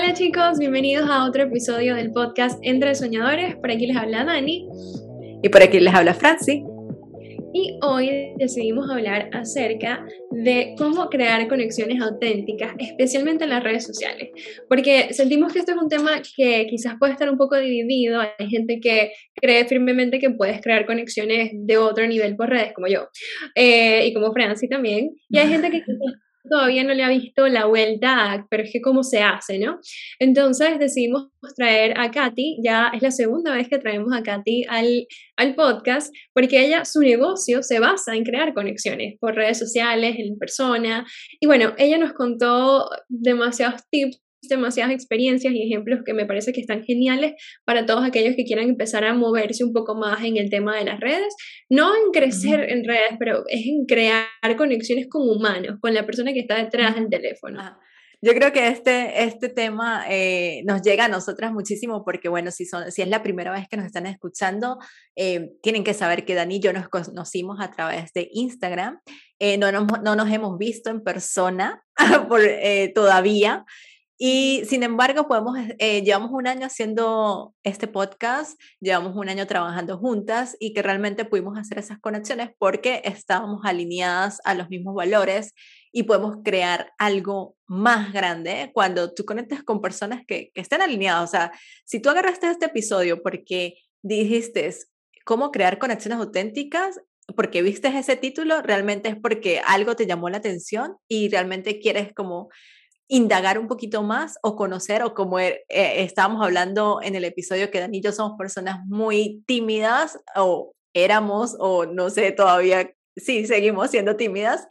Hola 0.00 0.14
chicos, 0.14 0.60
bienvenidos 0.60 1.10
a 1.10 1.24
otro 1.24 1.42
episodio 1.42 1.96
del 1.96 2.12
podcast 2.12 2.60
Entre 2.62 2.94
Soñadores. 2.94 3.56
Por 3.56 3.72
aquí 3.72 3.84
les 3.84 3.96
habla 3.96 4.24
Dani. 4.24 4.68
Y 5.42 5.48
por 5.48 5.60
aquí 5.60 5.80
les 5.80 5.92
habla 5.92 6.14
Franci. 6.14 6.62
Y 7.52 7.80
hoy 7.82 8.32
decidimos 8.38 8.88
hablar 8.88 9.28
acerca 9.32 10.06
de 10.30 10.76
cómo 10.78 11.08
crear 11.08 11.48
conexiones 11.48 12.00
auténticas, 12.00 12.76
especialmente 12.78 13.42
en 13.42 13.50
las 13.50 13.64
redes 13.64 13.86
sociales, 13.86 14.28
porque 14.68 15.12
sentimos 15.12 15.52
que 15.52 15.58
esto 15.58 15.72
es 15.72 15.78
un 15.78 15.88
tema 15.88 16.22
que 16.36 16.68
quizás 16.70 16.94
puede 17.00 17.14
estar 17.14 17.28
un 17.28 17.36
poco 17.36 17.56
dividido. 17.56 18.20
Hay 18.20 18.48
gente 18.48 18.78
que 18.78 19.10
cree 19.34 19.66
firmemente 19.66 20.20
que 20.20 20.30
puedes 20.30 20.60
crear 20.60 20.86
conexiones 20.86 21.50
de 21.54 21.76
otro 21.76 22.06
nivel 22.06 22.36
por 22.36 22.50
redes, 22.50 22.72
como 22.72 22.86
yo, 22.86 23.08
eh, 23.56 24.06
y 24.06 24.14
como 24.14 24.32
Franci 24.32 24.68
también, 24.68 25.10
y 25.28 25.38
hay 25.38 25.48
gente 25.48 25.72
que 25.72 25.82
todavía 26.48 26.84
no 26.84 26.94
le 26.94 27.02
ha 27.02 27.08
visto 27.08 27.46
la 27.48 27.66
vuelta, 27.66 28.46
pero 28.50 28.62
es 28.62 28.70
que 28.72 28.80
cómo 28.80 29.02
se 29.02 29.22
hace, 29.22 29.58
¿no? 29.58 29.78
Entonces 30.18 30.78
decidimos 30.78 31.28
traer 31.56 31.98
a 31.98 32.10
Katy, 32.10 32.58
ya 32.62 32.90
es 32.94 33.02
la 33.02 33.10
segunda 33.10 33.54
vez 33.54 33.68
que 33.68 33.78
traemos 33.78 34.14
a 34.14 34.22
Katy 34.22 34.64
al, 34.68 35.06
al 35.36 35.54
podcast, 35.54 36.14
porque 36.34 36.64
ella, 36.64 36.84
su 36.84 37.00
negocio 37.00 37.62
se 37.62 37.80
basa 37.80 38.14
en 38.14 38.24
crear 38.24 38.54
conexiones 38.54 39.16
por 39.20 39.34
redes 39.34 39.58
sociales, 39.58 40.16
en 40.18 40.38
persona, 40.38 41.06
y 41.40 41.46
bueno, 41.46 41.74
ella 41.78 41.98
nos 41.98 42.12
contó 42.12 42.88
demasiados 43.08 43.82
tips 43.90 44.20
demasiadas 44.42 44.92
experiencias 44.92 45.52
y 45.52 45.62
ejemplos 45.62 46.00
que 46.04 46.14
me 46.14 46.26
parece 46.26 46.52
que 46.52 46.60
están 46.60 46.84
geniales 46.84 47.32
para 47.64 47.86
todos 47.86 48.04
aquellos 48.04 48.36
que 48.36 48.44
quieran 48.44 48.68
empezar 48.68 49.04
a 49.04 49.14
moverse 49.14 49.64
un 49.64 49.72
poco 49.72 49.94
más 49.94 50.24
en 50.24 50.36
el 50.36 50.50
tema 50.50 50.76
de 50.76 50.84
las 50.84 51.00
redes. 51.00 51.34
No 51.68 51.94
en 51.94 52.12
crecer 52.12 52.70
en 52.70 52.84
redes, 52.84 53.16
pero 53.18 53.44
es 53.48 53.66
en 53.66 53.86
crear 53.86 54.26
conexiones 54.56 55.08
con 55.08 55.28
humanos, 55.28 55.78
con 55.80 55.94
la 55.94 56.06
persona 56.06 56.32
que 56.32 56.40
está 56.40 56.56
detrás 56.56 56.94
del 56.94 57.08
teléfono. 57.08 57.60
Yo 58.20 58.32
creo 58.32 58.52
que 58.52 58.66
este, 58.66 59.22
este 59.22 59.48
tema 59.48 60.04
eh, 60.08 60.62
nos 60.64 60.82
llega 60.82 61.04
a 61.04 61.08
nosotras 61.08 61.52
muchísimo 61.52 62.04
porque, 62.04 62.28
bueno, 62.28 62.50
si, 62.50 62.66
son, 62.66 62.90
si 62.90 63.00
es 63.00 63.08
la 63.08 63.22
primera 63.22 63.52
vez 63.52 63.68
que 63.68 63.76
nos 63.76 63.86
están 63.86 64.06
escuchando, 64.06 64.78
eh, 65.14 65.52
tienen 65.62 65.84
que 65.84 65.94
saber 65.94 66.24
que 66.24 66.34
Dani 66.34 66.56
y 66.56 66.60
yo 66.60 66.72
nos 66.72 66.88
conocimos 66.88 67.58
a 67.60 67.70
través 67.70 68.12
de 68.14 68.28
Instagram. 68.32 68.98
Eh, 69.38 69.56
no, 69.56 69.70
nos, 69.70 69.86
no 70.02 70.16
nos 70.16 70.32
hemos 70.32 70.58
visto 70.58 70.90
en 70.90 71.04
persona 71.04 71.84
por, 72.28 72.40
todavía, 72.92 73.64
y 74.20 74.64
sin 74.66 74.82
embargo, 74.82 75.28
podemos, 75.28 75.56
eh, 75.78 76.02
llevamos 76.02 76.32
un 76.32 76.48
año 76.48 76.66
haciendo 76.66 77.54
este 77.62 77.86
podcast, 77.86 78.60
llevamos 78.80 79.14
un 79.14 79.28
año 79.28 79.46
trabajando 79.46 79.96
juntas 79.96 80.56
y 80.58 80.74
que 80.74 80.82
realmente 80.82 81.24
pudimos 81.24 81.56
hacer 81.56 81.78
esas 81.78 82.00
conexiones 82.00 82.50
porque 82.58 83.00
estábamos 83.04 83.60
alineadas 83.64 84.40
a 84.44 84.54
los 84.54 84.68
mismos 84.70 84.96
valores 84.96 85.54
y 85.92 86.02
podemos 86.02 86.38
crear 86.44 86.92
algo 86.98 87.54
más 87.68 88.12
grande 88.12 88.72
cuando 88.74 89.14
tú 89.14 89.24
conectas 89.24 89.62
con 89.62 89.80
personas 89.80 90.22
que, 90.26 90.50
que 90.52 90.62
estén 90.62 90.82
alineadas. 90.82 91.28
O 91.28 91.30
sea, 91.30 91.52
si 91.84 92.00
tú 92.00 92.10
agarraste 92.10 92.50
este 92.50 92.66
episodio 92.66 93.22
porque 93.22 93.74
dijiste 94.02 94.74
cómo 95.24 95.52
crear 95.52 95.78
conexiones 95.78 96.18
auténticas, 96.18 97.00
porque 97.36 97.62
viste 97.62 97.86
ese 97.86 98.16
título, 98.16 98.62
realmente 98.62 99.10
es 99.10 99.16
porque 99.16 99.60
algo 99.64 99.94
te 99.94 100.06
llamó 100.06 100.28
la 100.28 100.38
atención 100.38 100.96
y 101.06 101.28
realmente 101.28 101.78
quieres 101.78 102.12
como 102.14 102.48
indagar 103.08 103.58
un 103.58 103.68
poquito 103.68 104.02
más 104.02 104.38
o 104.42 104.54
conocer, 104.54 105.02
o 105.02 105.14
como 105.14 105.38
eh, 105.40 105.64
estábamos 105.68 106.44
hablando 106.44 107.00
en 107.02 107.14
el 107.14 107.24
episodio 107.24 107.70
que 107.70 107.80
Dani 107.80 107.98
y 107.98 108.02
yo 108.02 108.12
somos 108.12 108.36
personas 108.38 108.80
muy 108.86 109.42
tímidas, 109.46 110.18
o 110.36 110.74
éramos, 110.94 111.56
o 111.58 111.86
no 111.86 112.10
sé, 112.10 112.32
todavía 112.32 112.92
sí 113.16 113.46
seguimos 113.46 113.90
siendo 113.90 114.16
tímidas, 114.16 114.66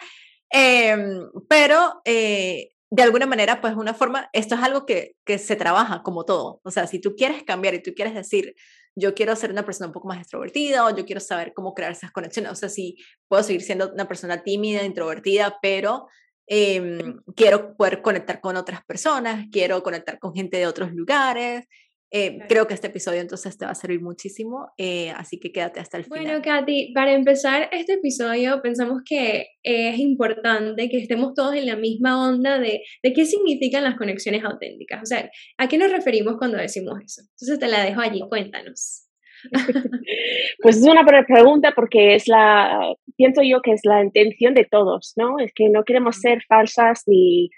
em, 0.51 1.29
pero 1.49 2.01
eh, 2.05 2.69
de 2.89 3.03
alguna 3.03 3.25
manera, 3.25 3.59
pues 3.59 3.75
una 3.75 3.93
forma, 3.93 4.29
esto 4.33 4.55
es 4.55 4.61
algo 4.61 4.85
que, 4.85 5.15
que 5.25 5.39
se 5.39 5.55
trabaja 5.55 6.03
como 6.03 6.23
todo, 6.23 6.61
o 6.63 6.71
sea, 6.71 6.87
si 6.87 6.99
tú 6.99 7.15
quieres 7.15 7.43
cambiar 7.43 7.73
y 7.73 7.81
tú 7.81 7.93
quieres 7.95 8.13
decir, 8.13 8.55
yo 8.99 9.13
quiero 9.13 9.35
ser 9.35 9.51
una 9.51 9.63
persona 9.63 9.87
un 9.87 9.93
poco 9.93 10.07
más 10.07 10.19
extrovertida 10.19 10.85
o 10.85 10.95
yo 10.95 11.05
quiero 11.05 11.21
saber 11.21 11.53
cómo 11.53 11.75
crear 11.75 11.91
esas 11.91 12.11
conexiones. 12.11 12.51
O 12.51 12.55
sea, 12.55 12.67
si 12.67 12.97
puedo 13.27 13.43
seguir 13.43 13.61
siendo 13.61 13.93
una 13.93 14.07
persona 14.07 14.43
tímida, 14.43 14.83
introvertida, 14.83 15.59
pero 15.61 16.07
Em, 16.47 17.19
quiero 17.35 17.75
poder 17.75 18.01
conectar 18.01 18.39
con 18.39 18.55
otras 18.55 18.83
personas, 18.85 19.47
quiero 19.51 19.83
conectar 19.83 20.17
con 20.17 20.33
gente 20.33 20.57
de 20.57 20.67
otros 20.67 20.93
lugares. 20.93 21.65
Eh, 22.09 22.39
creo 22.47 22.67
que 22.67 22.73
este 22.73 22.87
episodio 22.87 23.19
entonces 23.19 23.57
te 23.57 23.65
va 23.65 23.71
a 23.71 23.75
servir 23.75 24.01
muchísimo, 24.01 24.69
eh, 24.77 25.09
así 25.09 25.41
que 25.41 25.51
quédate 25.51 25.81
hasta 25.81 25.97
el 25.97 26.05
final. 26.05 26.23
Bueno, 26.23 26.41
Katy, 26.41 26.93
para 26.93 27.11
empezar 27.11 27.67
este 27.73 27.95
episodio 27.95 28.61
pensamos 28.61 29.01
que 29.05 29.47
es 29.61 29.99
importante 29.99 30.87
que 30.87 30.99
estemos 30.99 31.33
todos 31.33 31.53
en 31.55 31.65
la 31.65 31.75
misma 31.75 32.29
onda 32.29 32.59
de, 32.59 32.81
de 33.03 33.13
qué 33.13 33.25
significan 33.25 33.83
las 33.83 33.97
conexiones 33.97 34.45
auténticas. 34.45 35.03
O 35.03 35.05
sea, 35.05 35.29
¿a 35.57 35.67
qué 35.67 35.77
nos 35.77 35.91
referimos 35.91 36.37
cuando 36.37 36.57
decimos 36.57 36.97
eso? 37.03 37.23
Entonces 37.23 37.59
te 37.59 37.67
la 37.67 37.83
dejo 37.83 37.99
allí, 37.99 38.21
cuéntanos. 38.29 39.06
Pues 40.61 40.77
es 40.77 40.83
una 40.83 41.05
pregunta 41.05 41.73
porque 41.75 42.15
es 42.15 42.27
la, 42.27 42.93
pienso 43.15 43.41
yo 43.43 43.61
que 43.61 43.71
es 43.71 43.81
la 43.83 44.03
intención 44.03 44.53
de 44.53 44.65
todos, 44.65 45.13
¿no? 45.15 45.39
Es 45.39 45.53
que 45.53 45.69
no 45.69 45.83
queremos 45.83 46.17
ser 46.17 46.43
falsas 46.47 47.03
ni, 47.05 47.49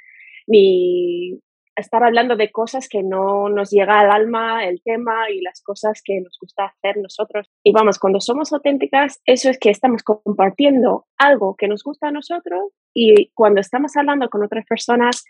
ni 0.48 1.40
estar 1.80 2.04
hablando 2.04 2.36
de 2.36 2.52
cosas 2.52 2.88
que 2.90 3.02
no 3.04 3.50
nos 3.50 3.72
llega 3.72 4.00
al 4.00 4.12
alma 4.12 4.66
el 4.66 4.82
tema 4.84 5.30
y 5.32 5.42
las 5.42 5.62
cosas 5.62 6.02
que 6.04 6.20
nos 6.22 6.38
gusta 6.40 6.66
hacer 6.66 6.98
nosotros. 6.98 7.50
Y 7.64 7.72
vamos, 7.72 7.98
cuando 7.98 8.20
somos 8.20 8.54
auténticas, 8.54 9.22
eso 9.26 9.50
es 9.50 9.58
que 9.58 9.70
estamos 9.70 10.04
compartiendo 10.04 11.06
algo 11.18 11.56
que 11.56 11.68
nos 11.68 11.84
gusta 11.84 12.10
a 12.10 12.12
nosotros 12.12 12.74
y 12.94 13.32
cuando 13.34 13.62
estamos 13.62 13.96
hablando 13.96 14.30
con 14.30 14.44
otras 14.44 14.66
personas, 14.66 15.24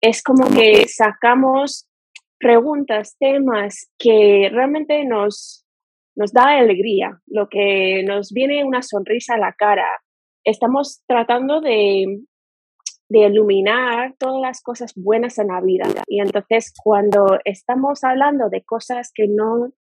es 0.00 0.22
como 0.22 0.48
que 0.48 0.88
sacamos 0.88 1.86
preguntas, 2.38 3.16
temas 3.18 3.90
que 3.98 4.48
realmente 4.50 5.04
nos, 5.04 5.66
nos 6.20 6.32
da 6.34 6.58
alegría, 6.58 7.18
lo 7.26 7.48
que 7.48 8.04
nos 8.06 8.30
viene 8.30 8.62
una 8.62 8.82
sonrisa 8.82 9.34
a 9.34 9.38
la 9.38 9.54
cara. 9.56 9.88
Estamos 10.44 11.02
tratando 11.06 11.62
de, 11.62 12.04
de 13.08 13.18
iluminar 13.20 14.14
todas 14.18 14.40
las 14.42 14.62
cosas 14.62 14.92
buenas 14.94 15.38
en 15.38 15.46
la 15.46 15.62
vida. 15.62 15.86
Y 16.06 16.20
entonces 16.20 16.74
cuando 16.84 17.38
estamos 17.44 18.04
hablando 18.04 18.50
de 18.50 18.62
cosas 18.62 19.12
que 19.14 19.28
no 19.28 19.72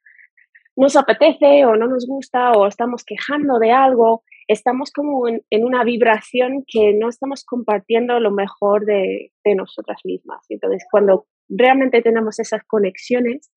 nos 0.77 0.95
apetece 0.95 1.65
o 1.65 1.75
no 1.75 1.87
nos 1.87 2.07
gusta 2.07 2.53
o 2.53 2.65
estamos 2.65 3.03
quejando 3.03 3.59
de 3.59 3.71
algo, 3.73 4.23
estamos 4.47 4.91
como 4.93 5.27
en, 5.27 5.43
una 5.51 5.83
vibración 5.83 6.63
que 6.65 6.93
no 6.93 7.09
estamos 7.09 7.43
compartiendo 7.43 8.17
lo 8.21 8.31
mejor 8.31 8.85
de, 8.85 9.33
de 9.43 9.55
nosotras 9.55 9.99
mismas. 10.05 10.45
Entonces, 10.47 10.85
cuando 10.89 11.25
realmente 11.49 12.01
tenemos 12.01 12.39
esas 12.39 12.63
conexiones, 12.63 13.51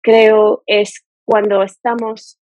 creo 0.00 0.62
es 0.66 1.04
cuando 1.24 1.62
estamos 1.62 2.40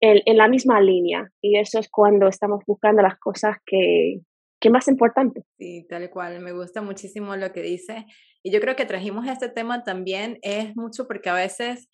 en, 0.00 0.36
la 0.36 0.48
misma 0.48 0.80
línea 0.80 1.30
y 1.40 1.58
eso 1.58 1.78
es 1.78 1.88
cuando 1.90 2.28
estamos 2.28 2.62
buscando 2.66 3.02
las 3.02 3.18
cosas 3.18 3.56
que, 3.66 4.20
que 4.60 4.70
más 4.70 4.88
importantes. 4.88 5.44
Sí, 5.58 5.86
tal 5.88 6.08
cual, 6.10 6.40
me 6.40 6.52
gusta 6.52 6.82
muchísimo 6.82 7.36
lo 7.36 7.52
que 7.52 7.62
dice 7.62 8.06
y 8.42 8.52
yo 8.52 8.60
creo 8.60 8.76
que 8.76 8.86
trajimos 8.86 9.26
este 9.26 9.48
tema 9.48 9.84
también 9.84 10.38
es 10.42 10.74
mucho 10.74 11.06
porque 11.06 11.28
a 11.28 11.34
veces, 11.34 11.90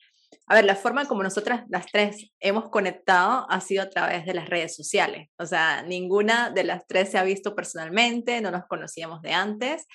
a 0.47 0.55
ver, 0.55 0.65
la 0.65 0.77
forma 0.77 1.07
como 1.07 1.23
nosotras 1.23 1.65
las 1.69 1.87
tres 1.87 2.31
hemos 2.41 2.71
conectado 2.71 3.47
ha 3.51 3.61
sido 3.61 3.83
a 3.83 3.91
través 3.91 4.25
de 4.25 4.35
las 4.35 4.49
redes 4.49 4.77
sociales, 4.77 5.29
o 5.39 5.47
sea, 5.47 5.83
ninguna 5.83 6.51
de 6.51 6.65
las 6.65 6.87
tres 6.87 7.11
se 7.11 7.19
ha 7.19 7.25
visto 7.25 7.57
personalmente, 7.57 8.41
no 8.41 8.51
nos 8.51 8.67
conocíamos 8.67 9.23
de 9.23 9.33
antes. 9.33 9.87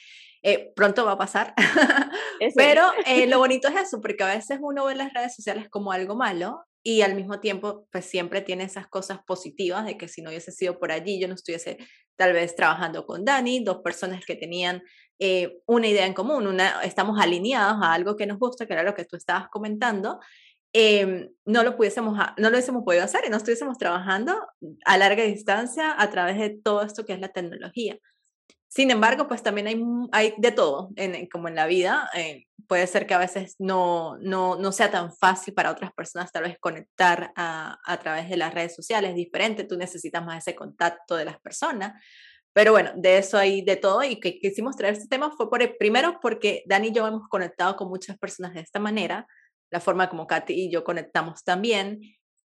Eh, 0.44 0.74
pronto 0.76 1.06
va 1.06 1.12
a 1.12 1.18
pasar, 1.20 1.54
pero 2.56 2.84
eh, 3.06 3.28
lo 3.28 3.38
bonito 3.38 3.68
es 3.68 3.76
eso, 3.76 4.02
porque 4.02 4.24
a 4.24 4.34
veces 4.34 4.58
uno 4.60 4.86
ve 4.86 4.96
las 4.96 5.14
redes 5.14 5.36
sociales 5.36 5.70
como 5.70 5.92
algo 5.92 6.16
malo 6.16 6.66
y 6.84 7.02
al 7.02 7.14
mismo 7.14 7.40
tiempo 7.40 7.88
pues 7.92 8.06
siempre 8.06 8.42
tiene 8.42 8.64
esas 8.64 8.88
cosas 8.88 9.20
positivas 9.24 9.86
de 9.86 9.98
que 9.98 10.08
si 10.08 10.24
no 10.24 10.32
hubiese 10.32 10.52
sido 10.52 10.80
por 10.80 10.92
allí 10.92 11.20
yo 11.22 11.28
no 11.28 11.36
estuviese 11.36 11.78
tal 12.16 12.34
vez 12.34 12.56
trabajando 12.56 13.06
con 13.06 13.24
Dani, 13.24 13.64
dos 13.64 13.82
personas 13.84 14.26
que 14.26 14.36
tenían 14.36 14.82
eh, 15.20 15.60
una 15.68 15.88
idea 15.88 16.08
en 16.08 16.14
común, 16.16 16.48
una, 16.48 16.82
estamos 16.82 17.20
alineados 17.20 17.78
a 17.84 17.94
algo 17.94 18.16
que 18.16 18.26
nos 18.26 18.40
gusta, 18.40 18.66
que 18.66 18.74
era 18.74 18.84
lo 18.84 18.96
que 18.96 19.06
tú 19.06 19.16
estabas 19.18 19.48
comentando, 19.50 20.20
em, 20.74 21.30
no 21.46 21.64
lo 21.64 21.76
pudiésemos, 21.78 22.18
no 22.38 22.50
lo 22.50 22.56
hubiésemos 22.56 22.84
podido 22.84 23.04
hacer 23.04 23.26
y 23.26 23.30
no 23.30 23.38
estuviésemos 23.38 23.78
trabajando 23.78 24.40
a 24.86 24.98
larga 24.98 25.24
distancia 25.24 25.94
a 25.96 26.10
través 26.10 26.40
de 26.40 26.50
todo 26.50 26.82
esto 26.82 27.06
que 27.06 27.14
es 27.14 27.20
la 27.20 27.30
tecnología. 27.30 28.00
Sin 28.74 28.90
embargo, 28.90 29.28
pues 29.28 29.44
también 29.44 29.68
hay, 29.68 29.84
hay 30.14 30.34
de 30.38 30.54
todo, 30.54 30.92
en, 30.96 31.28
como 31.28 31.50
en 31.50 31.56
la 31.56 31.68
vida. 31.68 32.10
Eh, 32.16 32.46
puede 32.68 32.88
ser 32.88 33.06
que 33.06 33.14
a 33.14 33.18
veces 33.18 33.58
no, 33.60 34.18
no, 34.20 34.56
no, 34.56 34.72
sea 34.72 34.90
tan 34.90 35.14
fácil 35.14 35.54
para 35.54 35.72
otras 35.72 35.92
personas 35.92 36.32
tal 36.32 36.44
vez 36.44 36.58
conectar 36.58 37.34
a, 37.36 37.78
a 37.86 37.98
través 38.00 38.30
de 38.30 38.38
las 38.38 38.54
redes 38.54 38.74
sociales, 38.74 39.10
es 39.10 39.18
diferente, 39.18 39.66
tú 39.66 39.76
necesitas 39.76 40.24
más 40.26 40.48
ese 40.48 40.56
contacto 40.56 41.18
de 41.18 41.26
las 41.26 41.38
personas. 41.42 42.02
Pero 42.54 42.72
bueno, 42.72 42.92
de 42.96 43.18
eso 43.18 43.38
hay 43.38 43.62
de 43.62 43.76
todo 43.76 44.04
y 44.04 44.22
que 44.22 44.40
quisimos 44.40 44.78
traer 44.78 44.94
este 44.94 45.10
tema 45.10 45.32
fue 45.36 45.50
por, 45.50 45.78
primero 45.78 46.20
porque 46.22 46.64
Dani 46.66 46.88
y 46.88 46.92
yo 46.94 47.06
hemos 47.06 47.28
conectado 47.28 47.76
con 47.76 47.90
muchas 47.90 48.18
personas 48.18 48.54
de 48.54 48.62
esta 48.62 48.80
manera, 48.80 49.28
la 49.70 49.82
forma 49.82 50.10
como 50.10 50.28
Katy 50.28 50.54
y 50.54 50.72
yo 50.72 50.86
conectamos 50.86 51.44
también. 51.44 52.00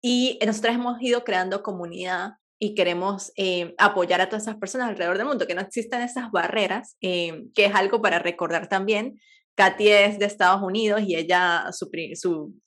Y 0.02 0.40
nosotras 0.46 0.76
hemos 0.76 1.02
ido 1.02 1.26
creando 1.26 1.62
comunidad 1.62 2.36
y 2.60 2.76
queremos 2.76 3.32
eh, 3.36 3.76
apoyar 3.78 4.22
a 4.22 4.30
todas 4.30 4.44
esas 4.44 4.58
personas 4.58 4.90
alrededor 4.90 5.18
del 5.18 5.28
mundo, 5.28 5.48
que 5.48 5.56
no 5.56 5.62
existan 5.62 6.02
esas 6.02 6.32
barreras, 6.32 6.98
eh, 7.02 7.44
que 7.54 7.66
es 7.66 7.76
algo 7.76 8.02
para 8.02 8.20
recordar 8.20 8.70
también, 8.70 9.20
Katy 9.56 9.90
es 9.90 10.20
de 10.20 10.26
Estados 10.26 10.62
Unidos 10.62 11.02
y 11.06 11.16
ella, 11.16 11.68
su, 11.72 11.90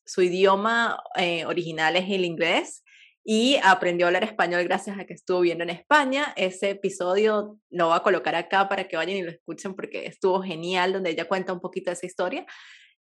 su, 0.04 0.22
idioma 0.22 0.98
eh, 1.16 1.44
original 1.44 1.96
es 1.96 2.08
el 2.08 2.24
inglés 2.24 2.82
y 3.24 3.56
aprendió 3.62 4.06
a 4.06 4.08
hablar 4.08 4.24
español 4.24 4.64
gracias 4.64 4.98
a 4.98 5.04
que 5.04 5.12
estuvo 5.12 5.40
viendo 5.40 5.64
en 5.64 5.70
España. 5.70 6.32
Ese 6.34 6.70
episodio 6.70 7.58
lo 7.70 7.88
voy 7.88 7.96
a 7.96 8.02
colocar 8.02 8.34
acá 8.34 8.70
para 8.70 8.88
que 8.88 8.96
vayan 8.96 9.18
y 9.18 9.22
lo 9.22 9.30
escuchen 9.30 9.74
porque 9.74 10.06
estuvo 10.06 10.42
genial, 10.42 10.94
donde 10.94 11.10
ella 11.10 11.28
cuenta 11.28 11.52
un 11.52 11.60
poquito 11.60 11.90
de 11.90 11.94
esa 11.94 12.06
historia. 12.06 12.46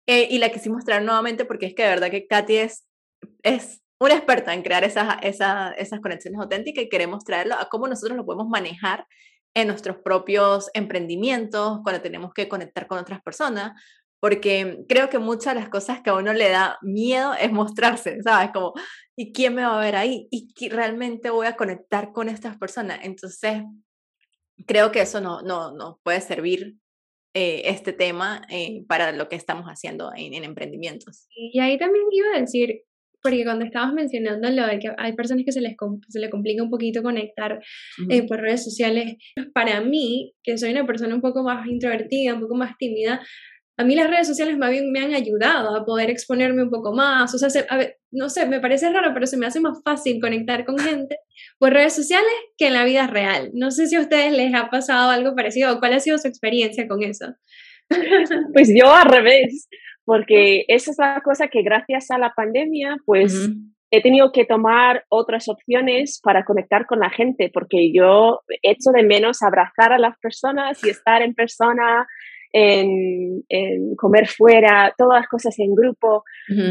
Eh, 0.09 0.27
y 0.31 0.38
la 0.38 0.50
quisimos 0.50 0.85
traer 0.85 1.03
nuevamente 1.03 1.44
porque 1.44 1.67
es 1.67 1.75
que 1.75 1.85
de 1.85 1.88
verdad 1.88 2.11
que 2.11 2.27
Katy 2.27 2.56
es, 2.56 2.87
es 3.44 3.83
una 3.98 4.14
experta 4.14 4.52
en 4.52 4.62
crear 4.62 4.84
esas, 4.84 5.16
esas, 5.22 5.75
esas 5.78 6.00
conexiones 6.00 6.40
auténticas 6.40 6.84
y 6.84 6.88
queremos 6.88 7.25
traerlo 7.25 7.54
a 7.54 7.69
cómo 7.69 7.88
nosotros 7.88 8.16
lo 8.16 8.25
podemos 8.25 8.48
manejar 8.48 9.06
en 9.54 9.69
nuestros 9.69 9.96
propios 10.04 10.69
emprendimientos, 10.75 11.81
cuando 11.82 12.02
tenemos 12.02 12.34
que 12.34 12.46
conectar 12.46 12.87
con 12.87 12.98
otras 12.98 13.22
personas, 13.22 13.72
porque 14.20 14.84
creo 14.87 15.08
que 15.08 15.19
muchas 15.19 15.54
de 15.54 15.60
las 15.60 15.70
cosas 15.70 16.02
que 16.02 16.10
a 16.10 16.14
uno 16.14 16.34
le 16.34 16.50
da 16.50 16.78
miedo 16.82 17.32
es 17.34 17.50
mostrarse, 17.52 18.22
¿sabes? 18.22 18.50
Como, 18.52 18.75
¿y 19.16 19.32
quién 19.32 19.54
me 19.54 19.64
va 19.64 19.78
a 19.78 19.84
ver 19.84 19.96
ahí? 19.96 20.28
¿Y 20.31 20.69
realmente 20.69 21.31
voy 21.31 21.46
a 21.46 21.56
conectar 21.56 22.12
con 22.12 22.28
estas 22.28 22.58
personas? 22.58 23.00
Entonces, 23.02 23.62
creo 24.66 24.92
que 24.92 25.00
eso 25.00 25.20
no, 25.20 25.40
no, 25.40 25.72
no 25.72 26.00
puede 26.02 26.20
servir 26.20 26.76
eh, 27.34 27.62
este 27.66 27.92
tema 27.92 28.42
eh, 28.50 28.84
para 28.88 29.12
lo 29.12 29.28
que 29.28 29.37
estamos 29.37 29.66
haciendo 29.66 30.12
en, 30.14 30.34
en 30.34 30.44
emprendimientos. 30.44 31.28
Y 31.31 31.60
ahí 31.60 31.78
también 31.78 32.04
iba 32.10 32.28
a 32.34 32.40
decir, 32.40 32.82
porque 33.22 33.44
cuando 33.44 33.64
estabas 33.64 33.92
mencionando 33.92 34.48
lo 34.50 34.66
de 34.66 34.78
que 34.78 34.92
hay 34.96 35.14
personas 35.14 35.44
que 35.44 35.52
se 35.52 35.60
les, 35.60 35.74
se 36.08 36.20
les 36.20 36.30
complica 36.30 36.62
un 36.62 36.70
poquito 36.70 37.02
conectar 37.02 37.60
eh, 38.08 38.26
por 38.26 38.40
redes 38.40 38.64
sociales, 38.64 39.16
para 39.52 39.80
mí, 39.80 40.32
que 40.42 40.56
soy 40.58 40.70
una 40.70 40.86
persona 40.86 41.14
un 41.14 41.20
poco 41.20 41.42
más 41.42 41.66
introvertida, 41.66 42.34
un 42.34 42.40
poco 42.40 42.54
más 42.54 42.76
tímida, 42.78 43.20
a 43.78 43.84
mí 43.84 43.94
las 43.94 44.08
redes 44.08 44.26
sociales 44.26 44.56
más 44.56 44.70
bien 44.70 44.90
me 44.90 45.00
han 45.00 45.14
ayudado 45.14 45.76
a 45.76 45.84
poder 45.84 46.08
exponerme 46.08 46.62
un 46.62 46.70
poco 46.70 46.94
más, 46.94 47.34
o 47.34 47.38
sea, 47.38 47.48
no 48.10 48.30
sé, 48.30 48.46
me 48.46 48.60
parece 48.60 48.90
raro, 48.90 49.10
pero 49.12 49.26
se 49.26 49.36
me 49.36 49.46
hace 49.46 49.60
más 49.60 49.78
fácil 49.84 50.18
conectar 50.20 50.64
con 50.64 50.78
gente 50.78 51.18
por 51.58 51.74
redes 51.74 51.94
sociales 51.94 52.32
que 52.56 52.68
en 52.68 52.72
la 52.72 52.84
vida 52.84 53.06
real. 53.06 53.50
No 53.52 53.70
sé 53.70 53.86
si 53.86 53.96
a 53.96 54.00
ustedes 54.00 54.32
les 54.32 54.54
ha 54.54 54.70
pasado 54.70 55.10
algo 55.10 55.34
parecido 55.34 55.74
o 55.74 55.78
cuál 55.78 55.92
ha 55.92 56.00
sido 56.00 56.16
su 56.16 56.26
experiencia 56.26 56.88
con 56.88 57.02
eso. 57.02 57.26
Pues 58.54 58.72
yo 58.74 58.92
al 58.92 59.08
revés, 59.08 59.68
porque 60.06 60.64
esa 60.69 60.93
es 60.93 60.99
la 60.99 61.20
cosa 61.20 61.49
que 61.49 61.62
gracias 61.62 62.11
a 62.11 62.19
la 62.19 62.32
pandemia, 62.35 62.97
pues 63.05 63.50
he 63.91 64.00
tenido 64.00 64.31
que 64.32 64.44
tomar 64.44 65.05
otras 65.08 65.49
opciones 65.49 66.20
para 66.23 66.44
conectar 66.44 66.87
con 66.87 67.00
la 67.00 67.11
gente, 67.11 67.50
porque 67.53 67.93
yo 67.93 68.41
echo 68.62 68.93
de 68.94 69.03
menos 69.03 69.43
abrazar 69.43 69.93
a 69.93 69.99
las 69.99 70.17
personas 70.19 70.82
y 70.85 70.91
estar 70.91 71.23
en 71.23 71.35
persona, 71.35 72.06
en, 72.53 73.43
comer 73.97 74.29
fuera, 74.29 74.94
todas 74.97 75.20
las 75.20 75.29
cosas 75.29 75.58
en 75.58 75.75
grupo. 75.75 76.23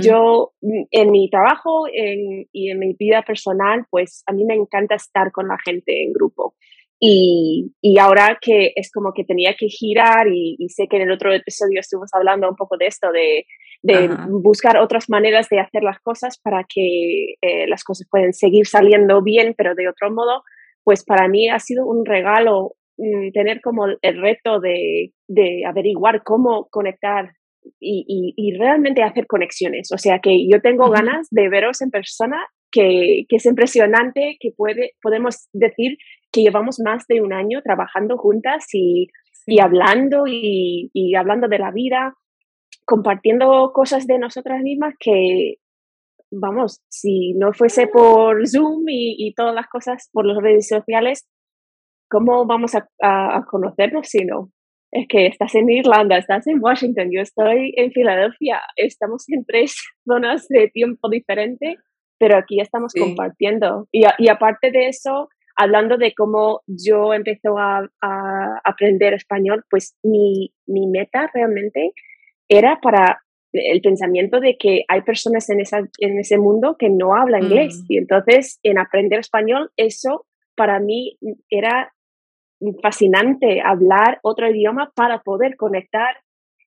Yo, 0.02 0.54
en 0.62 1.12
mi 1.12 1.30
trabajo 1.30 1.88
y 1.92 2.72
en 2.72 2.80
mi 2.80 2.96
vida 2.98 3.22
personal, 3.22 3.86
pues 3.90 4.24
a 4.28 4.31
mí 4.31 4.46
me 4.46 4.56
encanta 4.56 4.96
estar 4.96 5.34
con 5.34 5.50
la 5.50 5.58
gente 5.64 6.04
en 6.04 6.14
grupo. 6.14 6.56
Y, 7.00 7.74
y, 7.81 8.00
ahora 8.00 8.38
que 8.39 8.71
es 8.75 8.89
como 8.92 9.12
que 9.13 9.25
tenía 9.25 9.53
que 9.59 9.68
girar 9.68 10.27
y, 10.27 10.56
sé 10.69 10.88
que 10.89 10.95
en 10.95 11.03
el 11.03 11.12
otro 11.12 11.33
episodio 11.33 11.81
estuvimos 11.81 12.09
hablando 12.13 12.47
un 12.50 12.56
poco 12.56 12.77
de 12.77 12.88
esto, 12.88 13.12
de, 13.12 13.45
de 13.81 14.09
buscar 14.30 14.77
otras 14.77 15.09
maneras 15.09 15.50
de 15.50 15.59
hacer 15.59 15.83
las 15.83 16.00
cosas 16.00 16.39
para 16.39 16.63
que 16.63 17.36
eh, 17.42 17.68
las 17.68 17.83
cosas 17.83 18.07
puedan 18.09 18.33
seguir 18.33 18.65
saliendo 18.65 19.21
bien, 19.21 19.53
pero 19.57 19.75
de 19.75 19.89
otro 19.89 20.09
modo, 20.09 20.44
pues 20.83 21.03
para 21.03 21.27
mí 21.27 21.50
ha 21.50 21.59
sido 21.59 21.86
un 21.86 22.06
regalo 22.06 22.75
mm, 22.97 23.31
tener 23.33 23.59
como 23.62 23.88
el 24.01 24.21
reto 24.21 24.62
de, 24.62 25.12
de 25.27 25.63
averiguar 25.65 26.24
cómo 26.24 26.68
conectar 26.71 27.33
y, 27.80 28.33
y, 28.38 28.57
realmente 28.57 29.03
hacer 29.03 29.27
conexiones. 29.27 29.92
O 29.92 29.97
sea 29.97 30.19
que 30.19 30.47
yo 30.50 30.62
tengo 30.62 30.89
ganas 30.89 31.27
de 31.31 31.50
veros 31.50 31.81
en 31.81 31.89
persona, 31.89 32.38
que, 32.71 33.25
que 33.27 33.38
es 33.38 33.45
impresionante, 33.45 34.38
que 34.39 34.51
puede, 34.56 34.92
podemos 35.01 35.47
decir 35.53 35.97
que 36.36 36.42
llevamos 36.42 36.82
más 36.84 37.08
de 37.08 37.22
un 37.22 37.32
año 37.32 37.62
trabajando 37.64 38.18
juntas 38.18 38.68
y, 38.74 39.08
y 39.46 39.62
hablando 39.62 40.28
y, 40.28 40.90
y, 40.94 41.16
hablando 41.16 41.48
de 41.48 41.60
la 41.60 41.72
vida, 41.72 42.14
compartiendo 42.86 43.72
cosas 43.74 44.06
de 44.06 44.20
nosotras 44.20 44.62
mismas 44.62 44.94
que, 45.00 45.56
vamos, 46.32 46.82
si 46.90 47.34
no 47.36 47.54
fuese 47.54 47.88
por 47.88 48.46
Zoom 48.48 48.84
y, 48.90 49.16
y 49.18 49.34
todas 49.34 49.56
las 49.56 49.68
cosas 49.68 50.10
por 50.12 50.26
las 50.26 50.38
redes 50.44 50.68
sociales, 50.68 51.26
¿cómo 52.10 52.46
vamos 52.46 52.76
a, 52.76 52.86
a, 53.02 53.46
conocernos 53.50 54.10
si 54.10 54.26
no? 54.26 54.50
Es 54.92 55.08
que 55.08 55.28
estás 55.28 55.56
en 55.56 55.70
Irlanda, 55.70 56.18
estás 56.18 56.48
en 56.48 56.62
Washington, 56.62 57.10
yo 57.14 57.22
estoy 57.22 57.74
en 57.78 57.92
Filadelfia, 57.92 58.62
estamos 58.76 59.24
en 59.30 59.46
tres 59.46 59.76
zonas 60.06 60.48
de 60.50 60.70
tiempo 60.70 61.10
diferentes, 61.10 61.78
pero 62.18 62.38
aquí 62.38 62.60
estamos 62.60 62.94
compartiendo. 62.94 63.88
Y, 63.92 64.04
y 64.20 64.30
aparte 64.30 64.72
de 64.72 64.88
eso, 64.88 65.30
hablando 65.56 65.98
de 65.98 66.13
cómo 66.13 66.62
yo 66.68 67.13
empecé 67.13 67.48
a, 67.57 67.88
aprender 68.63 69.13
español, 69.13 69.63
pues 69.69 69.96
mi, 70.04 70.54
mi, 70.68 70.88
meta 70.88 71.30
realmente 71.34 71.94
era 72.50 72.80
para 72.81 73.22
el 73.54 73.81
pensamiento 73.81 74.40
de 74.40 74.57
que 74.57 74.84
hay 74.88 75.02
personas 75.02 75.50
en, 75.50 75.62
esa, 75.62 75.80
en 76.00 76.19
ese 76.19 76.38
mundo 76.38 76.75
que 76.78 76.90
no 76.90 77.16
hablan 77.16 77.44
inglés. 77.44 77.81
Mm. 77.81 77.86
Y 77.90 77.98
entonces, 77.98 78.60
en 78.63 78.78
aprender 78.78 79.19
español, 79.19 79.72
eso 79.78 80.25
para 80.56 80.80
mí 80.80 81.18
era 81.50 81.94
fascinante, 82.81 83.62
hablar 83.62 84.19
otro 84.24 84.50
idioma 84.50 84.92
para 84.96 85.22
poder 85.22 85.56
conectar 85.57 86.16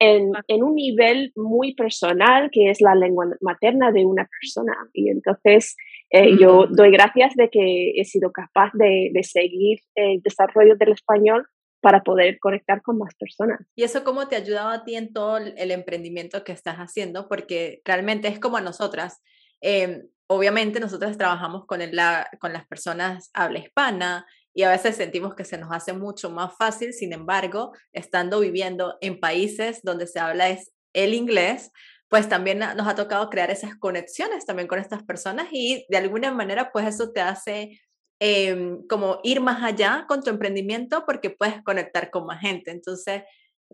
en, 0.02 0.32
en, 0.48 0.64
un 0.64 0.74
nivel 0.74 1.32
muy 1.36 1.76
personal, 1.76 2.50
que 2.52 2.72
es 2.72 2.82
la 2.82 2.96
lengua 2.96 3.28
materna 3.40 3.92
de 3.92 4.04
una 4.04 4.28
persona. 4.28 4.76
Y 4.94 5.10
entonces 5.10 5.76
eh, 6.10 6.36
yo 6.40 6.66
doy 6.68 6.90
gracias 6.90 7.36
de 7.36 7.50
que 7.52 7.92
he 7.96 8.04
sido 8.04 8.32
capaz 8.32 8.72
de, 8.74 9.12
de 9.14 9.24
seguir 9.24 9.78
el 9.94 10.20
desarrollo 10.24 10.76
del 10.76 10.94
español 10.94 11.46
para 11.82 12.02
poder 12.02 12.40
conectar 12.40 12.82
con 12.82 12.98
más 12.98 13.14
personas. 13.14 13.60
¿Y 13.76 13.84
eso 13.84 14.04
cómo 14.04 14.28
te 14.28 14.36
ha 14.36 14.40
ayudado 14.40 14.70
a 14.70 14.84
ti 14.84 14.96
en 14.96 15.14
todo 15.14 15.38
el 15.38 15.70
emprendimiento 15.70 16.44
que 16.44 16.52
estás 16.52 16.78
haciendo? 16.78 17.28
Porque 17.28 17.82
realmente 17.86 18.28
es 18.28 18.40
como 18.40 18.58
a 18.58 18.62
nosotras. 18.62 19.22
Em, 19.62 20.08
obviamente 20.26 20.80
nosotras 20.80 21.16
trabajamos 21.16 21.68
con, 21.68 21.80
el, 21.80 21.96
la, 21.96 22.28
con 22.40 22.54
las 22.54 22.66
personas 22.66 23.30
habla 23.36 23.60
hispana 23.60 24.26
y 24.54 24.64
a 24.64 24.70
veces 24.70 24.96
sentimos 24.96 25.36
que 25.36 25.46
se 25.46 25.58
nos 25.58 25.72
hace 25.72 25.94
mucho 25.94 26.30
más 26.30 26.56
fácil, 26.58 26.94
sin 26.94 27.14
embargo, 27.14 27.72
estando 27.94 28.40
viviendo 28.40 28.98
en 29.02 29.20
países 29.20 29.82
donde 29.84 30.08
se 30.08 30.20
habla 30.20 30.50
es 30.50 30.72
el 30.94 31.14
inglés, 31.14 31.72
pues 32.10 32.28
también 32.28 32.60
nos 32.60 32.88
ha 32.88 32.96
tocado 32.96 33.30
crear 33.30 33.50
esas 33.52 33.78
conexiones 33.78 34.46
también 34.46 34.68
con 34.68 34.80
estas 34.80 35.04
personas 35.04 35.48
y 35.52 35.86
de 35.88 35.98
alguna 35.98 36.34
manera 36.34 36.72
pues 36.74 36.86
eso 36.86 37.12
te 37.12 37.22
hace 37.22 37.80
em, 38.20 38.86
como 38.88 39.20
ir 39.24 39.40
más 39.40 39.64
allá 39.64 40.06
con 40.10 40.22
tu 40.22 40.30
emprendimiento 40.30 41.06
porque 41.06 41.30
puedes 41.30 41.64
conectar 41.64 42.12
con 42.12 42.26
más 42.26 42.42
gente. 42.42 42.72
Entonces, 42.72 43.24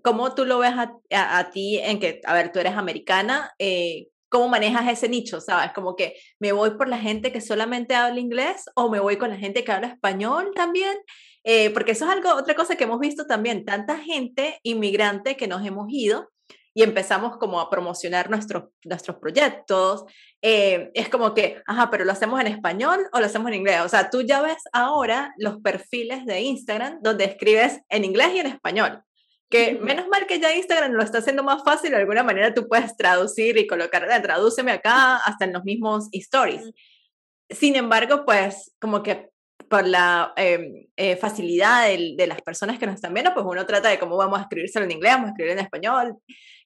¿cómo 0.03 0.35
tú 0.35 0.45
lo 0.45 0.59
ves 0.59 0.73
a, 1.11 1.49
ti 1.51 1.79
en 1.79 1.99
que, 1.99 2.21
a 2.25 2.33
ver, 2.35 2.51
tú 2.51 2.59
eres 2.59 2.73
americana? 2.73 3.51
Eh, 3.57 4.09
¿Cómo 4.29 4.49
manejas 4.49 4.87
ese 4.89 5.09
nicho? 5.09 5.39
¿Sabes? 5.41 5.71
Como 5.73 5.95
que 5.95 6.15
me 6.39 6.51
voy 6.51 6.71
por 6.71 6.87
la 6.87 6.97
gente 6.97 7.31
que 7.31 7.41
solamente 7.41 7.95
habla 7.95 8.19
inglés 8.19 8.65
o 8.75 8.89
me 8.89 8.99
voy 8.99 9.17
con 9.17 9.29
la 9.29 9.37
gente 9.37 9.63
que 9.63 9.71
habla 9.71 9.87
español 9.87 10.51
también. 10.55 10.97
Eh, 11.43 11.69
porque 11.69 11.93
eso 11.93 12.05
es 12.05 12.11
algo, 12.11 12.33
otra 12.35 12.55
cosa 12.55 12.75
que 12.75 12.83
hemos 12.83 12.99
visto 12.99 13.25
también, 13.25 13.63
tanta 13.63 13.97
gente 13.99 14.59
inmigrante 14.63 15.37
que 15.37 15.47
nos 15.47 15.65
hemos 15.65 15.87
ido 15.89 16.29
y 16.77 16.83
empezamos 16.83 17.37
como 17.37 17.59
a 17.59 17.71
promocionar 17.71 18.29
nuestros, 18.29 18.65
nuestros 18.83 19.17
proyectos, 19.17 20.03
eh, 20.43 20.91
es 20.93 21.09
como 21.09 21.33
que, 21.33 21.59
ajá, 21.65 21.89
pero 21.89 22.05
lo 22.05 22.11
hacemos 22.11 22.39
en 22.39 22.45
español 22.45 22.99
o 23.13 23.19
lo 23.19 23.25
hacemos 23.25 23.47
en 23.47 23.55
inglés. 23.55 23.81
O 23.83 23.89
sea, 23.89 24.11
tú 24.11 24.21
ya 24.21 24.43
ves 24.43 24.57
ahora 24.73 25.33
los 25.37 25.57
perfiles 25.61 26.23
de 26.27 26.41
Instagram 26.41 26.99
donde 27.01 27.25
escribes 27.25 27.79
en 27.89 28.05
inglés 28.05 28.29
y 28.35 28.39
en 28.41 28.47
español. 28.47 29.01
Que 29.49 29.79
menos 29.79 30.07
mal 30.09 30.27
que 30.27 30.39
ya 30.39 30.55
Instagram 30.55 30.91
lo 30.91 31.03
está 31.03 31.19
haciendo 31.19 31.43
más 31.43 31.63
fácil, 31.63 31.91
de 31.91 31.97
alguna 31.97 32.23
manera 32.23 32.53
tú 32.53 32.67
puedes 32.67 32.97
traducir 32.97 33.57
y 33.57 33.67
colocar, 33.67 34.05
tradúceme 34.21 34.71
acá, 34.71 35.17
hasta 35.17 35.45
en 35.45 35.53
los 35.53 35.63
mismos 35.63 36.09
stories. 36.11 36.71
Sin 37.49 37.75
embargo, 37.75 38.25
pues 38.25 38.75
como 38.79 39.01
que 39.03 39.29
por 39.69 39.87
la 39.87 40.33
em, 40.35 40.87
eh, 40.95 41.15
facilidad 41.15 41.87
de, 41.87 42.15
de, 42.17 42.27
las 42.27 42.41
personas 42.41 42.77
que 42.77 42.85
nos 42.85 42.95
están 42.95 43.13
viendo, 43.13 43.33
pues 43.33 43.45
uno 43.45 43.65
trata 43.65 43.89
de 43.89 43.99
cómo 43.99 44.17
vamos 44.17 44.39
a 44.39 44.43
escribírselo 44.43 44.85
en 44.85 44.91
inglés, 44.91 45.13
vamos 45.13 45.27
a 45.27 45.31
escribir 45.31 45.53
en 45.53 45.59
español. 45.59 46.17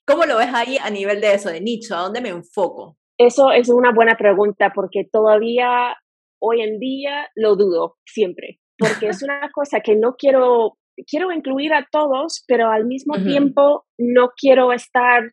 ¿Cómo 0.06 0.26
lo 0.26 0.38
ves 0.38 0.50
ahí 0.54 0.78
a 0.78 0.90
nivel 0.90 1.22
de 1.22 1.34
eso, 1.34 1.50
de 1.50 1.62
nicho? 1.62 1.96
¿A 1.96 2.02
dónde 2.02 2.22
me 2.22 2.30
enfoco? 2.30 2.98
Eso 3.18 3.52
es 3.52 3.70
una 3.70 3.92
buena 3.94 4.16
pregunta 4.18 4.72
porque 4.74 5.08
todavía 5.12 5.96
hoy 6.42 6.62
en 6.62 6.80
día 6.80 7.30
lo 7.36 7.56
dudo 7.56 7.98
siempre, 8.06 8.60
porque 8.78 9.08
es 9.10 9.22
una 9.22 9.52
cosa 9.52 9.82
que 9.82 9.96
no 9.96 10.16
quiero, 10.16 10.78
quiero 11.08 11.32
incluir 11.32 11.74
a 11.74 11.88
todos, 11.92 12.44
pero 12.48 12.70
al 12.70 12.86
mismo 12.86 13.16
tiempo 13.16 13.86
no 13.98 14.30
quiero 14.36 14.72
estar 14.74 15.32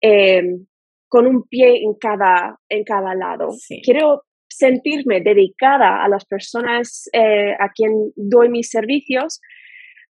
em, 0.00 0.66
con 1.08 1.26
un 1.26 1.44
pie 1.48 1.82
en 1.82 1.94
cada, 1.94 2.58
en 2.68 2.84
cada 2.84 3.14
lado. 3.14 3.48
Quiero 3.82 4.22
sentirme 4.48 5.20
dedicada 5.20 6.04
a 6.04 6.08
las 6.08 6.24
personas 6.24 7.08
eh, 7.12 7.52
a 7.58 7.70
quien 7.74 8.12
doy 8.16 8.48
mis 8.48 8.70
servicios, 8.70 9.40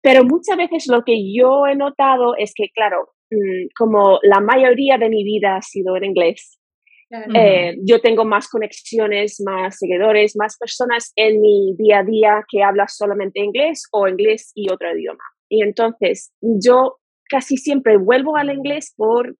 pero 0.02 0.24
muchas 0.24 0.56
veces 0.56 0.86
lo 0.88 1.02
que 1.02 1.16
yo 1.34 1.66
he 1.66 1.76
notado 1.76 2.34
es 2.36 2.52
que, 2.54 2.68
claro, 2.74 3.10
mm, 3.30 3.68
como 3.76 4.18
la 4.22 4.40
mayoría 4.40 4.96
de 4.98 5.10
mi 5.10 5.24
vida 5.24 5.56
ha 5.56 5.62
sido 5.62 5.96
en 5.96 6.04
inglés. 6.04 6.59
Eh, 7.34 7.76
yo 7.84 8.00
tengo 8.00 8.24
más 8.24 8.48
conexiones, 8.48 9.40
más 9.44 9.78
seguidores, 9.78 10.36
más 10.36 10.56
personas 10.56 11.12
en 11.16 11.40
mi 11.40 11.74
día 11.76 11.98
a 11.98 12.04
día 12.04 12.44
que 12.48 12.62
hablan 12.62 12.88
solamente 12.88 13.40
inglés 13.40 13.82
o 13.90 14.06
inglés 14.06 14.52
y 14.54 14.70
otro 14.70 14.96
idioma. 14.96 15.24
Y 15.48 15.62
entonces 15.62 16.32
yo 16.40 16.98
casi 17.28 17.56
siempre 17.56 17.96
vuelvo 17.96 18.36
al 18.36 18.52
inglés 18.52 18.94
por 18.96 19.36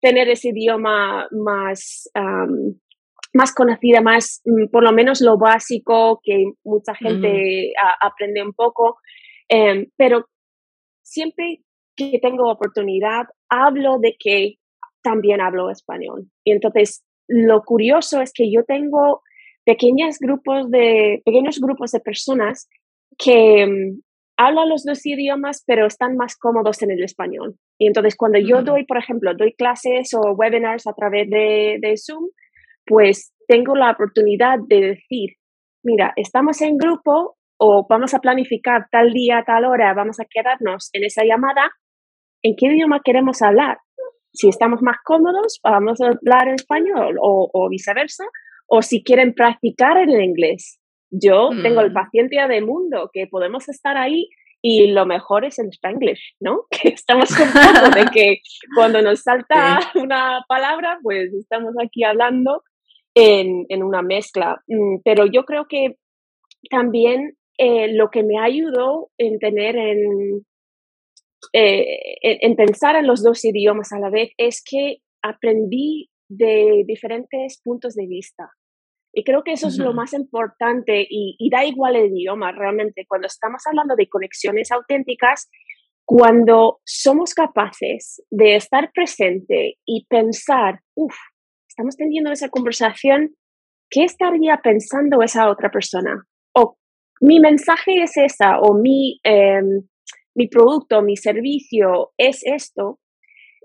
tener 0.00 0.28
ese 0.28 0.50
idioma 0.50 1.26
más, 1.32 2.08
más 3.32 3.52
conocida, 3.52 4.00
más, 4.00 4.40
mm, 4.44 4.68
por 4.70 4.84
lo 4.84 4.92
menos 4.92 5.20
lo 5.20 5.38
básico 5.38 6.20
que 6.22 6.52
mucha 6.64 6.94
gente 6.94 7.72
aprende 8.00 8.42
un 8.42 8.52
poco. 8.52 8.98
Em, 9.48 9.86
pero 9.96 10.26
siempre 11.02 11.62
que 11.96 12.18
tengo 12.20 12.50
oportunidad, 12.50 13.26
hablo 13.48 13.98
de 13.98 14.14
que 14.18 14.54
también 15.02 15.40
hablo 15.40 15.70
español. 15.70 16.26
Y 16.44 16.52
entonces, 16.52 17.04
lo 17.28 17.62
curioso 17.62 18.20
es 18.20 18.32
que 18.32 18.50
yo 18.50 18.64
tengo 18.64 19.22
pequeños 19.64 20.18
grupos 20.18 20.70
de, 20.70 21.22
pequeños 21.24 21.60
grupos 21.60 21.92
de 21.92 22.00
personas 22.00 22.68
que 23.18 23.66
mm, 23.66 24.00
hablan 24.38 24.68
los 24.68 24.84
dos 24.84 25.04
idiomas, 25.04 25.62
pero 25.66 25.86
están 25.86 26.16
más 26.16 26.36
cómodos 26.36 26.82
en 26.82 26.90
el 26.90 27.04
español. 27.04 27.56
Y 27.78 27.86
entonces, 27.86 28.16
cuando 28.16 28.38
yo 28.38 28.62
doy, 28.62 28.86
por 28.86 28.96
ejemplo, 28.96 29.34
doy 29.34 29.52
clases 29.52 30.14
o 30.14 30.32
webinars 30.32 30.86
a 30.86 30.94
través 30.94 31.28
de, 31.28 31.78
de 31.80 31.94
Zoom, 31.96 32.30
pues 32.86 33.32
tengo 33.46 33.74
la 33.74 33.90
oportunidad 33.90 34.58
de 34.66 34.80
decir, 34.80 35.36
mira, 35.82 36.12
estamos 36.16 36.62
en 36.62 36.78
grupo 36.78 37.36
o 37.58 37.86
vamos 37.88 38.14
a 38.14 38.20
planificar 38.20 38.86
tal 38.90 39.12
día, 39.12 39.42
tal 39.46 39.64
hora, 39.64 39.92
vamos 39.92 40.20
a 40.20 40.24
quedarnos 40.24 40.90
en 40.92 41.04
esa 41.04 41.24
llamada, 41.24 41.70
¿en 42.42 42.54
qué 42.56 42.66
idioma 42.66 43.00
queremos 43.04 43.42
hablar? 43.42 43.78
Si 44.32 44.48
estamos 44.48 44.82
más 44.82 44.96
cómodos, 45.04 45.60
vamos 45.62 46.00
a 46.00 46.08
hablar 46.08 46.48
en 46.48 46.54
español 46.54 47.16
o, 47.20 47.68
viceversa, 47.70 48.24
o 48.66 48.82
si 48.82 49.02
quieren 49.02 49.34
practicar 49.34 49.96
en 49.98 50.10
el 50.10 50.22
inglés. 50.22 50.78
Yo 51.10 51.50
tengo 51.62 51.80
el 51.80 51.90
mm. 51.90 51.94
paciencia 51.94 52.48
del 52.48 52.66
mundo, 52.66 53.10
que 53.12 53.26
podemos 53.26 53.68
estar 53.68 53.96
ahí 53.96 54.28
y 54.60 54.88
lo 54.88 55.06
mejor 55.06 55.44
es 55.44 55.58
en 55.58 55.68
Spanglish, 55.68 56.36
¿no? 56.40 56.66
Que 56.70 56.88
estamos 56.88 57.34
contentos 57.34 57.94
de 57.94 58.04
que 58.12 58.38
cuando 58.76 59.00
nos 59.02 59.22
salta 59.22 59.80
una 59.94 60.44
palabra, 60.48 60.98
pues 61.02 61.32
estamos 61.32 61.74
aquí 61.82 62.04
hablando 62.04 62.62
en, 63.14 63.64
en 63.68 63.82
una 63.82 64.02
mezcla. 64.02 64.60
Mm, 64.66 64.98
pero 65.04 65.26
yo 65.26 65.44
creo 65.44 65.66
que 65.68 65.96
también 66.70 67.36
eh, 67.56 67.92
lo 67.92 68.10
que 68.10 68.22
me 68.22 68.38
ayudó 68.38 69.10
en 69.18 69.38
tener 69.38 69.76
en, 69.76 70.46
eh, 71.52 72.16
en, 72.22 72.56
pensar 72.56 72.96
en 72.96 73.06
los 73.06 73.22
dos 73.22 73.44
idiomas 73.44 73.92
a 73.92 73.98
la 73.98 74.10
vez 74.10 74.30
es 74.36 74.62
que 74.62 74.98
aprendí 75.22 76.10
de 76.28 76.84
diferentes 76.86 77.60
puntos 77.62 77.94
de 77.94 78.06
vista. 78.06 78.50
Y 79.12 79.24
creo 79.24 79.42
que 79.42 79.52
eso 79.52 79.68
es 79.68 79.78
lo 79.78 79.94
más 79.94 80.12
importante 80.12 81.06
y, 81.08 81.34
y, 81.38 81.50
da 81.50 81.64
igual 81.64 81.96
el 81.96 82.12
idioma 82.12 82.52
realmente. 82.52 83.06
Cuando 83.08 83.26
estamos 83.26 83.62
hablando 83.66 83.96
de 83.96 84.08
conexiones 84.08 84.70
auténticas, 84.70 85.48
cuando 86.04 86.80
somos 86.84 87.34
capaces 87.34 88.22
de 88.30 88.56
estar 88.56 88.90
presente 88.92 89.78
y 89.84 90.06
pensar, 90.08 90.80
uff, 90.94 91.16
estamos 91.68 91.96
teniendo 91.96 92.32
esa 92.32 92.48
conversación, 92.48 93.34
¿qué 93.90 94.04
estaría 94.04 94.58
pensando 94.62 95.22
esa 95.22 95.50
otra 95.50 95.70
persona? 95.70 96.24
O 96.54 96.76
mi 97.20 97.40
mensaje 97.40 98.02
es 98.02 98.16
esa, 98.16 98.58
o 98.58 98.74
mi, 98.74 99.20
em, 99.22 99.86
mi 100.38 100.46
producto, 100.46 101.02
mi 101.02 101.16
servicio 101.16 102.12
es 102.16 102.42
esto. 102.44 103.00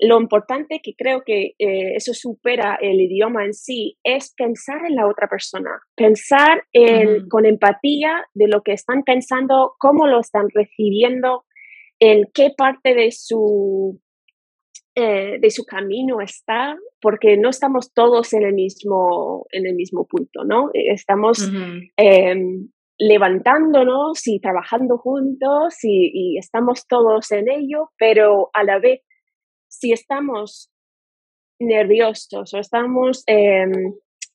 Lo 0.02 0.20
importante 0.20 0.82
que 0.84 0.96
creo 0.98 1.22
que 1.24 1.54
eh, 1.60 1.96
eso 1.96 2.16
supera 2.16 2.80
el 2.82 3.00
idioma 3.00 3.46
en 3.46 3.54
sí 3.54 4.00
es 4.04 4.34
pensar 4.36 4.84
en 4.90 4.96
la 4.96 5.08
otra 5.08 5.28
persona, 5.28 5.70
pensar 5.96 6.64
en, 6.74 7.30
con 7.30 7.46
empatía 7.46 8.26
de 8.34 8.48
lo 8.48 8.64
que 8.64 8.74
están 8.74 9.04
pensando, 9.04 9.76
cómo 9.78 10.08
lo 10.08 10.20
están 10.20 10.48
recibiendo, 10.52 11.46
en 12.00 12.28
qué 12.34 12.50
parte 12.58 12.96
de 12.96 13.12
su 13.12 14.02
eh, 14.96 15.38
de 15.40 15.50
su 15.52 15.66
camino 15.66 16.22
está, 16.22 16.76
porque 17.02 17.38
no 17.38 17.50
estamos 17.50 17.94
todos 17.94 18.34
en 18.34 18.44
el 18.44 18.54
mismo, 18.54 19.46
en 19.52 19.68
el 19.68 19.76
mismo 19.76 20.06
punto, 20.06 20.44
¿no? 20.44 20.70
Estamos 20.74 21.52
em, 21.98 22.70
levantándonos 22.98 24.28
y 24.28 24.40
trabajando 24.40 24.98
juntos 24.98 25.78
y, 25.84 26.38
estamos 26.38 26.88
todos 26.88 27.32
en 27.32 27.50
ello, 27.50 27.90
pero 27.98 28.50
a 28.54 28.64
la 28.64 28.80
vez, 28.80 29.02
si 29.68 29.92
estamos 29.92 30.70
nerviosos 31.60 32.54
o 32.54 32.58
estamos 32.60 33.24
em, 33.28 33.94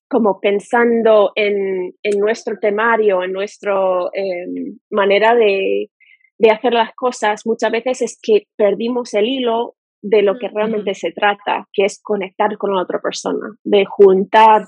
como 0.09 0.41
pensando 0.41 1.33
en, 1.35 1.95
en, 2.03 2.19
nuestro 2.19 2.59
temario, 2.61 3.23
en 3.23 3.33
nuestra 3.33 3.75
em, 4.15 4.79
manera 4.91 5.35
de, 5.35 5.91
de 6.39 6.51
hacer 6.51 6.73
las 6.73 6.95
cosas, 6.95 7.43
muchas 7.45 7.71
veces 7.71 8.03
es 8.03 8.19
que 8.21 8.45
perdimos 8.57 9.15
el 9.15 9.27
hilo 9.27 9.75
de 10.03 10.23
lo 10.23 10.39
que 10.39 10.49
realmente 10.49 10.95
se 10.95 11.13
trata, 11.13 11.67
que 11.73 11.85
es 11.85 12.01
conectar 12.03 12.57
con 12.57 12.75
la 12.75 12.83
otra 12.83 13.01
persona, 13.01 13.57
de 13.65 13.85
juntar 13.85 14.67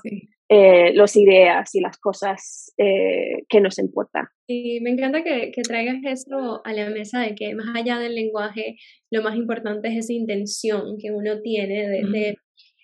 eh, 0.53 0.91
las 0.93 1.15
ideas 1.15 1.73
y 1.73 1.79
las 1.79 1.97
cosas 1.97 2.73
eh, 2.77 3.45
que 3.47 3.61
nos 3.61 3.79
importan. 3.79 4.25
Y 4.47 4.81
me 4.81 4.89
encanta 4.89 5.23
que, 5.23 5.49
que, 5.49 5.61
traigas 5.61 5.99
eso 6.03 6.59
a 6.65 6.73
la 6.73 6.89
mesa 6.89 7.21
de 7.21 7.35
que 7.35 7.55
más 7.55 7.67
allá 7.73 7.99
del 7.99 8.15
lenguaje, 8.15 8.75
lo 9.09 9.23
más 9.23 9.37
importante 9.37 9.87
es 9.87 9.95
esa 9.95 10.11
intención 10.11 10.97
que 10.99 11.11
uno 11.11 11.39
tiene 11.41 11.87
de... 11.87 12.03
de 12.03 12.35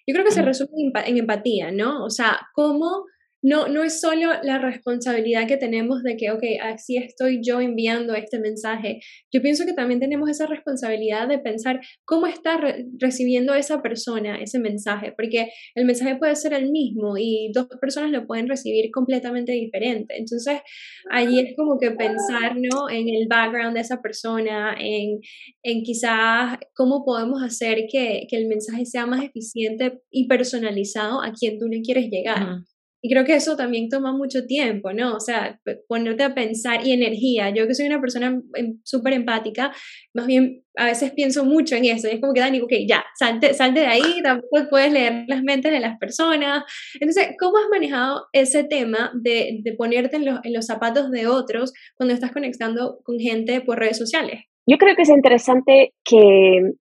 yo 0.08 0.14
creo 0.14 0.24
que 0.24 0.32
se 0.32 0.44
resume 0.44 0.94
en 1.08 1.18
empatía, 1.18 1.72
¿no? 1.72 2.06
O 2.06 2.10
sea, 2.10 2.40
cómo 2.54 3.04
no, 3.42 3.68
no 3.68 3.84
es 3.84 4.02
solo 4.02 4.32
la 4.44 4.58
responsabilidad 4.58 5.48
que 5.48 5.58
tenemos 5.58 6.04
de 6.04 6.18
que, 6.18 6.32
ok, 6.32 6.44
así 6.62 6.98
estoy 6.98 7.40
yo 7.44 7.62
enviando 7.62 8.16
este 8.16 8.40
mensaje. 8.40 9.00
Yo 9.32 9.42
pienso 9.42 9.66
que 9.66 9.74
también 9.74 10.00
tenemos 10.00 10.30
esa 10.30 10.48
responsabilidad 10.48 11.28
de 11.28 11.40
pensar 11.40 11.80
cómo 12.06 12.28
está 12.28 12.60
recibiendo 13.00 13.54
esa 13.54 13.82
persona 13.82 14.38
ese 14.42 14.60
mensaje, 14.60 15.14
porque 15.16 15.50
el 15.76 15.86
mensaje 15.86 16.16
puede 16.16 16.36
ser 16.36 16.54
el 16.54 16.72
mismo 16.72 17.18
y 17.18 17.52
dos 17.54 17.68
personas 17.80 18.12
lo 18.12 18.26
pueden 18.26 18.48
recibir 18.48 18.90
completamente 18.92 19.52
diferente. 19.52 20.16
Entonces, 20.18 20.60
allí 21.12 21.40
es 21.40 21.56
como 21.56 21.78
que 21.80 21.92
pensar. 21.92 22.56
En 22.90 23.10
el 23.10 23.28
background 23.28 23.76
de 23.76 23.82
esa 23.82 24.02
persona, 24.02 24.76
en, 24.80 25.20
en 25.64 25.84
quizás 25.84 26.58
cómo 26.76 27.04
podemos 27.06 27.42
hacer 27.44 27.86
que, 27.92 28.26
que, 28.30 28.38
el 28.38 28.48
mensaje 28.48 28.86
sea 28.86 29.06
más 29.06 29.24
eficiente 29.24 30.00
y 30.12 30.28
personalizado 30.28 31.22
a 31.22 31.32
quien 31.34 31.60
tú 31.60 31.68
le 31.68 31.82
quieres 31.82 32.10
llegar. 32.10 32.60
Y 33.02 33.12
creo 33.12 33.26
que 33.26 33.36
eso 33.36 33.56
también 33.56 33.90
toma 33.90 34.12
mucho 34.12 34.46
tiempo, 34.46 34.92
¿no? 34.92 35.16
O 35.16 35.20
sea, 35.20 35.60
ponerte 35.88 36.24
a 36.24 36.34
pensar 36.34 36.86
y 36.86 36.94
energía. 36.94 37.52
Yo 37.52 37.68
que 37.68 37.76
soy 37.76 37.86
una 37.86 38.02
persona 38.02 38.42
em, 38.56 38.80
súper 38.84 39.14
empática, 39.14 39.72
más 40.14 40.26
bien 40.26 40.64
a 40.76 40.86
veces 40.86 41.12
pienso 41.12 41.46
mucho 41.46 41.76
en 41.76 41.86
eso. 41.86 42.08
Y 42.08 42.12
es 42.16 42.22
como 42.22 42.34
que, 42.34 42.40
Dani, 42.40 42.60
ok, 42.62 42.74
ya, 42.88 43.06
salte, 43.18 43.54
salte 43.54 43.82
de 43.82 43.88
ahí, 43.88 44.22
tampoco 44.24 44.68
puedes 44.70 44.92
leer 44.92 45.26
las 45.28 45.44
mentes 45.44 45.72
de 45.72 45.80
las 45.80 45.98
personas. 46.00 46.64
Entonces, 47.00 47.36
¿cómo 47.40 47.58
has 47.58 47.70
manejado 47.70 48.26
ese 48.34 48.64
tema 48.64 49.12
de, 49.14 49.60
de 49.62 49.74
ponerte 49.74 50.16
en 50.16 50.26
los, 50.26 50.40
en 50.44 50.54
los 50.54 50.66
zapatos 50.66 51.12
de 51.12 51.28
otros 51.28 51.74
cuando 51.96 52.14
estás 52.14 52.32
conectando 52.32 53.00
con 53.04 53.20
gente 53.20 53.62
por 53.62 53.78
redes 53.80 53.98
sociales? 53.98 54.42
Yo 54.66 54.78
creo 54.78 54.96
que 54.96 55.04
es 55.04 55.10
interesante 55.10 55.94
que 56.04 56.74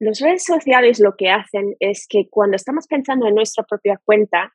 las 0.00 0.20
redes 0.20 0.44
sociales 0.44 1.00
lo 1.00 1.14
que 1.16 1.28
hacen 1.28 1.74
es 1.78 2.06
que 2.08 2.28
cuando 2.30 2.56
estamos 2.56 2.86
pensando 2.86 3.26
en 3.26 3.34
nuestra 3.34 3.64
propia 3.64 4.00
cuenta, 4.04 4.52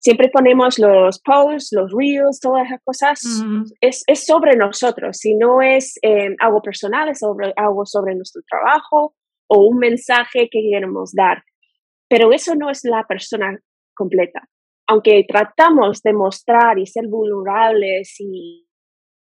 siempre 0.00 0.30
ponemos 0.30 0.78
los 0.78 1.20
posts, 1.20 1.72
los 1.72 1.92
reels, 1.92 2.40
todas 2.40 2.66
esas 2.66 2.80
cosas, 2.82 3.44
es, 3.80 4.02
es, 4.06 4.26
sobre 4.26 4.56
nosotros, 4.56 5.18
si 5.18 5.34
no 5.34 5.62
es 5.62 5.98
eh, 6.02 6.34
algo 6.40 6.62
personal, 6.62 7.08
es 7.10 7.18
sobre, 7.20 7.52
algo 7.56 7.84
sobre 7.86 8.14
nuestro 8.14 8.42
trabajo 8.50 9.14
o 9.46 9.66
un 9.66 9.78
mensaje 9.78 10.48
que 10.50 10.68
queremos 10.70 11.12
dar. 11.12 11.44
Pero 12.08 12.32
eso 12.32 12.54
no 12.54 12.70
es 12.70 12.82
la 12.84 13.06
persona 13.06 13.58
completa. 13.94 14.48
Aunque 14.88 15.24
tratamos 15.28 16.02
de 16.02 16.12
mostrar 16.12 16.78
y 16.78 16.86
ser 16.86 17.06
vulnerables 17.06 18.16
y, 18.18 18.66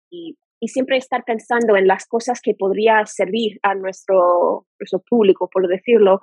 y, 0.09 0.37
siempre 0.65 0.95
estar 0.95 1.25
pensando 1.25 1.75
en 1.75 1.87
las 1.87 2.07
cosas 2.07 2.39
que 2.41 2.53
podría 2.53 3.05
servir 3.05 3.59
a 3.63 3.75
nuestro, 3.75 4.65
nuestro 4.79 4.99
público, 4.99 5.49
por 5.49 5.67
decirlo, 5.67 6.21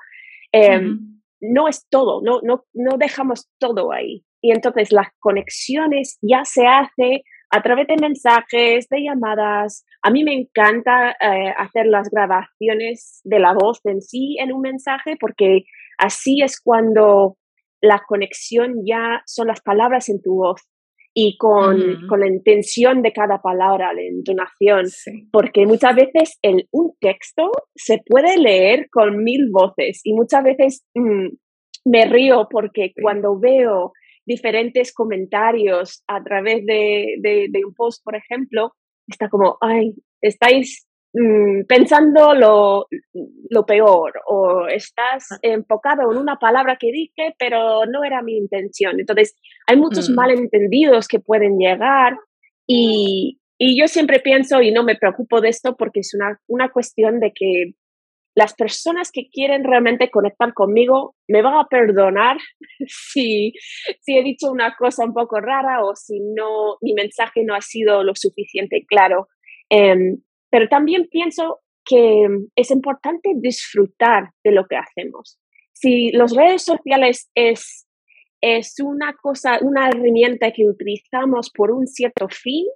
em, 0.50 1.20
no 1.40 1.68
es 1.68 1.86
todo, 1.90 2.22
no, 2.22 2.40
no, 2.42 2.64
no 2.72 2.96
dejamos 2.96 3.50
todo 3.58 3.92
ahí. 3.92 4.24
Y 4.40 4.52
entonces 4.52 4.92
las 4.92 5.08
conexiones 5.18 6.18
ya 6.22 6.44
se 6.44 6.66
hace 6.66 7.24
a 7.50 7.62
través 7.62 7.88
de 7.88 7.96
mensajes, 7.96 8.88
de 8.88 9.02
llamadas. 9.02 9.84
A 10.02 10.10
mí 10.10 10.22
me 10.24 10.34
encanta 10.34 11.10
eh, 11.10 11.52
hacer 11.56 11.86
las 11.86 12.08
grabaciones 12.08 13.20
de 13.24 13.40
la 13.40 13.52
voz 13.52 13.80
en 13.84 14.00
sí 14.00 14.36
en 14.38 14.52
un 14.52 14.60
mensaje 14.60 15.16
porque 15.18 15.64
así 15.98 16.42
es 16.42 16.60
cuando 16.60 17.36
la 17.82 18.02
conexión 18.06 18.82
ya 18.86 19.22
son 19.26 19.48
las 19.48 19.60
palabras 19.60 20.08
en 20.08 20.22
tu 20.22 20.36
voz. 20.36 20.60
y 21.12 21.36
con, 21.38 22.06
con, 22.08 22.20
la 22.20 22.28
intención 22.28 23.02
de 23.02 23.12
cada 23.12 23.42
palabra, 23.42 23.92
la 23.92 24.02
entonación, 24.02 24.86
porque 25.32 25.66
muchas 25.66 25.96
veces 25.96 26.38
el, 26.40 26.68
un 26.70 26.92
texto 27.00 27.50
se 27.74 27.98
puede 28.06 28.38
leer 28.38 28.86
con 28.92 29.24
mil 29.24 29.48
voces 29.50 30.02
y 30.04 30.12
muchas 30.12 30.44
veces 30.44 30.86
mm, 30.94 31.30
me 31.84 32.04
río 32.04 32.46
porque 32.48 32.92
cuando 33.02 33.40
veo 33.40 33.92
diferentes 34.26 34.92
comentarios 34.92 36.02
a 36.06 36.22
través 36.22 36.64
de, 36.66 37.16
de, 37.20 37.48
de, 37.50 37.64
un 37.64 37.74
post, 37.74 38.02
por 38.04 38.16
ejemplo, 38.16 38.72
está 39.08 39.28
como, 39.28 39.58
ay, 39.60 39.94
estáis 40.20 40.86
Mm, 41.12 41.64
pensando 41.66 42.34
lo, 42.34 42.86
lo, 43.50 43.66
peor 43.66 44.12
o 44.28 44.68
estás 44.68 45.26
ah. 45.32 45.38
enfocado 45.42 46.12
en 46.12 46.18
una 46.18 46.36
palabra 46.36 46.76
que 46.78 46.92
dije, 46.92 47.34
pero 47.36 47.84
no 47.86 48.04
era 48.04 48.22
mi 48.22 48.36
intención. 48.36 49.00
Entonces, 49.00 49.34
hay 49.66 49.76
muchos 49.76 50.08
mm. 50.08 50.14
malentendidos 50.14 51.08
que 51.08 51.18
pueden 51.18 51.58
llegar 51.58 52.16
y, 52.64 53.40
y, 53.58 53.80
yo 53.80 53.88
siempre 53.88 54.20
pienso 54.20 54.62
y 54.62 54.70
no 54.70 54.84
me 54.84 54.94
preocupo 54.94 55.40
de 55.40 55.48
esto 55.48 55.76
porque 55.76 55.98
es 56.00 56.14
una, 56.14 56.38
una 56.46 56.70
cuestión 56.70 57.18
de 57.18 57.32
que 57.34 57.72
las 58.34 58.54
personas 58.54 59.10
que 59.12 59.28
quieren 59.30 59.64
realmente 59.64 60.10
conectar 60.10 60.54
conmigo 60.54 61.16
me 61.28 61.42
van 61.42 61.54
a 61.54 61.66
perdonar 61.68 62.38
si, 62.86 63.52
si 64.00 64.16
he 64.16 64.22
dicho 64.22 64.50
una 64.50 64.74
cosa 64.76 65.04
un 65.04 65.12
poco 65.12 65.40
rara 65.40 65.84
o 65.84 65.94
si 65.96 66.20
no 66.20 66.76
mi 66.80 66.94
mensaje 66.94 67.44
no 67.44 67.54
ha 67.54 67.60
sido 67.60 68.02
lo 68.04 68.14
suficiente 68.14 68.84
claro. 68.86 69.28
Em, 69.68 70.18
pero 70.50 70.68
también 70.68 71.08
pienso 71.10 71.60
que 71.84 72.26
es 72.56 72.70
importante 72.70 73.30
disfrutar 73.36 74.30
de 74.44 74.52
lo 74.52 74.66
que 74.66 74.76
hacemos. 74.76 75.40
Si 75.72 76.10
las 76.12 76.34
redes 76.34 76.62
sociales 76.62 77.30
es, 77.34 77.86
es 78.40 78.74
una 78.82 79.14
cosa, 79.14 79.58
una 79.62 79.88
herramienta 79.88 80.52
que 80.52 80.68
utilizamos 80.68 81.50
por 81.50 81.70
un 81.70 81.86
cierto 81.86 82.28
fin, 82.28 82.66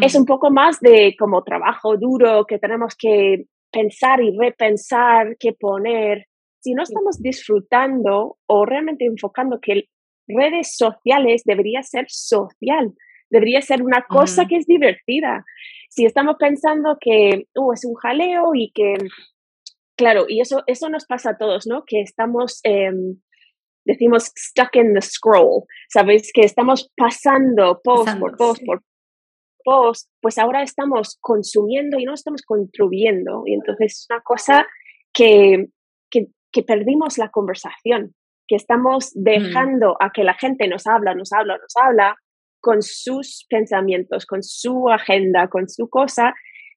es 0.00 0.14
un 0.14 0.26
poco 0.26 0.52
más 0.52 0.78
de 0.78 1.16
como 1.18 1.42
trabajo 1.42 1.96
duro 1.96 2.44
que 2.46 2.60
tenemos 2.60 2.94
que 2.96 3.46
pensar 3.72 4.22
y 4.22 4.36
repensar 4.36 5.36
qué 5.38 5.52
poner. 5.52 6.26
Si 6.60 6.74
no 6.74 6.82
estamos 6.82 7.20
disfrutando 7.20 8.38
o 8.46 8.64
realmente 8.64 9.06
enfocando 9.06 9.58
que 9.60 9.88
redes 10.28 10.76
sociales 10.76 11.42
debería 11.44 11.82
ser 11.82 12.06
social, 12.08 12.92
debería 13.30 13.60
ser 13.62 13.82
una 13.82 14.04
cosa 14.08 14.46
que 14.46 14.56
es 14.56 14.66
divertida 14.66 15.44
si 15.94 16.06
estamos 16.06 16.36
pensando 16.38 16.96
que 16.98 17.46
uh, 17.54 17.72
es 17.74 17.84
un 17.84 17.94
jaleo 17.94 18.54
y 18.54 18.72
que, 18.72 18.94
claro, 19.94 20.24
y 20.26 20.40
eso, 20.40 20.62
eso 20.66 20.88
nos 20.88 21.04
pasa 21.04 21.30
a 21.30 21.36
todos, 21.36 21.66
¿no? 21.66 21.84
Que 21.84 22.00
estamos, 22.00 22.60
em, 22.62 23.20
decimos, 23.84 24.32
stuck 24.34 24.74
in 24.76 24.94
the 24.94 25.02
scroll, 25.02 25.64
¿sabéis? 25.90 26.32
Que 26.32 26.42
estamos 26.42 26.90
pasando 26.96 27.82
post 27.84 28.18
por 28.18 28.36
post 28.38 28.62
por 28.64 28.82
pues 29.64 30.38
ahora 30.38 30.62
estamos 30.62 31.18
consumiendo 31.20 31.98
y 31.98 32.04
no 32.04 32.14
estamos 32.14 32.42
contribuyendo. 32.42 33.42
Y 33.46 33.54
entonces 33.54 33.92
es 33.92 34.06
una 34.10 34.20
cosa 34.20 34.66
que, 35.12 35.68
que, 36.10 36.28
que 36.50 36.62
perdimos 36.62 37.18
la 37.18 37.30
conversación, 37.30 38.14
que 38.46 38.56
estamos 38.56 39.12
mm. 39.14 39.22
dejando 39.22 39.96
a 40.00 40.10
que 40.10 40.24
la 40.24 40.34
gente 40.34 40.68
nos 40.68 40.86
habla, 40.86 41.14
nos 41.14 41.32
habla, 41.32 41.58
nos 41.58 41.76
habla, 41.76 42.16
con 42.60 42.80
sus 42.80 43.44
pensamientos, 43.50 44.24
con 44.24 44.42
su 44.42 44.88
agenda, 44.88 45.48
con 45.48 45.68
su 45.68 45.88
cosa. 45.90 46.32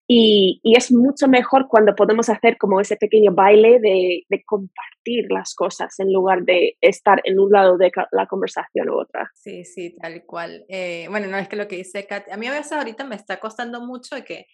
Y, 0.07 0.61
es 0.63 0.91
mucho 0.91 1.27
mejor 1.27 1.67
cuando 1.67 1.95
podemos 1.95 2.29
hacer 2.29 2.57
como 2.57 2.79
ese 2.79 2.95
pequeño 2.95 3.33
baile 3.33 3.79
de, 3.79 4.25
compartir 4.45 5.25
las 5.29 5.55
cosas 5.55 5.99
en 5.99 6.13
lugar 6.13 6.43
de 6.43 6.77
estar 6.81 7.21
en 7.23 7.39
un 7.39 7.51
lado 7.51 7.77
de 7.77 7.91
la 8.11 8.27
conversación 8.27 8.89
u 8.89 8.99
otra. 8.99 9.31
Sí, 9.33 9.63
sí, 9.63 9.95
tal 9.99 10.23
cual. 10.25 10.65
Eh, 10.67 11.07
bueno, 11.09 11.27
no 11.27 11.37
es 11.37 11.47
que 11.47 11.55
lo 11.55 11.67
que 11.67 11.77
dice 11.77 12.05
Kat, 12.05 12.31
a 12.31 12.37
mí 12.37 12.47
a 12.47 12.51
veces 12.51 12.73
ahorita 12.73 13.03
me 13.03 13.15
está 13.15 13.39
costando 13.39 13.81
mucho 13.81 14.15
que 14.25 14.45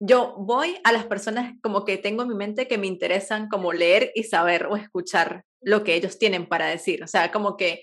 yo 0.00 0.34
voy 0.38 0.76
a 0.84 0.92
las 0.92 1.06
personas 1.06 1.54
como 1.62 1.84
que 1.84 1.96
tengo 1.98 2.22
en 2.22 2.28
mi 2.28 2.34
mente 2.34 2.68
que 2.68 2.78
me 2.78 2.86
interesan 2.86 3.48
como 3.48 3.72
leer 3.72 4.12
y 4.14 4.24
saber 4.24 4.66
o 4.66 4.76
escuchar 4.76 5.44
lo 5.60 5.82
que 5.84 5.94
ellos 5.94 6.18
tienen 6.18 6.46
para 6.46 6.66
decir. 6.66 7.02
O 7.02 7.06
sea, 7.06 7.32
como 7.32 7.56
que 7.56 7.82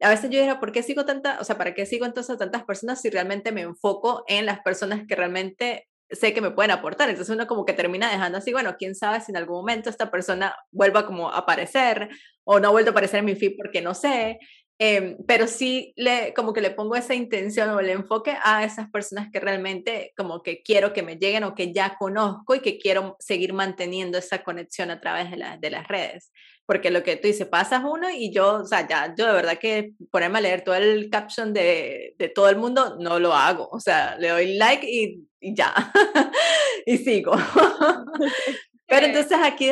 a 0.00 0.10
veces 0.10 0.30
yo 0.30 0.40
digo, 0.40 0.60
¿por 0.60 0.72
qué 0.72 0.82
sigo 0.82 1.04
tanta, 1.04 1.38
o 1.40 1.44
sea, 1.44 1.56
para 1.56 1.74
qué 1.74 1.86
sigo 1.86 2.04
entonces 2.04 2.34
a 2.34 2.38
tantas 2.38 2.64
personas 2.64 3.00
si 3.00 3.10
realmente 3.10 3.50
me 3.50 3.62
enfoco 3.62 4.24
en 4.28 4.46
las 4.46 4.60
personas 4.60 5.06
que 5.08 5.16
realmente 5.16 5.88
sé 6.10 6.32
que 6.32 6.40
me 6.40 6.50
pueden 6.50 6.70
aportar? 6.70 7.08
Entonces 7.08 7.34
uno 7.34 7.46
como 7.46 7.64
que 7.64 7.72
termina 7.72 8.10
dejando 8.10 8.38
así, 8.38 8.52
bueno, 8.52 8.76
quién 8.78 8.94
sabe 8.94 9.20
si 9.20 9.32
en 9.32 9.36
algún 9.36 9.56
momento 9.56 9.90
esta 9.90 10.10
persona 10.10 10.54
vuelva 10.70 11.06
como 11.06 11.30
a 11.30 11.38
aparecer 11.38 12.08
o 12.44 12.60
no 12.60 12.72
vuelva 12.72 12.90
a 12.90 12.92
aparecer 12.92 13.20
en 13.20 13.26
mi 13.26 13.34
feed 13.34 13.56
porque 13.56 13.80
no 13.82 13.94
sé. 13.94 14.38
Em, 14.78 15.16
pero 15.26 15.46
sí 15.46 15.94
le, 15.96 16.34
como 16.34 16.52
que 16.52 16.60
le 16.60 16.70
pongo 16.70 16.96
esa 16.96 17.14
intención 17.14 17.70
o 17.70 17.80
el 17.80 17.88
enfoque 17.88 18.36
a 18.42 18.62
esas 18.62 18.90
personas 18.90 19.30
que 19.32 19.40
realmente 19.40 20.12
como 20.16 20.42
que 20.42 20.62
quiero 20.62 20.92
que 20.92 21.02
me 21.02 21.16
lleguen 21.16 21.44
o 21.44 21.54
que 21.54 21.72
ya 21.72 21.96
conozco 21.96 22.54
y 22.54 22.60
que 22.60 22.78
quiero 22.78 23.16
seguir 23.18 23.54
manteniendo 23.54 24.18
esa 24.18 24.42
conexión 24.42 24.90
a 24.90 25.00
través 25.00 25.30
de, 25.30 25.38
de 25.58 25.70
las 25.70 25.88
redes 25.88 26.30
porque 26.66 26.90
lo 26.90 27.04
que 27.04 27.16
tú 27.16 27.28
dices, 27.28 27.46
pasas 27.46 27.82
uno 27.84 28.10
y 28.10 28.32
yo, 28.32 28.56
o 28.56 28.66
sea, 28.66 28.86
ya, 28.86 29.14
yo 29.16 29.26
de 29.26 29.32
verdad 29.32 29.58
que 29.58 29.92
ponerme 30.10 30.38
a 30.38 30.42
leer 30.42 30.64
todo 30.64 30.74
el 30.74 31.08
caption 31.10 31.54
de, 31.54 32.14
de 32.18 32.28
todo 32.28 32.48
el 32.48 32.56
mundo, 32.56 32.96
no 32.98 33.20
lo 33.20 33.32
hago, 33.32 33.68
o 33.70 33.78
sea, 33.78 34.16
le 34.18 34.28
doy 34.28 34.54
like 34.56 34.84
y, 34.84 35.24
y 35.40 35.54
ya, 35.54 35.72
y 36.86 36.98
sigo. 36.98 37.32
Pero 38.88 39.06
entonces 39.06 39.38
aquí, 39.42 39.70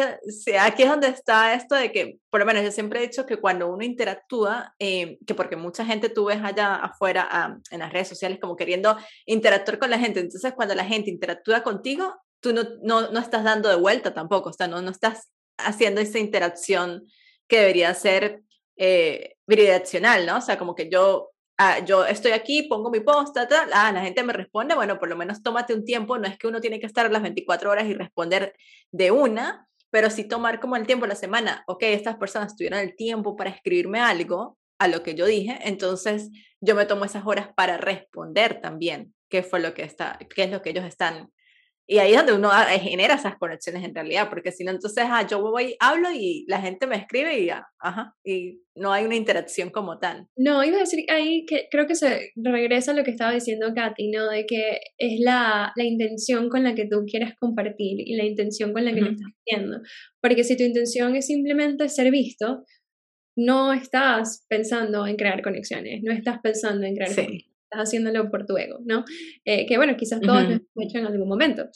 aquí 0.58 0.82
es 0.82 0.88
donde 0.88 1.06
está 1.08 1.54
esto 1.54 1.76
de 1.76 1.92
que, 1.92 2.18
por 2.30 2.40
lo 2.40 2.46
menos 2.46 2.64
yo 2.64 2.72
siempre 2.72 2.98
he 2.98 3.06
dicho 3.06 3.26
que 3.26 3.36
cuando 3.36 3.68
uno 3.68 3.84
interactúa, 3.84 4.74
eh, 4.80 5.18
que 5.24 5.34
porque 5.34 5.54
mucha 5.56 5.84
gente 5.84 6.08
tú 6.08 6.26
ves 6.26 6.40
allá 6.42 6.74
afuera 6.76 7.28
ah, 7.30 7.56
en 7.70 7.78
las 7.78 7.92
redes 7.92 8.08
sociales 8.08 8.38
como 8.40 8.56
queriendo 8.56 8.96
interactuar 9.26 9.78
con 9.78 9.90
la 9.90 9.98
gente, 9.98 10.18
entonces 10.18 10.52
cuando 10.54 10.74
la 10.74 10.84
gente 10.84 11.10
interactúa 11.10 11.62
contigo, 11.62 12.14
tú 12.40 12.52
no, 12.52 12.62
no, 12.82 13.12
no 13.12 13.20
estás 13.20 13.44
dando 13.44 13.68
de 13.68 13.76
vuelta 13.76 14.12
tampoco, 14.12 14.50
o 14.50 14.52
sea, 14.52 14.66
no, 14.66 14.82
no 14.82 14.90
estás 14.90 15.30
haciendo 15.58 16.00
esa 16.00 16.18
interacción 16.18 17.06
que 17.46 17.60
debería 17.60 17.94
ser 17.94 18.42
eh, 18.76 19.36
bidireccional, 19.46 20.26
¿no? 20.26 20.38
O 20.38 20.40
sea, 20.40 20.58
como 20.58 20.74
que 20.74 20.90
yo, 20.90 21.30
ah, 21.58 21.78
yo 21.84 22.04
estoy 22.04 22.32
aquí, 22.32 22.62
pongo 22.62 22.90
mi 22.90 23.00
post, 23.00 23.34
tal, 23.34 23.70
ah, 23.72 23.92
la 23.92 24.02
gente 24.02 24.22
me 24.22 24.32
responde, 24.32 24.74
bueno, 24.74 24.98
por 24.98 25.08
lo 25.08 25.16
menos 25.16 25.42
tómate 25.42 25.74
un 25.74 25.84
tiempo, 25.84 26.18
no 26.18 26.26
es 26.26 26.38
que 26.38 26.46
uno 26.46 26.60
tiene 26.60 26.80
que 26.80 26.86
estar 26.86 27.10
las 27.10 27.22
24 27.22 27.70
horas 27.70 27.86
y 27.86 27.94
responder 27.94 28.54
de 28.90 29.10
una, 29.10 29.68
pero 29.90 30.10
sí 30.10 30.24
tomar 30.24 30.60
como 30.60 30.76
el 30.76 30.86
tiempo 30.86 31.06
la 31.06 31.14
semana, 31.14 31.62
ok, 31.66 31.82
estas 31.84 32.16
personas 32.16 32.56
tuvieron 32.56 32.80
el 32.80 32.96
tiempo 32.96 33.36
para 33.36 33.50
escribirme 33.50 34.00
algo 34.00 34.58
a 34.78 34.88
lo 34.88 35.02
que 35.02 35.14
yo 35.14 35.26
dije, 35.26 35.58
entonces 35.62 36.30
yo 36.60 36.74
me 36.74 36.86
tomo 36.86 37.04
esas 37.04 37.24
horas 37.26 37.48
para 37.54 37.76
responder 37.76 38.60
también 38.60 39.14
qué 39.28 39.42
fue 39.42 39.60
lo 39.60 39.74
que 39.74 39.82
está, 39.82 40.18
qué 40.34 40.44
es 40.44 40.50
lo 40.50 40.62
que 40.62 40.70
ellos 40.70 40.84
están 40.84 41.30
y 41.86 41.98
ahí 41.98 42.12
es 42.12 42.16
donde 42.18 42.32
uno 42.32 42.48
ah, 42.50 42.64
genera 42.80 43.14
esas 43.14 43.36
conexiones 43.36 43.84
en 43.84 43.94
realidad, 43.94 44.30
porque 44.30 44.52
si 44.52 44.64
no, 44.64 44.70
entonces 44.70 45.04
ah, 45.06 45.26
yo 45.26 45.42
voy, 45.42 45.76
hablo 45.80 46.08
y 46.12 46.46
la 46.48 46.60
gente 46.60 46.86
me 46.86 46.96
escribe 46.96 47.38
y 47.38 47.46
ya, 47.46 47.66
ajá, 47.78 48.14
y 48.24 48.62
no 48.74 48.92
hay 48.92 49.04
una 49.04 49.16
interacción 49.16 49.68
como 49.68 49.98
tal. 49.98 50.26
No, 50.34 50.64
iba 50.64 50.78
a 50.78 50.80
decir 50.80 51.04
ahí 51.10 51.44
que 51.44 51.68
creo 51.70 51.86
que 51.86 51.94
se 51.94 52.30
regresa 52.36 52.92
a 52.92 52.94
lo 52.94 53.04
que 53.04 53.10
estaba 53.10 53.32
diciendo 53.32 53.72
Katy, 53.74 54.10
¿no? 54.10 54.30
De 54.30 54.46
que 54.46 54.80
es 54.96 55.20
la, 55.20 55.72
la 55.76 55.84
intención 55.84 56.48
con 56.48 56.64
la 56.64 56.74
que 56.74 56.86
tú 56.86 57.04
quieres 57.06 57.34
compartir 57.38 58.00
y 58.00 58.16
la 58.16 58.24
intención 58.24 58.72
con 58.72 58.84
la 58.84 58.94
que 58.94 59.02
lo 59.02 59.10
estás 59.10 59.30
haciendo. 59.42 59.80
Porque 60.22 60.44
si 60.44 60.56
tu 60.56 60.62
intención 60.62 61.14
es 61.16 61.26
simplemente 61.26 61.88
ser 61.90 62.10
visto, 62.10 62.64
no 63.36 63.74
estás 63.74 64.46
pensando 64.48 65.06
en 65.06 65.16
crear 65.16 65.42
conexiones, 65.42 66.02
no 66.02 66.12
estás 66.12 66.38
pensando 66.40 66.86
en 66.86 66.94
crear 66.94 67.10
sí 67.10 67.53
haciéndolo 67.70 68.30
por 68.30 68.46
tu 68.46 68.56
ego, 68.56 68.78
¿no? 68.84 69.04
Eh, 69.44 69.66
que 69.66 69.76
bueno, 69.76 69.96
quizás 69.96 70.20
todos 70.20 70.42
lo 70.42 70.48
hemos 70.50 70.62
hecho 70.80 70.98
en 70.98 71.06
algún 71.06 71.28
momento, 71.28 71.66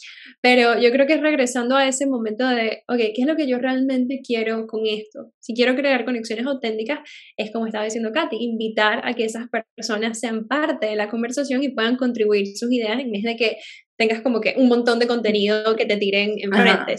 pero 0.41 0.79
yo 0.81 0.91
creo 0.91 1.07
que 1.07 1.15
es 1.15 1.21
regresando 1.21 1.77
a 1.77 1.87
ese 1.89 2.07
momento 2.07 2.47
de, 2.49 2.83
ok, 2.89 2.99
¿qué 3.15 3.23
es 3.23 3.27
lo 3.27 3.37
que 3.37 3.49
yo 3.49 3.59
realmente 3.59 4.21
quiero 4.25 4.67
con 4.67 4.87
esto? 4.87 5.33
Si 5.41 5.55
quiero 5.55 5.75
crear 5.75 6.05
conexiones 6.05 6.47
auténticas, 6.47 7.01
es 7.37 7.51
como 7.53 7.67
estaba 7.67 7.85
diciendo 7.85 8.13
Katy, 8.13 8.37
invitar 8.39 9.01
a 9.05 9.15
que 9.15 9.25
esas 9.25 9.47
personas 9.77 10.19
sean 10.21 10.47
parte 10.47 10.87
de 10.87 10.97
la 10.97 11.09
conversación 11.09 11.63
y 11.63 11.71
puedan 11.71 11.97
contribuir 11.97 12.47
sus 12.57 12.73
ideas 12.73 13.01
en 13.01 13.11
vez 13.11 13.23
de 13.23 13.37
que 13.37 13.57
tengas 13.97 14.23
como 14.23 14.41
que 14.41 14.55
un 14.57 14.69
montón 14.69 14.99
de 15.01 15.09
contenido 15.09 15.75
que 15.77 15.85
te 15.85 15.97
tiren 15.97 16.35
en 16.39 16.53
frente, 16.53 16.97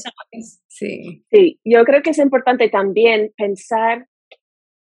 Sí. 0.68 1.24
sí, 1.32 1.60
yo 1.64 1.84
creo 1.86 2.02
que 2.02 2.10
es 2.10 2.18
importante 2.18 2.70
también 2.70 3.32
pensar 3.38 4.08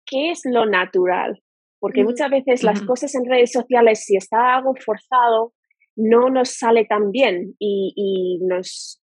qué 0.06 0.32
es 0.32 0.42
lo 0.46 0.66
natural 0.66 1.40
porque 1.80 2.04
muchas 2.04 2.30
veces 2.30 2.64
las 2.64 2.82
cosas 2.82 3.16
en 3.16 3.26
redes 3.26 3.52
sociales, 3.52 4.04
si 4.04 4.16
está 4.16 4.56
algo 4.56 4.74
forzado, 4.76 5.54
no 5.96 6.30
nos 6.30 6.58
sale 6.58 6.86
tan 6.86 7.12
bien 7.12 7.56
y, 7.60 8.40
nos, 8.42 9.02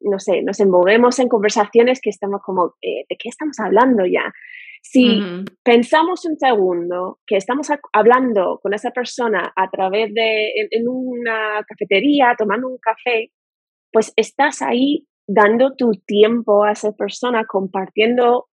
no 0.00 0.18
sé, 0.18 0.42
nos 0.42 0.60
envolvemos 0.60 1.18
en 1.18 1.28
conversaciones 1.28 2.00
que 2.00 2.10
estamos 2.10 2.40
como, 2.42 2.74
eh, 2.82 3.04
¿de 3.08 3.16
qué 3.16 3.28
estamos 3.28 3.58
hablando 3.60 4.04
ya? 4.06 4.32
Si 4.82 5.20
pensamos 5.64 6.24
un 6.26 6.38
segundo 6.38 7.18
que 7.26 7.36
estamos 7.36 7.68
hablando 7.92 8.60
con 8.62 8.72
esa 8.72 8.92
persona 8.92 9.52
a 9.56 9.68
través 9.68 10.14
de, 10.14 10.52
en, 10.70 10.86
una 10.86 11.64
cafetería, 11.66 12.36
tomando 12.38 12.68
un 12.68 12.78
café, 12.78 13.32
pues 13.90 14.12
estás 14.14 14.62
ahí 14.62 15.08
dando 15.26 15.74
tu 15.74 15.90
tiempo 16.06 16.62
a 16.62 16.72
esa 16.72 16.92
persona, 16.92 17.46
compartiendo 17.46 18.46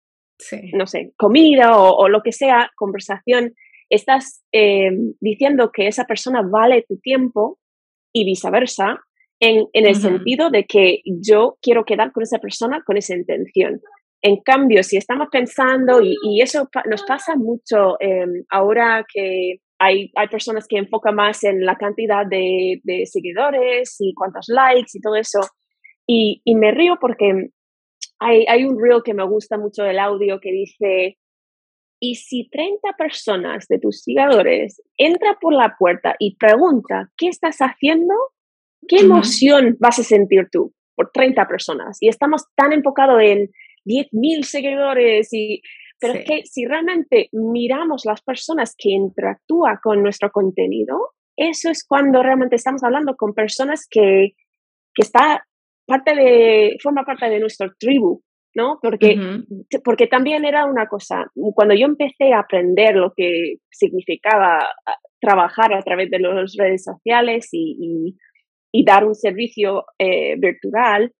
no 0.73 0.87
sé, 0.87 1.13
comida 1.17 1.77
o, 1.77 2.07
lo 2.09 2.21
que 2.21 2.31
sea, 2.31 2.71
conversación, 2.75 3.53
estás 3.89 4.43
eh, 4.51 4.91
diciendo 5.19 5.71
que 5.73 5.87
esa 5.87 6.05
persona 6.05 6.41
vale 6.41 6.85
tu 6.87 6.97
tiempo 6.97 7.59
y 8.13 8.25
viceversa, 8.25 8.99
en, 9.39 9.67
en 9.73 9.85
el 9.85 9.95
sentido 9.95 10.49
de 10.49 10.65
que 10.65 11.01
yo 11.05 11.57
quiero 11.61 11.83
quedar 11.83 12.11
con 12.13 12.23
esa 12.23 12.39
persona 12.39 12.81
con 12.85 12.95
esa 12.95 13.15
intención. 13.15 13.81
En 14.21 14.37
cambio, 14.37 14.83
si 14.83 14.95
estamos 14.95 15.27
pensando, 15.29 16.01
y, 16.01 16.15
y 16.23 16.41
eso 16.41 16.69
nos 16.89 17.03
pasa 17.03 17.35
mucho 17.35 17.99
eh, 17.99 18.25
ahora 18.49 19.05
que 19.13 19.57
hay, 19.79 20.11
hay, 20.15 20.27
personas 20.29 20.65
que 20.65 20.77
enfocan 20.77 21.15
más 21.15 21.43
en 21.43 21.65
la 21.65 21.75
cantidad 21.75 22.25
de, 22.25 22.79
de 22.83 23.05
seguidores 23.05 23.97
y 23.99 24.13
cuántos 24.13 24.45
likes 24.47 24.91
y 24.93 25.01
todo 25.01 25.17
eso, 25.17 25.41
y, 26.07 26.41
y 26.45 26.55
me 26.55 26.71
río 26.71 26.97
porque 27.01 27.49
hay, 28.23 28.45
hay, 28.47 28.65
un 28.65 28.81
reel 28.81 29.01
que 29.03 29.13
me 29.13 29.25
gusta 29.25 29.57
mucho 29.57 29.83
del 29.83 29.99
audio 29.99 30.39
que 30.39 30.51
dice, 30.51 31.17
y 31.99 32.15
si 32.15 32.49
30 32.49 32.93
personas 32.97 33.65
de 33.67 33.79
tus 33.79 34.01
seguidores 34.01 34.81
entra 34.97 35.37
por 35.39 35.53
la 35.53 35.75
puerta 35.79 36.15
y 36.19 36.35
pregunta, 36.35 37.09
¿qué 37.17 37.27
estás 37.27 37.59
haciendo? 37.59 38.13
¿Qué 38.87 38.97
emoción 38.97 39.77
vas 39.79 39.99
a 39.99 40.03
sentir 40.03 40.49
tú 40.51 40.73
por 40.95 41.11
30 41.11 41.47
personas? 41.47 41.97
Y 42.01 42.09
estamos 42.09 42.43
tan 42.55 42.73
enfocados 42.73 43.21
en 43.21 43.49
10.000 43.85 44.43
seguidores 44.43 45.29
y... 45.31 45.61
Pero 45.99 46.15
es 46.15 46.25
que 46.25 46.41
si 46.43 46.65
realmente 46.65 47.29
miramos 47.31 48.03
las 48.03 48.21
personas 48.21 48.75
que 48.77 48.89
interactúan 48.89 49.77
con 49.81 50.03
nuestro 50.03 50.29
contenido, 50.31 51.11
eso 51.37 51.69
es 51.69 51.85
cuando 51.87 52.21
realmente 52.21 52.57
estamos 52.57 52.83
hablando 52.83 53.15
con 53.15 53.33
personas 53.33 53.87
que, 53.89 54.33
que 54.93 55.01
está 55.01 55.45
parte 55.85 56.15
de, 56.15 56.77
forma 56.81 57.03
parte 57.03 57.29
de 57.29 57.39
nuestra 57.39 57.71
tribu, 57.79 58.21
¿no? 58.55 58.79
Porque, 58.81 59.15
porque 59.83 60.07
también 60.07 60.45
era 60.45 60.65
una 60.65 60.87
cosa, 60.87 61.25
cuando 61.55 61.73
yo 61.75 61.85
empecé 61.85 62.33
a 62.33 62.39
aprender 62.39 62.95
lo 62.95 63.13
que 63.15 63.55
significaba 63.71 64.67
trabajar 65.19 65.73
a 65.73 65.81
través 65.81 66.09
de 66.11 66.19
las 66.19 66.55
redes 66.57 66.83
sociales 66.83 67.49
y, 67.51 68.15
y, 68.71 68.85
dar 68.85 69.05
un 69.05 69.15
servicio 69.15 69.85
eh, 69.97 70.35
virtual, 70.37 71.11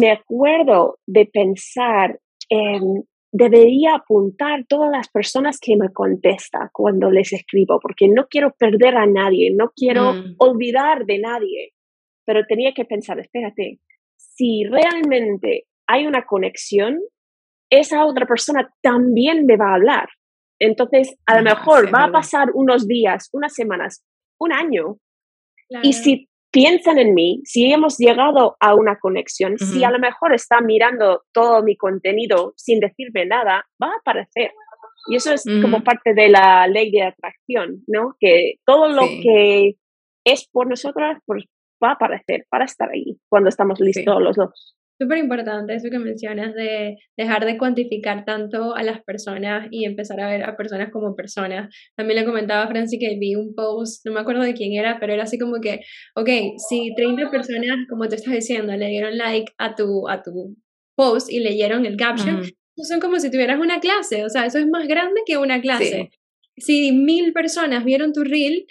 me 0.00 0.10
acuerdo 0.10 0.98
de 1.06 1.26
pensar, 1.26 2.18
en 2.48 3.04
debería 3.34 3.96
apuntar 3.96 4.64
todas 4.68 4.92
las 4.92 5.08
personas 5.08 5.58
que 5.60 5.76
me 5.76 5.92
contestan 5.92 6.68
cuando 6.72 7.10
les 7.10 7.32
escribo, 7.32 7.80
porque 7.82 8.06
no 8.08 8.26
quiero 8.30 8.54
perder 8.56 8.96
a 8.96 9.06
nadie, 9.06 9.52
no 9.52 9.72
quiero 9.74 10.14
mm. 10.14 10.36
olvidar 10.38 11.04
de 11.04 11.18
nadie, 11.18 11.73
pero 12.24 12.44
tenía 12.46 12.72
que 12.74 12.84
pensar, 12.84 13.18
espérate, 13.18 13.80
si 14.16 14.64
realmente 14.64 15.66
hay 15.86 16.06
una 16.06 16.24
conexión, 16.24 17.00
esa 17.70 18.04
otra 18.04 18.26
persona 18.26 18.72
también 18.82 19.46
me 19.46 19.56
va 19.56 19.70
a 19.70 19.74
hablar. 19.74 20.08
Entonces, 20.58 21.16
a 21.26 21.36
lo 21.38 21.42
mejor 21.42 21.94
va 21.94 22.04
a 22.04 22.12
pasar 22.12 22.48
unos 22.54 22.86
días, 22.86 23.28
unas 23.32 23.54
semanas, 23.54 24.04
un 24.38 24.52
año. 24.52 24.96
Y 25.82 25.92
si 25.94 26.28
piensan 26.52 26.98
en 26.98 27.14
mí, 27.14 27.40
si 27.44 27.72
hemos 27.72 27.98
llegado 27.98 28.56
a 28.60 28.74
una 28.74 28.98
conexión, 28.98 29.58
si 29.58 29.82
a 29.82 29.90
lo 29.90 29.98
mejor 29.98 30.32
está 30.32 30.60
mirando 30.60 31.22
todo 31.32 31.64
mi 31.64 31.76
contenido 31.76 32.54
sin 32.56 32.78
decirme 32.78 33.26
nada, 33.26 33.66
va 33.82 33.88
a 33.88 33.98
aparecer. 33.98 34.52
Y 35.08 35.16
eso 35.16 35.34
es 35.34 35.44
como 35.60 35.82
parte 35.82 36.14
de 36.14 36.28
la 36.28 36.66
ley 36.68 36.90
de 36.90 37.02
atracción, 37.02 37.82
¿no? 37.86 38.16
Que 38.20 38.54
todo 38.64 38.88
lo 38.88 39.02
que 39.02 39.74
es 40.24 40.48
por 40.50 40.68
nosotros 40.68 41.18
pues, 41.26 41.44
va 41.84 41.90
a 41.90 41.94
aparecer 41.94 42.46
para 42.50 42.64
estar 42.64 42.90
ahí 42.90 43.18
cuando 43.28 43.48
estamos 43.48 43.78
listos 43.80 44.20
los 44.20 44.36
dos. 44.36 44.74
Súper 45.00 45.18
importante 45.18 45.74
eso 45.74 45.90
que 45.90 45.98
mencionas 45.98 46.54
de 46.54 46.96
dejar 47.16 47.44
de 47.44 47.58
cuantificar 47.58 48.24
tanto 48.24 48.76
a 48.76 48.82
las 48.84 49.02
personas 49.02 49.66
y 49.72 49.86
empezar 49.86 50.20
a 50.20 50.28
ver 50.28 50.44
a 50.44 50.56
personas 50.56 50.90
como 50.92 51.16
personas. 51.16 51.74
También 51.96 52.20
le 52.20 52.24
comentaba 52.24 52.62
a 52.62 52.68
Franci 52.68 52.98
que 52.98 53.16
vi 53.18 53.34
un 53.34 53.56
post, 53.56 54.06
no 54.06 54.12
me 54.12 54.20
acuerdo 54.20 54.42
de 54.42 54.54
quién 54.54 54.72
era, 54.72 54.98
pero 55.00 55.12
era 55.12 55.24
así 55.24 55.36
como 55.36 55.60
que, 55.60 55.80
ok, 56.14 56.28
si 56.68 56.94
30 56.94 57.28
personas, 57.28 57.76
como 57.88 58.06
te 58.08 58.14
estás 58.14 58.34
diciendo, 58.34 58.72
le 58.76 58.86
dieron 58.86 59.18
like 59.18 59.52
a 59.58 59.74
tu, 59.74 60.08
a 60.08 60.22
tu 60.22 60.56
post 60.96 61.28
y 61.28 61.40
leyeron 61.40 61.86
el 61.86 61.96
caption, 61.96 62.42
son 62.76 63.00
como 63.00 63.18
si 63.18 63.32
tuvieras 63.32 63.58
una 63.58 63.80
clase, 63.80 64.24
o 64.24 64.28
sea, 64.28 64.46
eso 64.46 64.58
es 64.58 64.66
más 64.68 64.86
grande 64.86 65.22
que 65.26 65.38
una 65.38 65.60
clase. 65.60 66.10
Si 66.56 66.92
mil 66.92 67.32
personas 67.32 67.84
vieron 67.84 68.12
tu 68.12 68.22
reel 68.22 68.64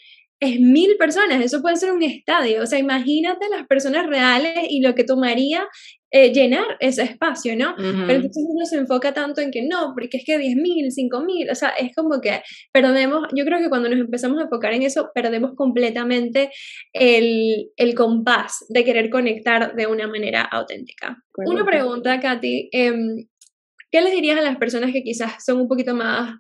es 0.44 0.60
mil 0.60 0.96
personas, 0.98 1.44
eso 1.44 1.62
puede 1.62 1.78
ser 1.78 1.92
un 1.92 2.04
estadio, 2.04 2.62
o 2.62 2.66
sea, 2.66 2.80
imagínate 2.80 3.48
las 3.50 3.66
personas 3.68 4.08
reales 4.08 4.68
y 4.70 4.82
lo 4.82 4.94
que 4.94 5.04
tomaría 5.04 5.68
eh, 6.12 6.32
llenar 6.32 6.78
ese 6.80 7.02
espacio, 7.04 7.56
¿no? 7.56 7.74
Pero 7.76 8.14
entonces 8.14 8.46
uno 8.48 8.66
se 8.66 8.78
enfoca 8.78 9.14
tanto 9.14 9.42
en 9.42 9.50
que 9.50 9.64
no, 9.64 9.94
porque 9.96 10.18
es 10.18 10.24
que 10.24 10.38
10.000, 10.38 10.92
5.000, 10.92 11.52
o 11.52 11.56
sea, 11.56 11.70
es 11.70 11.96
como 11.96 12.22
que 12.22 12.44
perdemos, 12.72 13.28
yo 13.36 13.46
creo 13.46 13.58
que 13.58 13.70
cuando 13.70 13.90
nos 13.90 14.00
empezamos 14.00 14.40
a 14.40 14.44
enfocar 14.44 14.74
en 14.74 14.84
eso, 14.84 15.10
perdemos 15.16 15.56
completamente 15.56 16.52
el, 16.94 17.72
el 17.78 17.96
compás 17.96 18.64
de 18.70 18.84
querer 18.84 19.10
conectar 19.10 19.76
de 19.76 19.88
una 19.88 20.08
manera 20.08 20.44
auténtica. 20.44 21.18
Una 21.36 21.66
pregunta, 21.66 22.20
Katy, 22.20 22.70
em, 22.72 23.26
¿qué 23.90 24.02
les 24.02 24.14
dirías 24.14 24.38
a 24.38 24.44
las 24.44 24.58
personas 24.58 24.92
que 24.92 25.02
quizás 25.02 25.44
son 25.44 25.62
un 25.62 25.68
poquito 25.68 25.96
más 25.96 26.36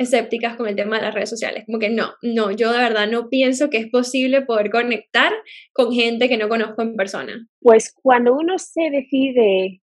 escépticas 0.00 0.56
con 0.56 0.66
el 0.66 0.76
tema 0.76 0.96
de 0.96 1.02
las 1.02 1.14
redes 1.14 1.28
sociales. 1.28 1.64
Como 1.66 1.78
que 1.78 1.90
no, 1.90 2.14
no, 2.22 2.50
yo 2.50 2.72
de 2.72 2.78
verdad 2.78 3.06
no 3.06 3.28
pienso 3.28 3.68
que 3.68 3.76
es 3.76 3.90
posible 3.90 4.42
poder 4.42 4.70
conectar 4.70 5.30
con 5.74 5.92
gente 5.92 6.28
que 6.28 6.38
no 6.38 6.48
conozco 6.48 6.80
en 6.80 6.96
persona. 6.96 7.46
Pues 7.60 7.94
cuando 8.02 8.34
uno 8.34 8.58
se 8.58 8.90
decide 8.90 9.82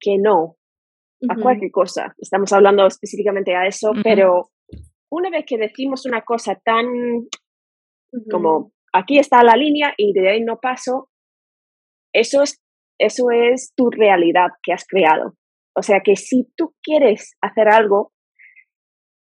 que 0.00 0.16
no 0.18 0.56
a 1.28 1.34
cualquier 1.34 1.72
cosa, 1.72 2.14
estamos 2.18 2.52
hablando 2.52 2.86
específicamente 2.86 3.56
a 3.56 3.66
eso, 3.66 3.90
pero 4.04 4.50
una 5.10 5.30
vez 5.30 5.44
que 5.44 5.58
decimos 5.58 6.06
una 6.06 6.22
cosa 6.22 6.54
tan 6.64 6.86
como 8.30 8.70
aquí 8.92 9.18
está 9.18 9.42
la 9.42 9.56
línea 9.56 9.92
y 9.96 10.12
de 10.12 10.30
ahí 10.30 10.40
no 10.40 10.60
paso, 10.60 11.10
eso 12.12 12.44
es, 12.44 12.62
eso 12.98 13.32
es 13.32 13.74
tu 13.74 13.90
realidad 13.90 14.50
que 14.62 14.72
has 14.72 14.86
creado. 14.86 15.34
O 15.74 15.82
sea 15.82 16.00
que 16.04 16.14
si 16.14 16.48
tú 16.56 16.74
quieres 16.80 17.36
hacer 17.40 17.68
algo, 17.68 18.12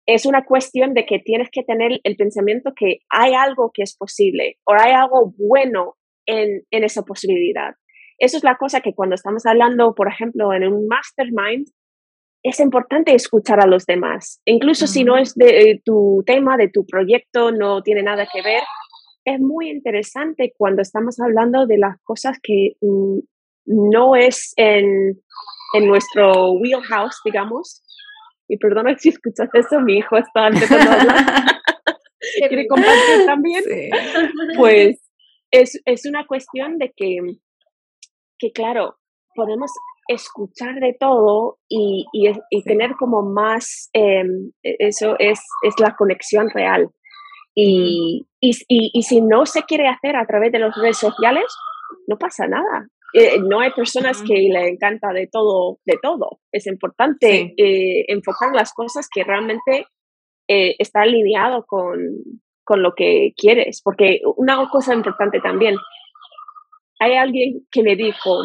es 0.06 0.26
una 0.26 0.44
cuestión 0.44 0.94
de 0.94 1.06
que 1.06 1.18
tienes 1.18 1.48
que 1.50 1.62
tener 1.62 2.00
el 2.02 2.16
pensamiento 2.16 2.72
que 2.74 3.00
hay 3.08 3.34
algo 3.34 3.70
que 3.72 3.82
es 3.82 3.96
posible 3.96 4.58
o 4.64 4.74
hay 4.74 4.92
algo 4.92 5.32
bueno 5.36 5.96
en, 6.26 6.62
en 6.70 6.84
esa 6.84 7.02
posibilidad. 7.02 7.74
Eso 8.18 8.36
es 8.36 8.44
la 8.44 8.56
cosa 8.56 8.80
que 8.80 8.94
cuando 8.94 9.14
estamos 9.14 9.46
hablando, 9.46 9.94
por 9.94 10.08
ejemplo, 10.08 10.52
en 10.52 10.66
un 10.66 10.86
mastermind, 10.86 11.66
es 12.44 12.58
importante 12.60 13.14
escuchar 13.14 13.60
a 13.60 13.66
los 13.66 13.86
demás. 13.86 14.40
Incluso 14.44 14.86
si 14.86 15.04
no 15.04 15.16
es 15.16 15.34
de 15.34 15.70
eh, 15.70 15.82
tu 15.84 16.22
tema, 16.26 16.56
de 16.56 16.68
tu 16.68 16.84
proyecto, 16.84 17.52
no 17.52 17.82
tiene 17.82 18.02
nada 18.02 18.26
que 18.32 18.42
ver, 18.42 18.62
es 19.24 19.40
muy 19.40 19.70
interesante 19.70 20.52
cuando 20.56 20.82
estamos 20.82 21.20
hablando 21.20 21.66
de 21.66 21.78
las 21.78 22.00
cosas 22.02 22.38
que 22.42 22.72
mm, 22.80 23.18
no 23.66 24.16
es 24.16 24.52
en, 24.56 25.20
en 25.74 25.86
nuestro 25.86 26.52
wheelhouse, 26.52 27.20
digamos, 27.24 27.82
y 28.52 28.58
perdona 28.58 28.98
si 28.98 29.08
escuchas 29.08 29.48
eso, 29.54 29.80
mi 29.80 29.94
hijo 29.94 30.14
está 30.18 30.48
empezando 30.48 30.90
a 30.90 31.00
hablar. 31.00 31.16
¿Quiere 32.48 32.66
compartir 32.68 33.24
también? 33.24 33.64
Pues 34.58 35.00
es, 35.50 35.80
es, 35.86 36.04
una 36.04 36.26
cuestión 36.26 36.76
de 36.76 36.92
que, 36.94 37.16
que, 38.38 38.52
claro, 38.52 38.98
podemos 39.34 39.70
escuchar 40.06 40.80
de 40.80 40.94
todo 41.00 41.60
y, 41.66 42.04
y, 42.12 42.62
tener 42.64 42.92
como 42.98 43.22
más, 43.22 43.88
em, 43.94 44.52
eso 44.62 45.16
es, 45.18 45.40
es 45.62 45.74
la 45.78 45.96
conexión 45.96 46.50
real. 46.50 46.90
Y, 47.54 48.26
y, 48.38 48.52
y, 48.68 49.02
si 49.02 49.22
no 49.22 49.46
se 49.46 49.62
quiere 49.62 49.88
hacer 49.88 50.14
a 50.14 50.26
través 50.26 50.52
de 50.52 50.58
las 50.58 50.76
redes 50.76 50.98
sociales, 50.98 51.46
no 52.06 52.18
pasa 52.18 52.46
nada. 52.46 52.86
Eh, 53.14 53.40
no 53.40 53.60
hay 53.60 53.70
personas 53.72 54.22
que 54.22 54.34
le 54.34 54.68
encanta 54.68 55.12
de 55.12 55.26
todo, 55.26 55.78
de 55.84 55.98
todo. 56.02 56.40
Es 56.50 56.66
importante 56.66 57.54
eh, 57.56 58.04
enfocar 58.08 58.54
las 58.54 58.72
cosas 58.72 59.08
que 59.12 59.22
realmente 59.22 59.86
eh, 60.48 60.76
está 60.78 61.02
alineado 61.02 61.64
con, 61.66 61.98
con 62.64 62.82
lo 62.82 62.94
que 62.94 63.32
quieres. 63.36 63.82
Porque 63.82 64.20
una 64.36 64.68
cosa 64.70 64.94
importante 64.94 65.40
también, 65.40 65.76
hay 67.00 67.14
alguien 67.14 67.66
que 67.70 67.82
me 67.82 67.96
dijo, 67.96 68.42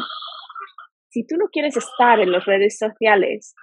si 1.10 1.26
tú 1.26 1.38
no 1.38 1.46
quieres 1.52 1.78
estar 1.78 2.20
en 2.20 2.32
las 2.32 2.46
redes 2.46 2.78
sociales, 2.78 3.56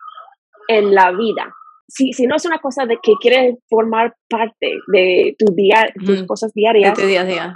en 0.69 0.95
la 0.95 1.13
vida, 1.13 1.53
si, 1.87 2.13
si 2.13 2.27
no 2.27 2.37
es 2.37 2.47
una 2.47 2.59
cosa 2.59 2.87
de 2.87 2.99
que 3.03 3.13
quieres 3.21 3.57
formar 3.69 4.15
parte 4.29 4.79
de 4.93 5.37
tu 5.39 5.55
día, 5.55 5.85
tus 6.05 6.25
cosas 6.25 6.53
diarias. 6.55 6.97
De 6.97 7.03
tu 7.03 7.09
día 7.09 7.21
a 7.21 7.25
día. 7.25 7.55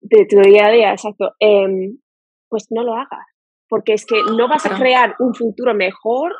De 0.00 0.26
tu 0.26 0.40
día 0.40 0.66
a 0.66 0.70
día, 0.70 0.90
exacto. 0.92 1.32
Em, 1.38 1.98
pues 2.50 2.66
no 2.70 2.82
lo 2.82 2.94
hagas, 2.94 3.26
porque 3.68 3.94
es 3.94 4.04
que 4.04 4.22
no 4.36 4.48
vas 4.48 4.66
a 4.66 4.76
crear 4.76 5.14
un 5.20 5.34
futuro 5.34 5.72
mejor 5.72 6.34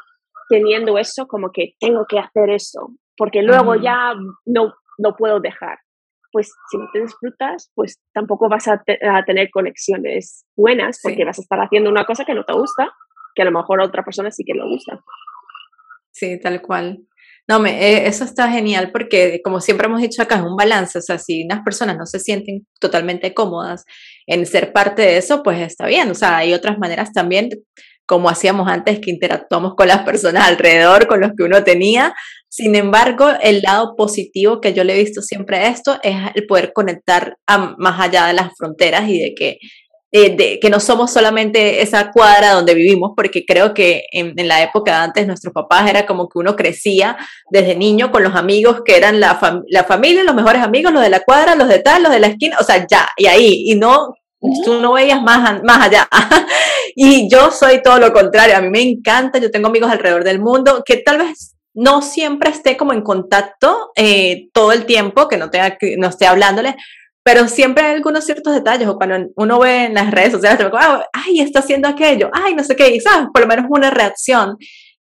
teniendo 0.50 0.98
eso 0.98 1.26
como 1.26 1.50
que 1.52 1.74
tengo 1.78 2.04
que 2.06 2.18
hacer 2.18 2.50
eso, 2.50 2.90
porque 3.16 3.42
luego 3.42 3.76
ya 3.76 4.14
no, 4.44 4.74
no 4.98 5.16
puedo 5.16 5.40
dejar. 5.40 5.78
Pues 6.32 6.52
si 6.70 6.76
no 6.76 6.86
te 6.92 7.00
disfrutas, 7.00 7.70
pues 7.74 8.00
tampoco 8.12 8.48
vas 8.48 8.68
a, 8.68 8.82
tener 9.26 9.48
conexiones 9.50 10.44
buenas, 10.56 11.00
porque 11.02 11.24
vas 11.24 11.38
a 11.38 11.42
estar 11.42 11.58
haciendo 11.60 11.90
una 11.90 12.04
cosa 12.04 12.24
que 12.24 12.34
no 12.34 12.44
te 12.44 12.52
gusta, 12.52 12.92
que 13.34 13.42
a 13.42 13.44
lo 13.44 13.52
mejor 13.52 13.80
a 13.80 13.86
otra 13.86 14.04
persona 14.04 14.30
sí 14.30 14.44
que 14.44 14.54
le 14.54 14.64
gusta. 14.64 15.00
Sí, 16.12 16.38
tal 16.40 16.60
cual. 16.62 17.00
No, 17.48 17.58
me, 17.58 17.70
eh, 17.84 18.06
eso 18.06 18.22
está 18.22 18.48
genial 18.48 18.92
porque, 18.92 19.40
como 19.42 19.60
siempre 19.60 19.86
hemos 19.88 20.00
dicho 20.00 20.22
acá, 20.22 20.36
es 20.36 20.42
un 20.42 20.56
balance. 20.56 20.98
O 20.98 21.02
sea, 21.02 21.18
si 21.18 21.44
unas 21.44 21.64
personas 21.64 21.96
no 21.96 22.06
se 22.06 22.20
sienten 22.20 22.66
totalmente 22.78 23.34
cómodas 23.34 23.84
en 24.30 24.46
ser 24.46 24.72
parte 24.72 25.02
de 25.02 25.16
eso, 25.16 25.42
pues 25.42 25.60
está 25.60 25.86
bien. 25.86 26.08
O 26.10 26.14
sea, 26.14 26.38
hay 26.38 26.54
otras 26.54 26.78
maneras 26.78 27.12
también, 27.12 27.50
como 28.06 28.30
hacíamos 28.30 28.70
antes, 28.70 29.00
que 29.00 29.10
interactuamos 29.10 29.74
con 29.74 29.88
las 29.88 30.04
personas 30.04 30.46
alrededor, 30.46 31.08
con 31.08 31.20
los 31.20 31.32
que 31.36 31.42
uno 31.42 31.64
tenía. 31.64 32.14
Sin 32.48 32.76
embargo, 32.76 33.28
el 33.42 33.60
lado 33.60 33.96
positivo 33.96 34.60
que 34.60 34.72
yo 34.72 34.84
le 34.84 34.94
he 34.94 35.02
visto 35.02 35.20
siempre 35.20 35.56
a 35.58 35.68
esto 35.68 35.98
es 36.04 36.14
el 36.34 36.46
poder 36.46 36.72
conectar 36.72 37.36
más 37.78 38.00
allá 38.00 38.26
de 38.26 38.34
las 38.34 38.52
fronteras 38.56 39.08
y 39.08 39.18
de 39.18 39.34
que 39.34 39.58
eh, 40.12 40.34
de, 40.34 40.58
que 40.58 40.70
no 40.70 40.80
somos 40.80 41.12
solamente 41.12 41.82
esa 41.82 42.10
cuadra 42.10 42.50
donde 42.50 42.74
vivimos, 42.74 43.12
porque 43.14 43.44
creo 43.44 43.74
que 43.74 44.02
en, 44.10 44.34
la 44.48 44.60
época 44.60 44.90
de 44.90 44.96
antes 44.98 45.26
nuestros 45.28 45.54
papás 45.54 45.88
era 45.88 46.04
como 46.04 46.28
que 46.28 46.40
uno 46.40 46.56
crecía 46.56 47.16
desde 47.48 47.76
niño 47.76 48.10
con 48.10 48.24
los 48.24 48.34
amigos 48.34 48.82
que 48.84 48.96
eran 48.96 49.20
la, 49.20 49.38
la 49.68 49.84
familia, 49.84 50.24
los 50.24 50.34
mejores 50.34 50.62
amigos, 50.62 50.92
los 50.92 51.02
de 51.02 51.10
la 51.10 51.20
cuadra, 51.20 51.54
los 51.54 51.68
de 51.68 51.78
tal, 51.78 52.02
los 52.02 52.10
de 52.10 52.18
la 52.18 52.26
esquina, 52.26 52.56
o 52.58 52.64
sea, 52.64 52.84
ya, 52.90 53.08
y 53.16 53.26
ahí, 53.26 53.62
y 53.66 53.76
no, 53.76 54.12
tú 54.64 54.80
no 54.80 54.94
veías 54.94 55.22
más, 55.22 55.62
más 55.62 55.86
allá. 55.86 56.08
y 56.96 57.28
yo 57.30 57.50
soy 57.50 57.82
todo 57.82 57.98
lo 57.98 58.12
contrario, 58.12 58.56
a 58.56 58.60
mí 58.60 58.70
me 58.70 58.82
encanta, 58.82 59.38
yo 59.38 59.50
tengo 59.50 59.68
amigos 59.68 59.90
alrededor 59.90 60.24
del 60.24 60.40
mundo 60.40 60.82
que 60.84 60.98
tal 60.98 61.18
vez 61.18 61.56
no 61.74 62.02
siempre 62.02 62.50
esté 62.50 62.76
como 62.76 62.92
en 62.92 63.02
contacto 63.02 63.92
eh, 63.94 64.48
todo 64.52 64.72
el 64.72 64.86
tiempo, 64.86 65.28
que 65.28 65.36
no, 65.36 65.50
tenga, 65.50 65.76
no 65.98 66.08
esté 66.08 66.26
hablándole, 66.26 66.76
pero 67.22 67.48
siempre 67.48 67.84
hay 67.84 67.94
algunos 67.94 68.24
ciertos 68.24 68.54
detalles, 68.54 68.88
o 68.88 68.96
cuando 68.96 69.30
uno 69.36 69.58
ve 69.58 69.84
en 69.84 69.94
las 69.94 70.10
redes 70.10 70.32
sociales, 70.32 70.66
ay, 71.12 71.40
está 71.40 71.60
haciendo 71.60 71.86
aquello, 71.86 72.30
ay, 72.32 72.54
no 72.54 72.64
sé 72.64 72.74
qué, 72.74 72.94
y 72.94 73.00
sabes, 73.00 73.28
por 73.32 73.42
lo 73.42 73.46
menos 73.46 73.66
una 73.68 73.90
reacción. 73.90 74.56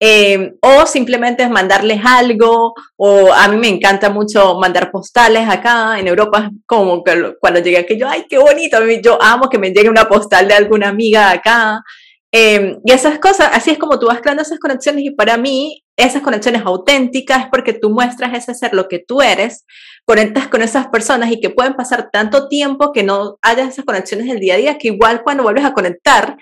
Eh, 0.03 0.55
o 0.61 0.87
simplemente 0.87 1.43
es 1.43 1.49
mandarles 1.51 2.01
algo, 2.03 2.73
o 2.95 3.31
a 3.31 3.47
mí 3.47 3.57
me 3.57 3.67
encanta 3.67 4.09
mucho 4.09 4.57
mandar 4.57 4.89
postales 4.89 5.47
acá 5.47 5.99
en 5.99 6.07
Europa, 6.07 6.49
como 6.65 7.03
que 7.03 7.35
cuando 7.39 7.59
llegué 7.59 7.77
aquí, 7.77 7.99
yo, 7.99 8.07
ay, 8.09 8.25
qué 8.27 8.39
bonito, 8.39 8.79
yo 9.03 9.21
amo 9.21 9.47
que 9.47 9.59
me 9.59 9.69
llegue 9.69 9.89
una 9.89 10.09
postal 10.09 10.47
de 10.47 10.55
alguna 10.55 10.89
amiga 10.89 11.29
acá, 11.29 11.83
eh, 12.31 12.77
y 12.83 12.91
esas 12.91 13.19
cosas, 13.19 13.49
así 13.53 13.69
es 13.69 13.77
como 13.77 13.99
tú 13.99 14.07
vas 14.07 14.21
creando 14.21 14.41
esas 14.41 14.57
conexiones 14.57 15.03
y 15.03 15.11
para 15.11 15.37
mí 15.37 15.83
esas 15.97 16.23
conexiones 16.23 16.63
auténticas 16.65 17.43
es 17.43 17.49
porque 17.51 17.73
tú 17.73 17.91
muestras 17.91 18.33
ese 18.33 18.55
ser 18.55 18.73
lo 18.73 18.87
que 18.87 18.99
tú 18.99 19.21
eres, 19.21 19.65
conectas 20.05 20.47
con 20.47 20.63
esas 20.63 20.87
personas 20.87 21.31
y 21.31 21.39
que 21.39 21.51
pueden 21.51 21.75
pasar 21.75 22.09
tanto 22.11 22.47
tiempo 22.47 22.91
que 22.91 23.03
no 23.03 23.37
haya 23.43 23.65
esas 23.65 23.85
conexiones 23.85 24.27
del 24.27 24.39
día 24.39 24.55
a 24.55 24.57
día 24.57 24.77
que 24.79 24.87
igual 24.87 25.21
cuando 25.23 25.43
vuelves 25.43 25.65
a 25.65 25.73
conectar 25.73 26.37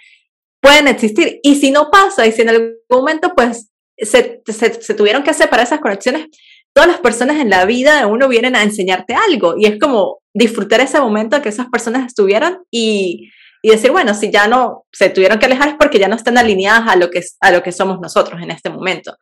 pueden 0.62 0.88
existir. 0.88 1.40
Y 1.44 1.56
si 1.56 1.72
no 1.72 1.90
pasa 1.92 2.26
y 2.26 2.32
si 2.32 2.42
en 2.42 2.50
algún 2.50 2.76
momento 2.90 3.34
pues 3.36 3.70
se, 3.98 4.42
se, 4.48 4.94
tuvieron 4.94 5.24
que 5.24 5.34
para 5.48 5.64
esas 5.64 5.80
conexiones, 5.80 6.28
todas 6.74 6.90
las 6.90 7.00
personas 7.00 7.38
en 7.38 7.50
la 7.50 7.66
vida 7.66 8.00
de 8.00 8.06
uno 8.06 8.28
vienen 8.28 8.56
a 8.56 8.64
enseñarte 8.64 9.14
algo 9.14 9.56
y 9.58 9.66
es 9.66 9.80
como 9.80 10.20
disfrutar 10.34 10.82
ese 10.82 11.00
momento 11.00 11.42
que 11.42 11.50
esas 11.50 11.68
personas 11.70 12.06
estuvieran 12.06 12.60
y, 12.72 13.30
y 13.62 13.70
decir, 13.70 13.92
bueno, 13.92 14.14
si 14.14 14.32
ya 14.32 14.48
no 14.48 14.86
se 14.92 15.10
tuvieron 15.10 15.40
que 15.40 15.48
alejar 15.48 15.70
es 15.70 15.76
porque 15.76 16.00
ya 16.00 16.08
no 16.08 16.16
están 16.16 16.38
alineadas 16.38 16.88
a 16.88 16.96
lo 16.96 17.10
que, 17.10 17.22
a 17.42 17.52
lo 17.52 17.64
que 17.64 17.72
somos 17.72 18.00
nosotros 18.00 18.42
en 18.42 18.52
este 18.52 18.70
momento. 18.70 19.16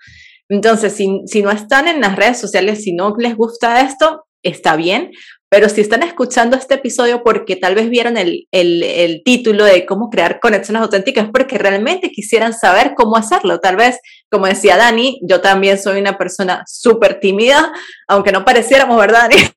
Entonces, 0.49 0.93
si, 0.93 1.21
si 1.25 1.41
no 1.41 1.51
están 1.51 1.87
en 1.87 2.01
las 2.01 2.15
redes 2.15 2.39
sociales, 2.39 2.83
si 2.83 2.93
no 2.93 3.15
les 3.17 3.35
gusta 3.35 3.81
esto, 3.81 4.25
está 4.43 4.75
bien, 4.75 5.11
pero 5.49 5.69
si 5.69 5.81
están 5.81 6.03
escuchando 6.03 6.57
este 6.57 6.75
episodio 6.75 7.23
porque 7.23 7.55
tal 7.55 7.73
vez 7.73 7.89
vieron 7.89 8.17
el, 8.17 8.47
el, 8.51 8.83
el, 8.83 9.21
título 9.23 9.63
de 9.63 9.85
cómo 9.85 10.09
crear 10.09 10.39
conexiones 10.39 10.81
auténticas, 10.81 11.29
porque 11.31 11.57
realmente 11.57 12.11
quisieran 12.11 12.53
saber 12.53 12.93
cómo 12.95 13.15
hacerlo. 13.15 13.59
Tal 13.59 13.77
vez, 13.77 13.99
como 14.29 14.47
decía 14.47 14.75
Dani, 14.75 15.19
yo 15.23 15.39
también 15.39 15.77
soy 15.77 16.01
una 16.01 16.17
persona 16.17 16.63
súper 16.67 17.19
tímida, 17.19 17.71
aunque 18.07 18.31
no 18.31 18.43
pareciéramos, 18.43 18.99
¿verdad, 18.99 19.29
Dani? 19.29 19.41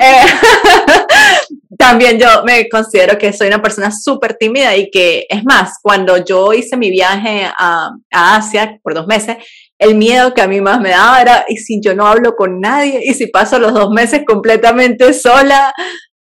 Eh, 0.00 0.26
también 1.78 2.18
yo 2.18 2.28
me 2.44 2.68
considero 2.68 3.16
que 3.16 3.32
soy 3.32 3.48
una 3.48 3.62
persona 3.62 3.90
súper 3.90 4.34
tímida 4.34 4.76
y 4.76 4.90
que, 4.90 5.26
es 5.30 5.44
más, 5.44 5.78
cuando 5.82 6.22
yo 6.22 6.52
hice 6.52 6.76
mi 6.76 6.90
viaje 6.90 7.50
a, 7.58 7.90
a 8.12 8.36
Asia 8.36 8.78
por 8.82 8.94
dos 8.94 9.06
meses, 9.06 9.38
el 9.78 9.94
miedo 9.94 10.34
que 10.34 10.42
a 10.42 10.48
mí 10.48 10.60
más 10.60 10.80
me 10.80 10.90
daba 10.90 11.20
era, 11.20 11.44
¿y 11.48 11.56
si 11.56 11.80
yo 11.80 11.94
no 11.94 12.06
hablo 12.06 12.34
con 12.34 12.60
nadie? 12.60 13.00
¿Y 13.04 13.14
si 13.14 13.28
paso 13.28 13.58
los 13.58 13.74
dos 13.74 13.90
meses 13.90 14.22
completamente 14.26 15.12
sola? 15.12 15.72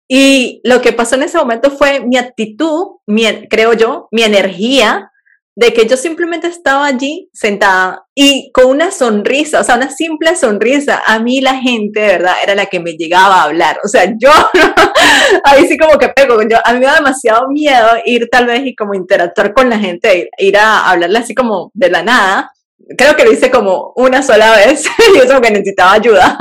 Y 0.08 0.62
lo 0.64 0.82
que 0.82 0.94
pasó 0.94 1.16
en 1.16 1.24
ese 1.24 1.38
momento 1.38 1.72
fue 1.72 2.00
mi 2.02 2.18
actitud, 2.18 2.98
mi, 3.08 3.26
creo 3.50 3.74
yo, 3.74 4.08
mi 4.12 4.24
energía, 4.24 5.12
de 5.56 5.74
que 5.74 5.88
yo 5.88 5.98
simplemente 5.98 6.46
estaba 6.46 6.86
allí 6.86 7.30
sentada 7.34 8.06
y 8.14 8.52
con 8.54 8.68
una 8.68 8.92
sonrisa, 8.92 9.60
o 9.60 9.64
sea, 9.64 9.76
una 9.76 9.90
simple 9.90 10.36
sonrisa. 10.36 11.02
A 11.08 11.18
mí 11.18 11.42
la 11.42 11.56
gente, 11.56 12.00
de 12.00 12.08
verdad, 12.08 12.36
era 12.44 12.54
la 12.54 12.68
que 12.68 12.80
me 12.80 12.92
llegaba 12.92 13.38
a 13.38 13.44
hablar. 13.46 13.80
O 13.84 13.88
sea, 13.88 14.06
yo, 14.20 14.30
ahí 15.44 15.68
sí 15.68 15.76
como 15.76 15.98
que 15.98 16.10
pego, 16.10 16.44
yo, 16.44 16.58
a 16.64 16.74
mí 16.74 16.80
me 16.80 16.86
da 16.86 16.98
demasiado 16.98 17.48
miedo 17.50 17.88
ir 18.06 18.30
tal 18.32 18.46
vez 18.46 18.68
y 18.68 18.76
como 18.76 18.94
interactuar 18.94 19.56
con 19.56 19.68
la 19.68 19.80
gente, 19.80 20.30
ir 20.38 20.58
a 20.58 20.92
hablarle 20.92 21.18
así 21.18 21.34
como 21.34 21.72
de 21.74 21.90
la 21.90 22.04
nada 22.04 22.52
creo 22.98 23.16
que 23.16 23.26
lo 23.26 23.32
hice 23.32 23.50
como 23.52 23.94
una 23.96 24.22
sola 24.22 24.56
vez 24.56 24.86
y 25.16 25.18
eso 25.18 25.42
que 25.42 25.52
necesitaba 25.52 25.94
ayuda, 25.94 26.38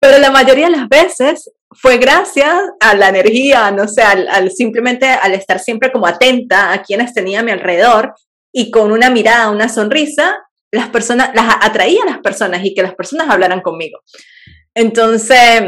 pero 0.00 0.18
la 0.18 0.30
mayoría 0.30 0.66
de 0.66 0.76
las 0.76 0.88
veces 0.88 1.50
fue 1.70 1.98
gracias 1.98 2.54
a 2.80 2.94
la 2.94 3.08
energía, 3.08 3.70
no 3.70 3.86
sé, 3.88 4.02
al, 4.02 4.50
simplemente 4.50 5.06
al 5.06 5.34
estar 5.34 5.58
siempre 5.58 5.92
como 5.92 6.06
atenta 6.06 6.72
a 6.72 6.82
quienes 6.82 7.12
tenía 7.12 7.40
a 7.40 7.42
mi 7.42 7.50
alrededor 7.50 8.14
y 8.52 8.70
con 8.70 8.90
una 8.90 9.10
mirada, 9.10 9.50
una 9.50 9.68
sonrisa, 9.68 10.38
las 10.70 10.88
personas, 10.88 11.30
las 11.34 11.56
atraía 11.60 12.02
a 12.02 12.10
las 12.10 12.18
personas 12.18 12.64
y 12.64 12.74
que 12.74 12.82
las 12.82 12.94
personas 12.94 13.28
hablaran 13.28 13.60
conmigo. 13.60 14.00
Entonces, 14.74 15.62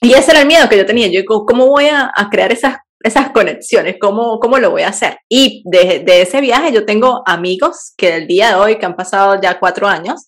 y 0.00 0.12
ese 0.12 0.30
era 0.30 0.40
el 0.40 0.46
miedo 0.46 0.68
que 0.68 0.76
yo 0.76 0.86
tenía. 0.86 1.08
Yo 1.08 1.24
¿cómo 1.24 1.66
voy 1.66 1.86
a, 1.86 2.10
a 2.14 2.28
crear 2.28 2.52
esas 2.52 2.76
esas 3.06 3.30
conexiones, 3.30 3.96
¿cómo, 4.00 4.38
cómo 4.40 4.58
lo 4.58 4.70
voy 4.70 4.82
a 4.82 4.88
hacer? 4.88 5.18
Y 5.28 5.62
de, 5.66 6.04
ese 6.06 6.40
viaje 6.40 6.72
yo 6.72 6.84
tengo 6.84 7.22
amigos 7.26 7.94
que 7.96 8.10
del 8.10 8.26
día 8.26 8.50
de 8.50 8.54
hoy, 8.56 8.78
que 8.78 8.86
han 8.86 8.96
pasado 8.96 9.40
ya 9.40 9.58
cuatro 9.58 9.86
años, 9.86 10.26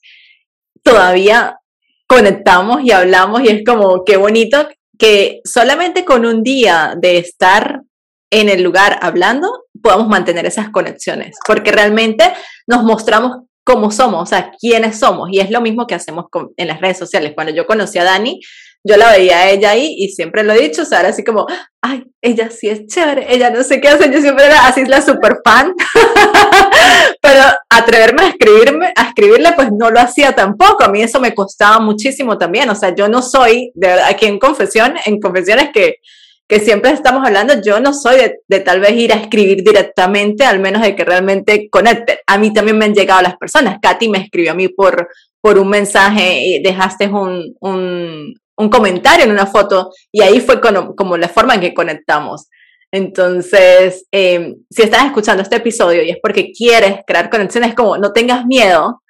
todavía 0.83 1.59
conectamos 2.07 2.83
y 2.83 2.93
hablamos 2.93 3.43
y 3.43 3.49
es 3.49 3.65
como, 3.65 4.05
qué 4.05 4.17
bonito 4.17 4.69
que 4.99 5.41
solamente 5.45 6.05
con 6.05 6.25
un 6.25 6.43
día 6.43 6.95
de 6.99 7.19
estar 7.19 7.83
en 8.31 8.49
el 8.49 8.63
lugar 8.63 8.99
hablando, 9.01 9.49
podamos 9.83 10.09
mantener 10.09 10.47
esas 10.47 10.71
conexiones, 10.71 11.37
porque 11.47 11.71
realmente 11.73 12.33
nos 12.67 12.83
mostramos 12.83 13.45
cómo 13.65 13.91
somos, 13.91 14.23
o 14.23 14.27
sea, 14.27 14.51
quiénes 14.59 14.99
somos, 14.99 15.29
y 15.31 15.41
es 15.41 15.51
lo 15.51 15.61
mismo 15.61 15.87
que 15.87 15.95
hacemos 15.95 16.27
en 16.57 16.69
las 16.69 16.81
redes 16.81 16.99
sociales. 16.99 17.33
Cuando 17.35 17.53
yo 17.53 17.67
conocí 17.67 17.99
a 17.99 18.05
Dani, 18.05 18.41
yo 18.85 18.97
la 18.97 19.13
veía 19.13 19.39
a 19.39 19.51
ella 19.51 19.71
ahí 19.71 19.95
y 19.99 20.09
siempre 20.11 20.43
lo 20.43 20.53
he 20.53 20.61
dicho, 20.61 20.83
o 20.83 20.85
sea, 20.85 21.01
era 21.01 21.09
así 21.11 21.25
como, 21.25 21.47
ay, 21.83 22.05
ella 22.23 22.51
sí 22.51 22.69
es 22.69 22.87
chévere, 22.87 23.27
ella 23.29 23.51
no 23.51 23.63
sé 23.63 23.81
qué 23.81 23.89
hace, 23.89 24.11
yo 24.11 24.21
siempre 24.21 24.47
era 24.47 24.67
así 24.67 24.85
la 24.85 25.03
super 25.03 25.39
fan, 25.45 25.75
pero 27.21 27.43
atreverme 27.69 28.23
a 28.23 28.29
escribirme, 28.29 28.93
a 28.97 29.09
escribirle, 29.09 29.53
pues 29.53 29.71
no 29.73 29.91
lo 29.91 30.01
hacía 30.01 30.33
tampoco, 30.33 30.85
a 30.85 30.89
mí 30.89 31.03
eso 31.03 31.21
me 31.21 31.35
costaba 31.35 31.81
muchísimo 31.81 32.39
también, 32.39 32.71
o 32.71 32.75
sea, 32.75 32.95
yo 32.95 33.09
no 33.09 33.21
soy, 33.23 33.73
de 33.75 33.91
aquí 33.93 34.27
en 34.27 34.39
confesión, 34.39 34.95
en 35.05 35.21
confesiones 35.21 35.71
que, 35.73 35.97
que 36.49 36.61
siempre 36.61 36.93
estamos 36.93 37.27
hablando, 37.27 37.61
yo 37.61 37.79
no 37.79 37.93
soy 37.93 38.17
de, 38.17 38.41
de, 38.49 38.61
tal 38.61 38.81
vez 38.81 38.93
ir 38.93 39.13
a 39.13 39.17
escribir 39.17 39.63
directamente, 39.63 40.47
al 40.47 40.61
menos 40.61 40.81
de 40.81 40.97
que 40.97 41.05
realmente 41.05 41.69
conecte. 41.69 42.21
A 42.27 42.39
mí 42.39 42.55
también 42.55 42.79
me 42.79 42.87
han 42.87 42.95
llegado 42.95 43.21
las 43.21 43.37
personas. 43.37 43.77
Katy 43.83 44.09
me 44.09 44.17
escribió 44.17 44.53
a 44.53 44.55
mí 44.55 44.69
por, 44.69 45.09
por 45.43 45.59
un 45.59 45.69
mensaje, 45.69 46.41
y 46.43 46.63
dejaste 46.63 47.07
un, 47.09 47.55
un, 47.61 48.35
un 48.59 48.69
comentario 48.69 49.25
en 49.25 49.31
una 49.31 49.47
foto 49.47 49.93
y 50.13 50.21
ahí 50.21 50.41
fue 50.41 50.61
como, 50.61 51.17
la 51.17 51.29
forma 51.29 51.55
en 51.55 51.61
que 51.61 51.75
conectamos. 51.75 52.49
Entonces, 52.93 54.07
em, 54.11 54.57
si 54.71 54.83
estás 54.83 55.07
escuchando 55.07 55.43
este 55.43 55.57
episodio 55.57 56.03
y 56.03 56.11
es 56.11 56.19
porque 56.21 56.53
quieres 56.53 57.01
crear 57.07 57.31
conexiones, 57.31 57.75
como 57.75 57.97
no 57.99 58.13
tengas 58.13 58.45
miedo, 58.47 59.03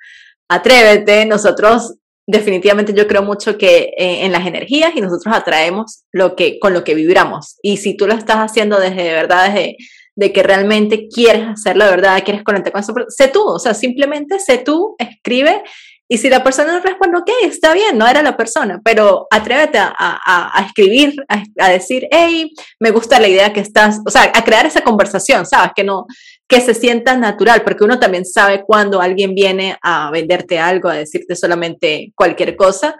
atrévete. 0.48 1.24
Nosotros 1.26 1.94
definitivamente 2.26 2.92
yo 2.92 3.06
creo 3.06 3.22
mucho 3.22 3.56
que 3.56 3.94
eh, 3.96 4.26
en 4.26 4.32
las 4.32 4.46
energías 4.46 4.92
y 4.94 5.00
nosotros 5.00 5.34
atraemos 5.34 6.04
lo 6.12 6.37
que, 6.37 6.58
con 6.58 6.74
lo 6.74 6.84
que 6.84 6.94
vibramos. 6.94 7.56
Y 7.62 7.78
si 7.78 7.96
tú 7.96 8.06
lo 8.06 8.14
estás 8.14 8.37
haciendo 8.37 8.78
desde 8.78 9.02
de 9.02 9.12
verdad, 9.12 9.48
desde 9.48 9.76
de 10.14 10.32
que 10.32 10.42
realmente 10.42 11.06
quieres 11.06 11.46
hacerlo 11.46 11.84
de 11.84 11.90
verdad, 11.92 12.24
quieres 12.24 12.42
conectar 12.42 12.72
con 12.72 12.82
eso, 12.82 12.92
sé 13.08 13.28
tú, 13.28 13.44
o 13.44 13.61
sea, 13.61 13.72
simplemente 13.72 14.40
sé 14.40 14.58
tú, 14.58 14.96
escribe 14.98 15.62
y 16.10 16.16
si 16.16 16.30
la 16.30 16.42
persona 16.42 16.72
no 16.72 16.80
responde, 16.80 17.18
ok, 17.18 17.30
está 17.42 17.74
bien, 17.74 17.98
no 17.98 18.08
era 18.08 18.22
la 18.22 18.34
persona, 18.34 18.80
pero 18.82 19.26
atrévete 19.30 19.76
a, 19.76 19.94
a, 19.98 20.58
a 20.58 20.64
escribir, 20.64 21.14
a, 21.28 21.68
decir, 21.68 22.08
hey, 22.10 22.50
me 22.80 22.90
gusta 22.90 23.20
la 23.20 23.28
idea 23.28 23.52
que 23.52 23.60
estás, 23.60 24.00
o 24.06 24.10
sea, 24.10 24.32
a 24.34 24.42
crear 24.42 24.64
esa 24.64 24.80
conversación, 24.80 25.44
¿sabes? 25.44 25.72
Que 25.76 25.84
no, 25.84 26.06
que 26.48 26.62
se 26.62 26.72
sienta 26.72 27.14
natural, 27.18 27.62
porque 27.62 27.84
uno 27.84 27.98
también 27.98 28.24
sabe 28.24 28.64
cuando 28.66 29.02
alguien 29.02 29.34
viene 29.34 29.76
a 29.82 30.10
venderte 30.10 30.58
algo, 30.58 30.88
a 30.88 30.94
decirte 30.94 31.36
solamente 31.36 32.12
cualquier 32.16 32.56
cosa, 32.56 32.96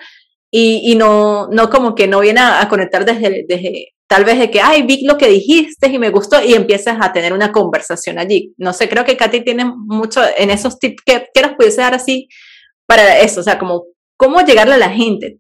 y, 0.51 0.93
y 0.93 0.95
no, 0.95 1.49
no 1.51 1.71
como 1.71 1.95
que 1.95 2.07
no 2.09 2.21
viene 2.21 2.41
a, 2.41 2.69
conectar 2.69 3.07
desde, 3.07 3.47
desde, 3.49 3.95
tal 4.07 4.27
vez 4.27 4.39
de 4.39 4.51
que, 4.51 4.61
ay, 4.61 4.83
vi 4.83 5.07
lo 5.07 5.17
que 5.17 5.29
dijiste 5.29 5.89
y 5.89 5.99
me 5.99 6.11
gustó, 6.11 6.45
y 6.45 6.53
empiezas 6.53 6.99
a 7.01 7.11
tener 7.11 7.33
una 7.33 7.53
conversación 7.53 8.19
allí. 8.19 8.53
No 8.59 8.75
sé, 8.75 8.87
creo 8.87 9.07
que 9.07 9.17
Katy 9.17 9.41
tiene 9.45 9.65
mucho 9.65 10.21
en 10.37 10.51
esos 10.51 10.79
tips, 10.79 11.03
que, 11.07 11.29
que 11.33 11.41
nos 11.41 11.53
pudiese 11.53 11.81
dar 11.81 11.95
así 11.95 12.29
para 12.89 13.19
eso, 13.19 13.41
o 13.41 13.43
sea, 13.43 13.59
como 13.59 13.85
cómo 14.17 14.41
llegarle 14.41 14.75
a 14.75 14.79
la 14.79 14.89
gente. 14.89 15.39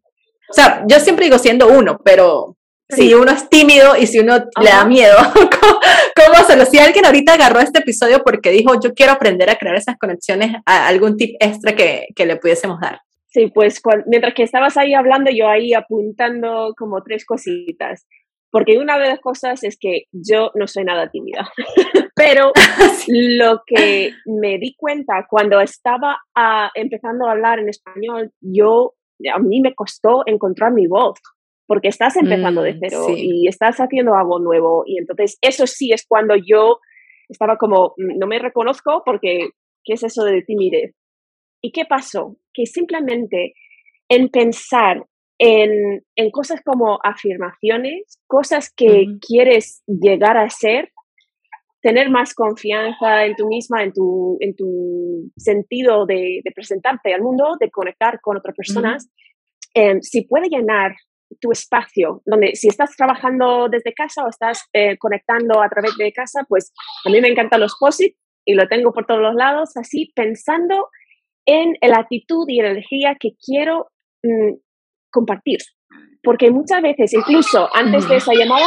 O 0.51 0.53
sea, 0.53 0.85
yo 0.87 1.01
siempre 1.01 1.25
digo 1.25 1.39
siendo 1.39 1.69
uno, 1.69 1.99
pero 2.05 2.57
si 2.89 3.13
uno 3.15 3.33
es 3.33 3.49
tímido 3.49 3.97
y 3.97 4.07
si 4.07 4.19
uno 4.19 4.39
le 4.63 4.71
da 4.71 4.85
miedo, 4.85 5.17
¿cómo, 5.35 6.37
hacerlo? 6.37 6.65
Si 6.67 6.79
alguien 6.79 7.05
ahorita 7.05 7.35
agarró 7.35 7.61
este 7.61 7.81
episodio 7.81 8.23
porque 8.25 8.51
dijo, 8.51 8.79
yo 8.81 8.95
quiero 8.95 9.13
aprender 9.13 9.51
a 9.51 9.57
crear 9.57 9.77
esas 9.77 9.97
conexiones, 9.99 10.53
¿algún 10.65 11.17
tip 11.17 11.37
extra 11.41 11.75
que, 11.75 12.07
que 12.15 12.27
le 12.27 12.37
pudiésemos 12.37 12.81
dar? 12.81 13.01
Sí, 13.29 13.51
pues 13.55 13.81
mientras 14.07 14.35
que 14.35 14.43
estabas 14.43 14.77
ahí 14.77 14.95
hablando, 14.95 15.31
yo 15.31 15.49
ahí 15.49 15.75
apuntando 15.75 16.75
como 16.77 17.03
tres 17.03 17.25
cositas. 17.27 18.07
Porque 18.51 18.79
una 18.79 18.99
de 18.99 19.09
las 19.09 19.21
cosas 19.21 19.63
es 19.63 19.77
que 19.79 20.05
yo 20.11 20.51
no 20.55 20.67
soy 20.67 20.85
nada 20.85 21.11
tímida, 21.11 21.51
pero 22.17 22.53
lo 23.09 23.63
que 23.67 24.13
me 24.25 24.59
di 24.59 24.75
cuenta 24.77 25.27
cuando 25.29 25.61
estaba 25.61 26.19
ah, 26.35 26.71
empezando 26.75 27.27
a 27.27 27.33
hablar 27.33 27.59
en 27.59 27.69
español, 27.69 28.33
yo, 28.41 28.95
a 29.33 29.39
mí 29.39 29.61
me 29.61 29.75
costó 29.75 30.23
encontrar 30.27 30.73
mi 30.73 30.87
voz 30.87 31.19
porque 31.69 31.89
estás 31.89 32.17
empezando 32.17 32.63
de 32.63 32.73
mm, 32.73 32.79
cero 32.81 33.07
y 33.15 33.47
estás 33.47 33.77
haciendo 33.77 34.15
algo 34.15 34.39
nuevo. 34.39 34.85
Y 34.87 34.99
entonces 34.99 35.37
eso 35.43 35.67
sí 35.67 35.93
es 35.93 36.07
cuando 36.09 36.35
yo 36.35 36.79
estaba 37.29 37.57
como, 37.59 37.93
mm, 37.99 38.19
no 38.19 38.27
me 38.27 38.39
reconozco 38.39 39.03
porque, 39.05 39.51
¿qué 39.85 39.93
es 39.93 40.03
eso 40.03 40.25
de 40.25 40.43
timidez? 40.43 40.95
¿Y 41.63 41.73
qué 41.73 41.85
pasó? 41.85 42.37
Que 42.55 42.65
simplemente 42.65 43.53
en 44.09 44.31
pensar 44.31 45.05
en, 45.38 46.05
en 46.16 46.31
cosas 46.31 46.61
como 46.64 46.98
afirmaciones, 47.03 48.20
cosas 48.27 48.72
que 48.74 49.07
quieres 49.20 49.83
llegar 49.87 50.37
a 50.37 50.51
ser, 50.51 50.90
tener 51.81 52.11
más 52.11 52.35
confianza 52.35 53.24
en 53.24 53.37
tú 53.37 53.46
misma, 53.46 53.85
en 53.85 53.92
tu, 53.92 54.37
en 54.40 54.57
tu 54.57 55.31
sentido 55.37 56.07
de, 56.07 56.42
presentarte 56.55 57.14
al 57.14 57.22
mundo, 57.22 57.57
de 57.61 57.70
conectar 57.70 58.20
con 58.20 58.37
otras 58.37 58.57
personas, 58.57 59.09
em, 59.74 60.01
si 60.03 60.22
puede 60.22 60.48
llenar 60.48 60.96
tu 61.40 61.53
espacio, 61.53 62.22
donde 62.24 62.57
si 62.57 62.68
estás 62.68 62.96
trabajando 62.96 63.68
desde 63.68 63.94
casa 63.94 64.24
o 64.24 64.29
estás 64.29 64.64
eh, 64.72 64.96
conectando 64.98 65.62
a 65.62 65.68
través 65.68 65.96
de 65.96 66.12
casa, 66.12 66.44
pues 66.48 66.72
a 67.05 67.11
mí 67.11 67.20
me 67.20 67.29
encantan 67.29 67.61
los 67.61 67.77
POSIT 67.79 68.16
y 68.44 68.55
lo 68.55 68.66
tengo 68.66 68.92
por 68.92 69.07
todos 69.07 69.20
los 69.20 69.35
lados, 69.35 69.77
así 69.77 70.11
pensando 70.16 70.88
en 71.46 71.77
la 71.83 71.98
actitud 71.98 72.46
y 72.48 72.61
la 72.61 72.70
energía 72.70 73.16
que 73.20 73.31
quiero 73.44 73.90
mm, 74.22 74.55
compartir. 75.11 75.59
Porque 76.23 76.51
muchas 76.51 76.83
veces, 76.83 77.14
incluso 77.14 77.68
antes 77.75 78.09
de 78.09 78.16
esa 78.16 78.33
llamada, 78.35 78.66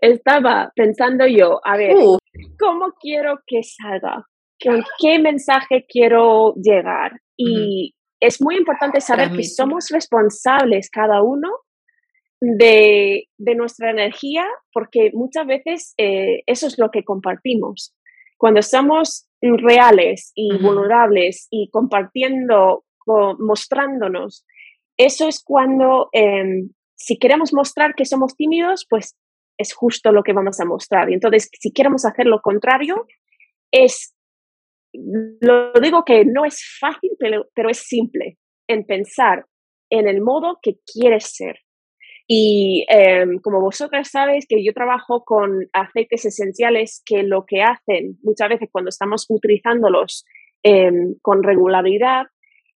estaba 0.00 0.72
pensando 0.74 1.26
yo, 1.26 1.60
a 1.64 1.76
ver, 1.76 1.96
uh. 1.96 2.18
¿cómo 2.58 2.92
quiero 3.00 3.38
que 3.46 3.62
salga? 3.62 4.26
¿Con 4.62 4.84
qué 4.98 5.18
mensaje 5.18 5.84
quiero 5.88 6.54
llegar? 6.54 7.20
Y 7.36 7.94
es 8.20 8.40
muy 8.40 8.56
importante 8.56 9.00
saber 9.00 9.32
que 9.32 9.42
somos 9.42 9.88
responsables 9.90 10.88
cada 10.90 11.22
uno 11.22 11.48
de, 12.40 13.28
nuestra 13.56 13.90
energía, 13.90 14.44
porque 14.72 15.10
muchas 15.12 15.46
veces 15.46 15.94
eh, 15.98 16.42
eso 16.46 16.66
es 16.66 16.78
lo 16.78 16.90
que 16.90 17.04
compartimos. 17.04 17.94
Cuando 18.38 18.62
somos 18.62 19.28
reales 19.40 20.32
y 20.34 20.56
vulnerables 20.58 21.48
y 21.50 21.68
compartiendo, 21.70 22.84
mostrándonos, 23.38 24.44
eso 25.04 25.28
es 25.28 25.42
cuando, 25.42 26.08
em, 26.12 26.70
si 26.96 27.18
queremos 27.18 27.52
mostrar 27.52 27.94
que 27.94 28.04
somos 28.04 28.36
tímidos, 28.36 28.86
pues 28.88 29.16
es 29.58 29.74
justo 29.74 30.12
lo 30.12 30.22
que 30.22 30.32
vamos 30.32 30.60
a 30.60 30.64
mostrar. 30.64 31.10
Y 31.10 31.14
entonces, 31.14 31.48
si 31.58 31.72
queremos 31.72 32.04
hacer 32.04 32.26
lo 32.26 32.40
contrario, 32.40 33.06
es 33.70 34.14
lo 34.94 35.72
digo 35.80 36.04
que 36.04 36.24
no 36.24 36.44
es 36.44 36.62
fácil, 36.78 37.12
pero, 37.18 37.46
pero 37.54 37.70
es 37.70 37.78
simple 37.78 38.36
en 38.68 38.84
pensar 38.84 39.46
en 39.90 40.06
el 40.06 40.20
modo 40.20 40.58
que 40.62 40.76
quieres 40.92 41.34
ser. 41.34 41.60
Y 42.26 42.86
em, 42.88 43.38
como 43.40 43.60
vosotras 43.60 44.10
sabéis 44.10 44.46
que 44.48 44.64
yo 44.64 44.72
trabajo 44.72 45.24
con 45.24 45.68
aceites 45.72 46.24
esenciales 46.24 47.02
que 47.04 47.22
lo 47.22 47.44
que 47.46 47.62
hacen 47.62 48.18
muchas 48.22 48.48
veces 48.48 48.68
cuando 48.70 48.90
estamos 48.90 49.26
utilizándolos 49.28 50.24
em, 50.62 51.16
con 51.20 51.42
regularidad 51.42 52.26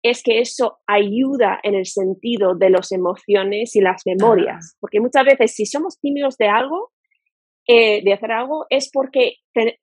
es 0.09 0.21
que 0.21 0.39
eso 0.39 0.77
ayuda 0.85 1.59
en 1.63 1.73
el 1.73 1.85
sentido 1.85 2.53
de 2.55 2.69
las 2.69 2.91
emociones 2.91 3.75
y 3.75 3.81
las 3.81 4.03
memorias. 4.05 4.77
Porque 4.79 4.99
muchas 4.99 5.25
veces 5.25 5.55
si 5.55 5.65
somos 5.65 5.99
tímidos 5.99 6.37
de 6.37 6.47
algo, 6.47 6.91
eh, 7.67 8.03
de 8.03 8.13
hacer 8.13 8.31
algo 8.31 8.67
es 8.69 8.91
porque 8.93 9.37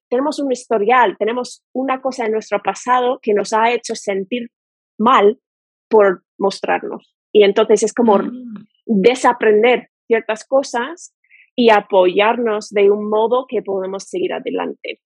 tenemos 0.09 0.39
un 0.39 0.53
historial, 0.53 1.17
tenemos 1.19 1.65
una 1.75 2.01
cosa 2.01 2.27
en 2.27 2.33
nuestro 2.33 2.61
pasado 2.63 3.19
que 3.21 3.35
nos 3.35 3.53
ha 3.53 3.73
hecho 3.73 3.97
sentir 3.97 4.51
mal 4.97 5.41
por 5.89 6.23
mostrarnos. 6.39 7.17
Y 7.33 7.43
entonces 7.43 7.83
es 7.83 7.93
como 7.93 8.19
mm. 8.19 8.67
desaprender 8.87 9.89
ciertas 10.07 10.45
cosas 10.47 11.17
y 11.57 11.71
apoyarnos 11.71 12.69
de 12.71 12.91
un 12.91 13.09
modo 13.11 13.47
que 13.49 13.63
podemos 13.63 14.05
seguir 14.05 14.33
adelante. 14.33 15.01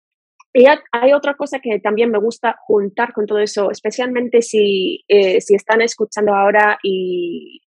Y 0.59 0.65
hay 0.91 1.13
otra 1.13 1.35
cosa 1.35 1.59
que 1.61 1.81
también 1.81 2.11
me 2.11 2.19
gusta 2.19 2.57
juntar 2.67 3.13
con 3.13 3.27
todo 3.27 3.41
eso, 3.41 3.71
especialmente 3.71 4.41
si, 4.41 5.05
eh, 5.07 5.39
si 5.43 5.55
están 5.55 5.83
escuchando 5.83 6.35
ahora 6.35 6.79
y, 6.83 7.61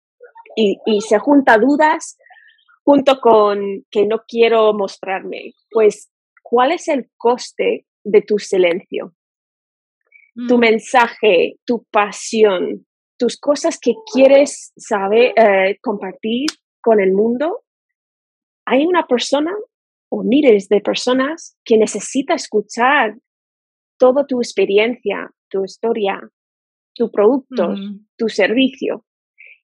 y, 0.56 0.80
y 0.88 1.02
se 1.02 1.20
junta 1.20 1.60
dudas 1.60 2.18
junto 2.84 3.20
con 3.22 3.86
que 3.92 4.08
no 4.08 4.24
quiero 4.28 4.74
mostrarme, 4.74 5.54
pues, 5.70 6.12
¿cuál 6.42 6.72
es 6.72 6.88
el 6.88 7.12
coste 7.16 7.86
de 8.04 8.24
tu 8.24 8.40
silencio? 8.40 9.14
Tu 10.48 10.58
mm. 10.58 10.60
mensaje, 10.60 11.60
tu 11.66 11.86
pasión, 11.92 12.88
tus 13.20 13.40
cosas 13.40 13.78
que 13.80 13.94
quieres 14.12 14.74
saber, 14.76 15.34
eh, 15.36 15.78
compartir 15.84 16.48
con 16.82 17.00
el 17.00 17.14
mundo. 17.14 17.62
Hay 18.66 18.88
una 18.88 19.06
persona 19.06 19.52
o 20.10 20.24
miles 20.24 20.70
de 20.70 20.82
personas 20.82 21.58
que 21.64 21.78
necesita 21.78 22.34
escuchar 22.34 23.16
toda 23.98 24.26
tu 24.26 24.40
experiencia, 24.40 25.32
tu 25.50 25.64
historia, 25.64 26.20
tu 26.96 27.12
producto, 27.12 27.76
tu 28.18 28.30
servicio. 28.30 29.06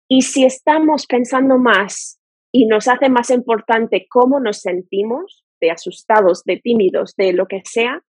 Y 0.08 0.22
si 0.22 0.46
estamos 0.46 1.08
pensando 1.08 1.58
más 1.58 2.20
y 2.52 2.68
nos 2.68 2.88
hace 2.88 3.10
más 3.10 3.30
importante 3.32 4.08
cómo 4.10 4.40
nos 4.40 4.62
sentimos, 4.62 5.46
de 5.62 5.72
asustados, 5.72 6.44
de 6.44 6.58
tímidos, 6.58 7.16
de 7.16 7.34
lo 7.34 7.48
que 7.48 7.62
sea, 7.66 8.04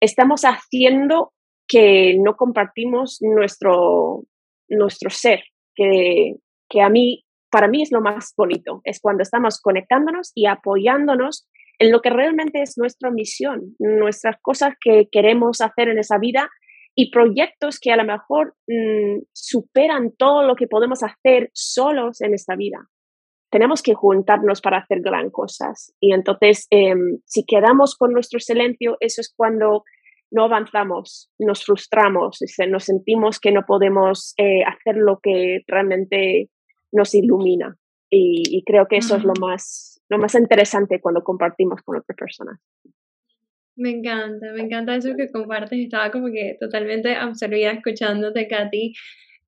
estamos 0.00 0.42
haciendo 0.42 1.32
que 1.66 2.16
no 2.18 2.36
compartimos 2.36 3.18
nuestro, 3.20 4.24
nuestro 4.68 5.10
ser, 5.10 5.44
que, 5.74 6.34
que 6.68 6.80
a 6.80 6.88
mí, 6.88 7.24
para 7.50 7.68
mí 7.68 7.82
es 7.82 7.92
lo 7.92 8.00
más 8.00 8.32
bonito, 8.36 8.80
es 8.84 9.00
cuando 9.00 9.22
estamos 9.22 9.60
conectándonos 9.60 10.32
y 10.34 10.46
apoyándonos 10.46 11.46
en 11.78 11.92
lo 11.92 12.00
que 12.00 12.10
realmente 12.10 12.62
es 12.62 12.76
nuestra 12.76 13.10
misión, 13.10 13.74
nuestras 13.78 14.36
cosas 14.42 14.74
que 14.80 15.08
queremos 15.10 15.60
hacer 15.60 15.88
en 15.88 15.98
esa 15.98 16.18
vida 16.18 16.48
y 16.94 17.10
proyectos 17.10 17.78
que 17.80 17.92
a 17.92 17.96
lo 17.96 18.04
mejor 18.04 18.54
mm, 18.66 19.22
superan 19.32 20.12
todo 20.16 20.42
lo 20.42 20.56
que 20.56 20.66
podemos 20.66 21.02
hacer 21.02 21.50
solos 21.52 22.20
en 22.20 22.34
esta 22.34 22.56
vida 22.56 22.88
tenemos 23.50 23.82
que 23.82 23.94
juntarnos 23.94 24.60
para 24.60 24.78
hacer 24.78 25.00
gran 25.00 25.30
cosas. 25.30 25.94
Y 26.00 26.12
entonces, 26.12 26.66
em, 26.70 27.18
si 27.24 27.44
quedamos 27.44 27.96
con 27.96 28.12
nuestro 28.12 28.40
silencio, 28.40 28.96
eso 29.00 29.20
es 29.20 29.32
cuando 29.34 29.84
no 30.30 30.44
avanzamos, 30.44 31.30
nos 31.38 31.64
frustramos, 31.64 32.38
nos 32.68 32.84
sentimos 32.84 33.40
que 33.40 33.50
no 33.50 33.62
podemos 33.66 34.34
eh, 34.36 34.62
hacer 34.64 34.96
lo 34.96 35.20
que 35.22 35.60
realmente 35.66 36.50
nos 36.92 37.14
ilumina. 37.14 37.76
Y, 38.10 38.62
creo 38.64 38.86
que 38.88 38.96
eso 38.96 39.16
es 39.16 39.24
lo 39.24 39.34
más, 39.38 39.97
lo 40.08 40.18
más 40.18 40.34
interesante 40.34 41.00
cuando 41.00 41.22
compartimos 41.22 41.82
con 41.82 41.98
otras 41.98 42.16
personas. 42.16 42.58
Me 43.76 43.90
encanta, 43.90 44.52
me 44.52 44.62
encanta 44.62 44.96
eso 44.96 45.14
que 45.16 45.30
compartes. 45.30 45.78
Estaba 45.78 46.10
como 46.10 46.26
que 46.32 46.56
totalmente 46.58 47.14
absorbida 47.14 47.70
escuchándote, 47.70 48.48
Katy. 48.48 48.92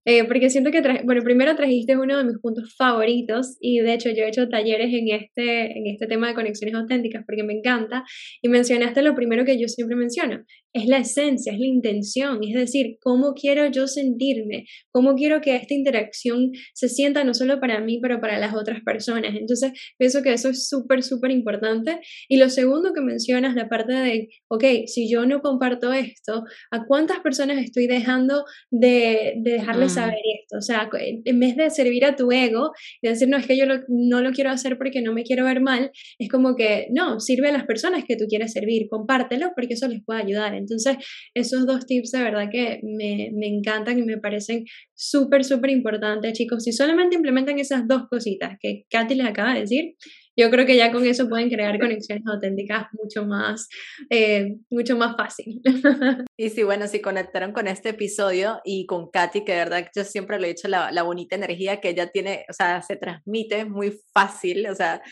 Eh, 0.06 0.24
porque 0.24 0.48
siento 0.48 0.70
que, 0.70 0.80
bueno, 1.04 1.22
primero 1.22 1.54
trajiste 1.56 1.96
uno 1.96 2.16
de 2.16 2.24
mis 2.24 2.38
puntos 2.38 2.74
favoritos 2.74 3.58
y 3.60 3.80
de 3.80 3.92
hecho 3.92 4.08
yo 4.10 4.24
he 4.24 4.28
hecho 4.28 4.48
talleres 4.48 4.94
en 4.94 5.08
este, 5.08 5.78
en 5.78 5.86
este 5.88 6.06
tema 6.06 6.28
de 6.28 6.34
conexiones 6.34 6.74
auténticas 6.74 7.22
porque 7.26 7.42
me 7.42 7.52
encanta 7.52 8.04
y 8.40 8.48
mencionaste 8.48 9.02
lo 9.02 9.14
primero 9.14 9.44
que 9.44 9.60
yo 9.60 9.68
siempre 9.68 9.96
menciono, 9.96 10.42
es 10.72 10.86
la 10.86 10.98
esencia, 10.98 11.52
es 11.52 11.58
la 11.58 11.66
intención, 11.66 12.40
es 12.42 12.54
decir, 12.54 12.96
cómo 13.00 13.34
quiero 13.34 13.66
yo 13.70 13.86
sentirme, 13.86 14.66
cómo 14.92 15.14
quiero 15.14 15.40
que 15.40 15.56
esta 15.56 15.74
interacción 15.74 16.52
se 16.74 16.88
sienta 16.88 17.24
no 17.24 17.34
solo 17.34 17.60
para 17.60 17.80
mí, 17.80 17.98
pero 18.00 18.20
para 18.20 18.38
las 18.38 18.54
otras 18.54 18.80
personas. 18.84 19.34
Entonces, 19.34 19.72
pienso 19.98 20.22
que 20.22 20.32
eso 20.32 20.50
es 20.50 20.68
súper, 20.68 21.02
súper 21.02 21.30
importante. 21.30 22.00
Y 22.28 22.36
lo 22.36 22.48
segundo 22.48 22.92
que 22.92 23.00
mencionas, 23.00 23.54
la 23.54 23.68
parte 23.68 23.92
de, 23.92 24.28
ok, 24.48 24.64
si 24.86 25.10
yo 25.10 25.26
no 25.26 25.40
comparto 25.40 25.92
esto, 25.92 26.44
¿a 26.70 26.84
cuántas 26.86 27.20
personas 27.20 27.58
estoy 27.62 27.86
dejando 27.86 28.44
de, 28.70 29.34
de 29.42 29.52
dejarles 29.52 29.92
mm. 29.92 29.94
saber 29.94 30.20
esto? 30.40 30.58
O 30.58 30.62
sea, 30.62 30.88
en 31.24 31.40
vez 31.40 31.56
de 31.56 31.70
servir 31.70 32.04
a 32.04 32.16
tu 32.16 32.30
ego 32.30 32.70
y 33.02 33.08
decir, 33.08 33.28
no, 33.28 33.36
es 33.36 33.46
que 33.46 33.56
yo 33.56 33.64
no 33.88 34.20
lo 34.20 34.30
quiero 34.32 34.50
hacer 34.50 34.78
porque 34.78 35.02
no 35.02 35.12
me 35.12 35.24
quiero 35.24 35.44
ver 35.44 35.60
mal, 35.60 35.90
es 36.18 36.28
como 36.28 36.54
que, 36.54 36.88
no, 36.90 37.20
sirve 37.20 37.48
a 37.48 37.52
las 37.52 37.64
personas 37.66 38.04
que 38.06 38.16
tú 38.16 38.26
quieres 38.28 38.52
servir, 38.52 38.88
compártelo 38.88 39.52
porque 39.54 39.74
eso 39.74 39.88
les 39.88 40.04
puede 40.04 40.22
ayudar. 40.22 40.59
Entonces, 40.60 40.96
esos 41.34 41.66
dos 41.66 41.86
tips 41.86 42.12
de 42.12 42.22
verdad 42.22 42.48
que 42.50 42.80
me, 42.82 43.30
me 43.34 43.48
encantan 43.48 43.98
y 43.98 44.02
me 44.02 44.18
parecen 44.18 44.64
súper, 44.94 45.44
súper 45.44 45.70
importantes, 45.70 46.32
chicos. 46.34 46.64
Si 46.64 46.72
solamente 46.72 47.16
implementan 47.16 47.58
esas 47.58 47.88
dos 47.88 48.02
cositas 48.08 48.56
que 48.60 48.84
Katy 48.90 49.14
les 49.14 49.26
acaba 49.26 49.54
de 49.54 49.60
decir, 49.60 49.94
yo 50.36 50.50
creo 50.50 50.64
que 50.64 50.76
ya 50.76 50.90
con 50.90 51.04
eso 51.04 51.28
pueden 51.28 51.50
crear 51.50 51.78
conexiones 51.78 52.24
auténticas 52.26 52.86
mucho 52.92 53.26
más, 53.26 53.68
eh, 54.08 54.56
mucho 54.70 54.96
más 54.96 55.16
fácil. 55.16 55.60
Y 56.36 56.48
sí, 56.48 56.62
bueno, 56.62 56.86
si 56.86 57.02
conectaron 57.02 57.52
con 57.52 57.68
este 57.68 57.90
episodio 57.90 58.60
y 58.64 58.86
con 58.86 59.10
Katy, 59.10 59.44
que 59.44 59.52
de 59.52 59.58
verdad 59.58 59.86
yo 59.94 60.04
siempre 60.04 60.40
le 60.40 60.46
he 60.46 60.54
dicho 60.54 60.68
la, 60.68 60.90
la 60.90 61.02
bonita 61.02 61.36
energía 61.36 61.82
que 61.82 61.90
ella 61.90 62.06
tiene, 62.10 62.46
o 62.48 62.54
sea, 62.54 62.80
se 62.80 62.96
transmite 62.96 63.66
muy 63.66 63.92
fácil, 64.14 64.66
o 64.66 64.74
sea, 64.74 65.02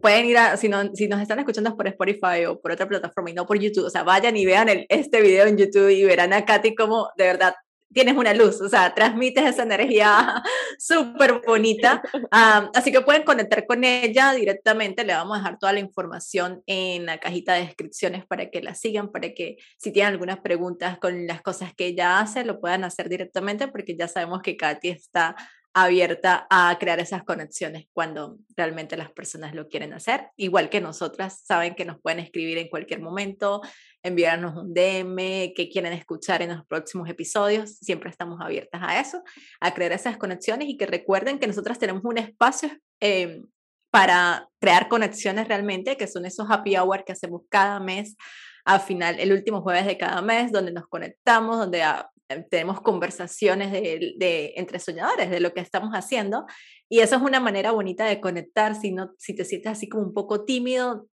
pueden 0.00 0.26
ir 0.26 0.38
a, 0.38 0.56
si, 0.56 0.68
no, 0.68 0.94
si 0.94 1.08
nos 1.08 1.20
están 1.20 1.38
escuchando 1.38 1.76
por 1.76 1.86
Spotify 1.88 2.46
o 2.48 2.60
por 2.60 2.72
otra 2.72 2.88
plataforma 2.88 3.30
y 3.30 3.34
no 3.34 3.46
por 3.46 3.58
YouTube, 3.58 3.86
o 3.86 3.90
sea, 3.90 4.02
vayan 4.02 4.36
y 4.36 4.46
vean 4.46 4.68
el, 4.68 4.86
este 4.88 5.20
video 5.20 5.46
en 5.46 5.56
YouTube 5.56 5.90
y 5.90 6.04
verán 6.04 6.32
a 6.32 6.44
Katy 6.44 6.74
como 6.74 7.10
de 7.16 7.24
verdad 7.24 7.54
tienes 7.92 8.16
una 8.16 8.34
luz, 8.34 8.60
o 8.60 8.68
sea, 8.68 8.94
transmites 8.94 9.44
esa 9.44 9.62
energía 9.62 10.42
súper 10.78 11.42
bonita. 11.46 12.02
así 12.30 12.90
que 12.90 13.00
pueden 13.00 13.22
conectar 13.24 13.66
con 13.66 13.84
ella 13.84 14.32
directamente. 14.32 15.04
Le 15.04 15.14
vamos 15.14 15.36
a 15.36 15.40
dejar 15.40 15.58
toda 15.58 15.72
la 15.72 15.80
información 15.80 16.62
en 16.66 17.06
la 17.06 17.18
cajita 17.18 17.54
de 17.54 17.66
descripciones 17.66 18.26
para 18.26 18.50
que 18.50 18.62
la 18.62 18.74
sigan, 18.74 19.10
para 19.10 19.32
que 19.34 19.58
si 19.78 19.92
tienen 19.92 20.12
algunas 20.12 20.40
preguntas 20.40 20.98
con 20.98 21.26
las 21.26 21.42
cosas 21.42 21.74
que 21.74 21.86
ella 21.86 22.20
hace, 22.20 22.44
lo 22.44 22.60
puedan 22.60 22.84
hacer 22.84 23.08
directamente, 23.08 23.68
porque 23.68 23.96
ya 23.96 24.08
sabemos 24.08 24.42
que 24.42 24.56
Katy 24.56 24.88
está 24.88 25.36
abierta 25.74 26.46
a 26.50 26.76
crear 26.78 27.00
esas 27.00 27.24
conexiones 27.24 27.86
cuando 27.92 28.36
realmente 28.56 28.96
las 28.96 29.10
personas 29.10 29.54
lo 29.54 29.68
quieren 29.68 29.92
hacer. 29.92 30.28
Igual 30.36 30.68
que 30.68 30.80
nosotras, 30.80 31.42
saben 31.44 31.74
que 31.74 31.84
nos 31.84 32.00
pueden 32.00 32.20
escribir 32.20 32.58
en 32.58 32.68
cualquier 32.68 33.00
momento, 33.00 33.62
enviarnos 34.02 34.56
un 34.56 34.74
DM, 34.74 35.52
que 35.54 35.70
quieren 35.72 35.92
escuchar 35.92 36.42
en 36.42 36.50
los 36.50 36.66
próximos 36.66 37.08
episodios. 37.08 37.78
Siempre 37.78 38.10
estamos 38.10 38.40
abiertas 38.40 38.82
a 38.84 39.00
eso, 39.00 39.22
a 39.60 39.72
crear 39.72 39.92
esas 39.92 40.16
conexiones 40.18 40.68
y 40.68 40.76
que 40.76 40.86
recuerden 40.86 41.38
que 41.38 41.46
nosotras 41.46 41.78
tenemos 41.78 42.04
un 42.04 42.18
espacio 42.18 42.70
em, 43.00 43.46
para 43.90 44.48
crear 44.60 44.88
conexiones 44.88 45.48
realmente, 45.48 45.96
que 45.96 46.06
son 46.06 46.24
esos 46.26 46.50
happy 46.50 46.76
hour 46.76 47.04
que 47.04 47.12
hacemos 47.12 47.42
cada 47.48 47.80
mes, 47.80 48.16
al 48.64 48.80
final, 48.80 49.18
el 49.18 49.32
último 49.32 49.60
jueves 49.60 49.86
de 49.86 49.98
cada 49.98 50.22
mes, 50.22 50.52
donde 50.52 50.72
nos 50.72 50.86
conectamos, 50.86 51.58
donde 51.58 51.82
ah, 51.82 52.08
eh, 52.10 52.11
tenemos 52.50 52.80
conversaciones 52.80 53.72
de, 53.72 54.14
de, 54.16 54.54
entre 54.56 54.78
soñadores 54.78 55.30
de 55.30 55.40
lo 55.40 55.52
que 55.52 55.60
estamos 55.60 55.92
haciendo. 55.92 56.46
Y 56.88 57.00
eso 57.00 57.16
es 57.16 57.22
una 57.22 57.40
manera 57.40 57.72
bonita 57.72 58.04
de 58.04 58.20
conectar. 58.20 58.74
Si, 58.74 58.92
no, 58.92 59.12
si 59.18 59.34
te 59.34 59.44
sientes 59.44 59.72
así 59.72 59.88
como 59.88 60.04
un 60.04 60.14
poco 60.14 60.44
tímido, 60.44 61.08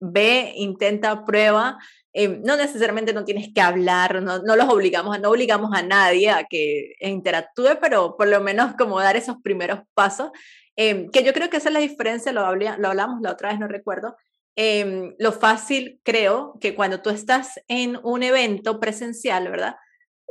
ve, 0.00 0.52
intenta, 0.56 1.24
prueba. 1.24 1.78
Eh, 2.12 2.40
no 2.44 2.56
necesariamente 2.56 3.14
no 3.14 3.24
tienes 3.24 3.48
que 3.54 3.60
hablar, 3.60 4.20
no, 4.22 4.42
no, 4.42 4.56
los 4.56 4.68
obligamos, 4.68 5.18
no 5.20 5.30
obligamos 5.30 5.70
a 5.72 5.82
nadie 5.82 6.30
a 6.30 6.44
que 6.44 6.94
interactúe, 7.00 7.78
pero 7.80 8.16
por 8.18 8.28
lo 8.28 8.40
menos 8.40 8.74
como 8.76 9.00
dar 9.00 9.16
esos 9.16 9.36
primeros 9.42 9.80
pasos, 9.94 10.30
eh, 10.76 11.08
que 11.10 11.24
yo 11.24 11.32
creo 11.32 11.48
que 11.48 11.56
esa 11.56 11.68
es 11.68 11.72
la 11.72 11.80
diferencia, 11.80 12.32
lo, 12.32 12.54
lo 12.54 12.88
hablamos 12.88 13.20
la 13.22 13.32
otra 13.32 13.50
vez, 13.50 13.58
no 13.58 13.66
recuerdo, 13.66 14.14
eh, 14.56 15.14
lo 15.18 15.32
fácil 15.32 16.00
creo 16.02 16.58
que 16.60 16.74
cuando 16.74 17.00
tú 17.00 17.08
estás 17.08 17.60
en 17.68 17.98
un 18.02 18.22
evento 18.22 18.78
presencial, 18.80 19.50
¿verdad? 19.50 19.76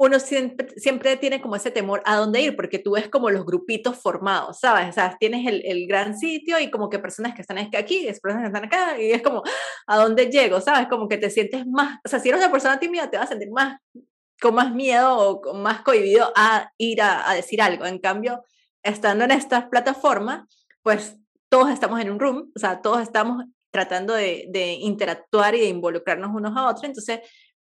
Uno 0.02 0.20
siempre, 0.20 0.68
siempre 0.78 1.16
tiene 1.16 1.42
como 1.42 1.56
ese 1.56 1.70
temor 1.70 2.02
a 2.06 2.16
dónde 2.16 2.42
ir, 2.42 2.56
porque 2.56 2.80
tú 2.80 2.94
ves 2.94 3.08
como 3.08 3.30
los 3.30 3.46
grupitos 3.46 3.98
formados, 3.98 4.58
¿sabes? 4.58 4.90
O 4.90 4.94
sea, 4.94 5.16
tienes 5.20 5.46
el, 5.46 5.62
el 5.64 5.86
gran 5.86 6.18
sitio 6.18 6.60
y 6.60 6.72
como 6.72 6.90
que 6.90 6.98
personas 6.98 7.36
que 7.36 7.42
están 7.42 7.60
aquí, 7.60 8.08
personas 8.20 8.42
que 8.42 8.48
están 8.48 8.66
acá, 8.66 9.00
y 9.00 9.12
es 9.12 9.22
como, 9.22 9.44
¿a 9.86 9.98
dónde 9.98 10.32
llego? 10.32 10.60
¿Sabes? 10.60 10.88
Como 10.88 11.08
que 11.08 11.20
te 11.20 11.30
sientes 11.30 11.68
más, 11.68 12.00
o 12.04 12.10
sea, 12.10 12.20
si 12.20 12.30
eres 12.30 12.42
una 12.42 12.52
persona 12.52 12.80
tímida, 12.80 13.12
te 13.12 13.18
vas 13.18 13.28
a 13.28 13.30
sentir 13.30 13.52
más, 13.52 13.80
con 14.42 14.56
más 14.56 14.74
miedo 14.74 15.16
o 15.20 15.40
con 15.40 15.62
más 15.62 15.84
cohibido 15.84 16.34
a 16.36 16.72
ir 16.80 17.00
a, 17.04 17.30
a 17.30 17.36
decir 17.36 17.62
algo. 17.62 17.86
En 17.86 18.00
cambio, 18.00 18.44
estando 18.82 19.24
en 19.26 19.30
estas 19.30 19.66
plataformas, 19.66 20.48
pues 20.82 21.16
todos 21.48 21.70
estamos 21.70 22.02
en 22.02 22.10
un 22.10 22.20
room, 22.20 22.52
o 22.56 22.60
sea, 22.60 22.82
todos 22.82 23.02
estamos 23.02 23.46
tratando 23.70 24.16
de, 24.16 24.48
de 24.50 24.74
interactuar 24.74 25.54
y 25.54 25.60
de 25.60 25.68
involucrarnos 25.68 26.32
unos 26.34 26.58
a 26.58 26.68
otros, 26.68 26.86
entonces 26.86 27.20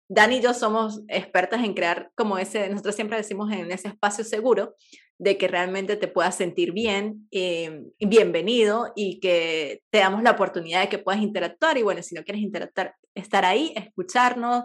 Dani 0.08 0.36
y 0.36 0.40
yo 0.40 0.54
somos 0.54 1.02
expertas 1.08 1.64
en 1.64 1.74
crear 1.74 2.10
como 2.14 2.38
ese, 2.38 2.68
nosotros 2.68 2.94
siempre 2.94 3.16
decimos 3.16 3.52
en 3.52 3.70
ese 3.72 3.88
espacio 3.88 4.24
seguro, 4.24 4.74
de 5.18 5.38
que 5.38 5.48
realmente 5.48 5.96
te 5.96 6.08
puedas 6.08 6.36
sentir 6.36 6.72
bien, 6.72 7.26
eh, 7.30 7.84
bienvenido 7.98 8.92
y 8.94 9.18
que 9.20 9.82
te 9.90 9.98
damos 9.98 10.22
la 10.22 10.32
oportunidad 10.32 10.82
de 10.82 10.88
que 10.88 10.98
puedas 10.98 11.22
interactuar. 11.22 11.78
Y 11.78 11.82
bueno, 11.82 12.02
si 12.02 12.14
no 12.14 12.22
quieres 12.22 12.42
interactuar, 12.42 12.94
estar 13.14 13.44
ahí, 13.44 13.72
escucharnos. 13.76 14.64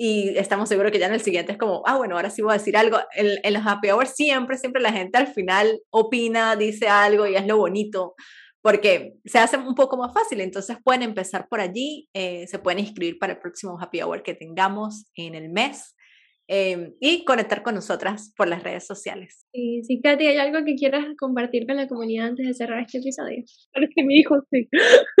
Y 0.00 0.38
estamos 0.38 0.68
seguros 0.68 0.92
que 0.92 1.00
ya 1.00 1.08
en 1.08 1.14
el 1.14 1.20
siguiente 1.20 1.50
es 1.50 1.58
como, 1.58 1.82
ah, 1.84 1.96
bueno, 1.96 2.14
ahora 2.14 2.30
sí 2.30 2.42
voy 2.42 2.52
a 2.52 2.58
decir 2.58 2.76
algo. 2.76 2.98
En, 3.12 3.38
en 3.42 3.52
los 3.52 3.66
happy 3.66 3.90
hours 3.90 4.14
siempre, 4.14 4.56
siempre 4.56 4.80
la 4.80 4.92
gente 4.92 5.18
al 5.18 5.26
final 5.26 5.80
opina, 5.90 6.54
dice 6.54 6.88
algo 6.88 7.26
y 7.26 7.34
es 7.34 7.46
lo 7.46 7.56
bonito 7.56 8.14
porque 8.62 9.14
se 9.24 9.38
hace 9.38 9.56
un 9.56 9.74
poco 9.74 9.96
más 9.96 10.12
fácil. 10.12 10.40
Entonces 10.40 10.76
pueden 10.82 11.02
empezar 11.02 11.48
por 11.48 11.60
allí, 11.60 12.08
eh, 12.14 12.46
se 12.46 12.58
pueden 12.58 12.80
inscribir 12.80 13.18
para 13.18 13.34
el 13.34 13.38
próximo 13.38 13.78
happy 13.80 14.02
hour 14.02 14.22
que 14.22 14.34
tengamos 14.34 15.10
en 15.14 15.34
el 15.34 15.48
mes. 15.50 15.94
Em, 16.50 16.94
y 16.98 17.26
conectar 17.26 17.62
con 17.62 17.74
nosotras 17.74 18.32
por 18.34 18.48
las 18.48 18.62
redes 18.62 18.86
sociales. 18.86 19.46
Sí, 19.52 19.82
sí, 19.84 20.00
Katy, 20.02 20.28
¿hay 20.28 20.38
algo 20.38 20.64
que 20.64 20.76
quieras 20.76 21.04
compartir 21.18 21.66
con 21.66 21.76
la 21.76 21.86
comunidad 21.86 22.28
antes 22.28 22.46
de 22.46 22.54
cerrar 22.54 22.80
este 22.80 22.98
episodio? 22.98 23.44
que 23.94 24.02
mi 24.02 24.20
hijo 24.20 24.36
sí. 24.50 24.66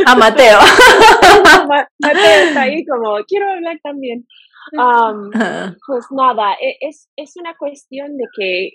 A 0.06 0.14
Mateo. 0.14 0.58
Mateo 1.98 2.48
está 2.48 2.62
ahí 2.62 2.82
como, 2.86 3.18
quiero 3.26 3.46
hablar 3.50 3.78
también. 3.82 4.26
pues 5.86 6.06
nada, 6.12 6.54
e, 6.62 6.78
es, 6.80 7.10
es 7.16 7.36
una 7.36 7.54
cuestión 7.58 8.16
de 8.16 8.24
que 8.34 8.70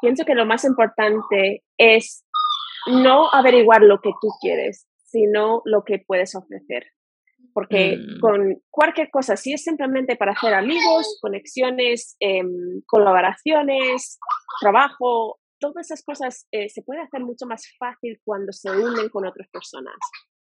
pienso 0.00 0.24
que 0.24 0.34
lo 0.34 0.46
más 0.46 0.64
importante 0.64 1.62
es 1.76 2.24
no 2.88 3.30
averiguar 3.30 3.82
lo 3.82 4.00
que 4.00 4.10
tú 4.20 4.28
quieres, 4.40 4.88
sino 5.04 5.62
lo 5.64 5.84
que 5.84 5.98
puedes 6.06 6.34
ofrecer. 6.34 6.86
Porque 7.52 7.96
mm. 7.96 8.20
con 8.20 8.62
cualquier 8.70 9.10
cosa, 9.10 9.36
si 9.36 9.52
es 9.52 9.62
simplemente 9.62 10.16
para 10.16 10.32
hacer 10.32 10.54
amigos, 10.54 11.18
conexiones, 11.20 12.16
em, 12.20 12.82
colaboraciones, 12.86 14.18
trabajo, 14.60 15.38
todas 15.58 15.86
esas 15.86 16.04
cosas 16.04 16.46
eh, 16.52 16.68
se 16.68 16.82
puede 16.82 17.00
hacer 17.00 17.20
mucho 17.20 17.46
más 17.46 17.64
fácil 17.78 18.20
cuando 18.24 18.52
se 18.52 18.70
unen 18.70 19.08
con 19.08 19.26
otras 19.26 19.48
personas. 19.48 19.96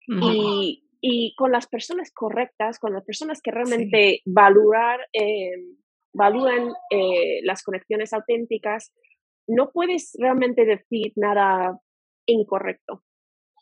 y, 0.07 0.83
y, 0.99 1.35
con 1.35 1.51
las 1.51 1.67
personas 1.67 2.11
correctas, 2.11 2.79
con 2.79 2.91
las 2.91 3.05
personas 3.05 3.39
que 3.41 3.51
realmente 3.51 4.21
valorar, 4.25 4.99
em, 5.13 5.77
valúan 6.13 6.73
eh, 6.89 7.39
las 7.43 7.63
conexiones 7.63 8.11
auténticas, 8.11 8.91
no 9.47 9.71
puedes 9.71 10.11
realmente 10.19 10.65
decir 10.65 11.13
nada 11.15 11.79
incorrecto. 12.26 13.03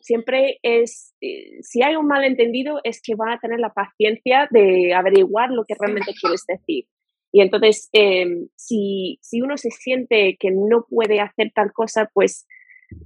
Siempre 0.00 0.58
es, 0.62 1.14
eh, 1.20 1.58
si 1.62 1.82
hay 1.82 1.96
un 1.96 2.06
malentendido, 2.06 2.80
es 2.84 3.02
que 3.02 3.14
van 3.14 3.30
a 3.30 3.38
tener 3.38 3.60
la 3.60 3.72
paciencia 3.72 4.48
de 4.50 4.94
averiguar 4.94 5.50
lo 5.50 5.64
que 5.66 5.74
realmente 5.78 6.14
quieres 6.18 6.44
decir. 6.48 6.86
Y 7.32 7.42
entonces, 7.42 7.88
em, 7.92 8.48
si, 8.56 9.18
si 9.20 9.40
uno 9.40 9.56
se 9.56 9.70
siente 9.70 10.36
que 10.38 10.50
no 10.50 10.86
puede 10.88 11.20
hacer 11.20 11.52
tal 11.54 11.72
cosa, 11.72 12.10
pues 12.12 12.46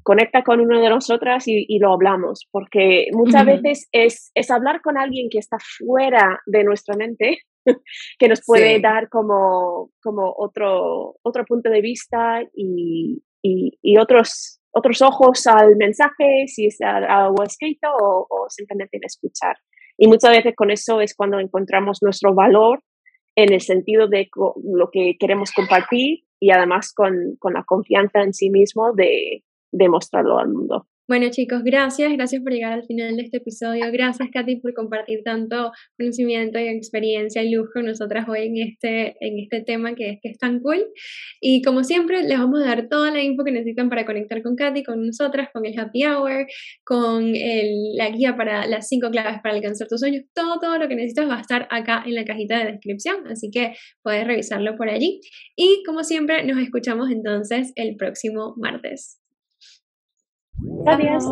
conecta 0.03 0.43
con 0.43 0.61
uno 0.61 0.81
de 0.81 0.89
nosotras 0.89 1.47
y, 1.47 1.67
y 1.69 1.79
lo 1.79 1.93
hablamos, 1.93 2.49
porque 2.51 3.09
muchas 3.13 3.45
veces 3.45 3.89
es, 3.93 4.31
es, 4.35 4.51
hablar 4.51 4.81
con 4.81 4.97
alguien 4.97 5.29
que 5.31 5.39
está 5.39 5.59
fuera 5.79 6.41
de 6.47 6.65
nuestra 6.65 6.97
mente, 6.97 7.41
que 8.19 8.29
nos 8.29 8.43
puede 8.45 8.81
dar 8.81 9.09
como, 9.09 9.91
como 10.03 10.35
otro, 10.37 11.17
otro 11.23 11.45
punto 11.45 11.71
de 11.71 11.81
vista 11.81 12.43
y, 12.55 13.23
y, 13.43 13.79
y 13.83 13.99
otros 13.99 14.61
otros 14.75 15.03
ojos 15.03 15.47
al 15.47 15.77
mensaje, 15.77 16.47
si 16.47 16.66
es 16.66 16.79
algo 16.81 17.43
escrito 17.43 17.89
o, 17.91 18.27
o 18.29 18.47
simplemente 18.51 18.97
en 18.97 19.05
escuchar. 19.05 19.57
Y 19.97 20.09
muchas 20.09 20.31
veces 20.31 20.55
con 20.57 20.70
eso 20.70 21.01
es 21.01 21.14
cuando 21.14 21.39
encontramos 21.39 22.03
nuestro 22.03 22.35
valor 22.35 22.83
en 23.37 23.53
el 23.53 23.61
sentido 23.61 24.09
de 24.09 24.29
lo 24.62 24.91
que 24.93 25.16
queremos 25.18 25.53
compartir 25.53 26.25
y 26.41 26.51
además 26.51 26.93
con, 26.93 27.39
la 27.53 27.64
confianza 27.64 28.22
en 28.22 28.35
sí 28.35 28.51
mismo 28.51 28.93
de 28.93 29.43
mostrarlo 29.89 30.39
al 30.39 30.49
mundo. 30.49 30.87
Bueno 31.07 31.29
chicos, 31.31 31.63
gracias, 31.63 32.11
gracias 32.15 32.43
por 32.43 32.51
llegar 32.51 32.73
al 32.73 32.87
final 32.87 33.15
de 33.15 33.25
este 33.25 33.37
episodio. 33.37 33.85
Gracias 33.93 34.27
Katy 34.33 34.57
por 34.57 34.73
compartir 34.73 35.21
tanto 35.23 35.71
conocimiento 35.99 36.59
y 36.59 36.69
experiencia 36.69 37.43
y 37.43 37.51
luz 37.51 37.69
con 37.75 37.85
nosotras 37.85 38.27
hoy 38.27 38.47
en 38.47 38.57
este, 38.57 39.15
en 39.21 39.39
este 39.39 39.61
tema 39.61 39.95
que 39.95 40.13
es, 40.13 40.19
que 40.23 40.31
es 40.31 40.39
tan 40.39 40.61
cool. 40.61 40.83
Y 41.43 41.61
como 41.61 41.85
siempre, 41.85 42.23
les 42.23 42.39
vamos 42.39 42.63
a 42.63 42.69
dar 42.69 42.89
toda 42.89 43.11
la 43.11 43.23
info 43.23 43.45
que 43.45 43.53
necesitan 43.53 43.91
para 43.91 44.07
conectar 44.07 44.43
con 44.43 44.57
Katy, 44.57 44.83
con 44.83 45.05
nosotras, 45.05 45.51
con 45.53 45.67
el 45.67 45.79
Happy 45.79 46.07
Hour, 46.07 46.47
con 46.85 47.35
la 47.35 48.09
guía 48.09 48.35
para 48.35 48.67
las 48.67 48.89
cinco 48.89 49.11
claves 49.11 49.41
para 49.43 49.57
alcanzar 49.57 49.89
tus 49.89 50.01
sueños. 50.01 50.25
Todo, 50.33 50.59
todo 50.59 50.79
lo 50.79 50.89
que 50.89 50.97
necesitas 50.97 51.29
va 51.29 51.37
a 51.37 51.43
estar 51.43 51.69
acá 51.71 52.03
en 52.07 52.15
la 52.15 52.25
cajita 52.25 52.59
de 52.61 52.73
descripción, 52.73 53.27
así 53.27 53.51
que 53.51 53.75
puedes 54.03 54.27
revisarlo 54.27 54.75
por 54.79 54.89
allí. 54.89 55.21
Y 55.55 55.83
como 55.85 56.03
siempre, 56.03 56.45
nos 56.47 56.57
escuchamos 56.63 57.11
entonces 57.11 57.73
el 57.77 57.97
próximo 57.97 58.55
martes. 58.57 59.21
Adiós. 60.87 61.25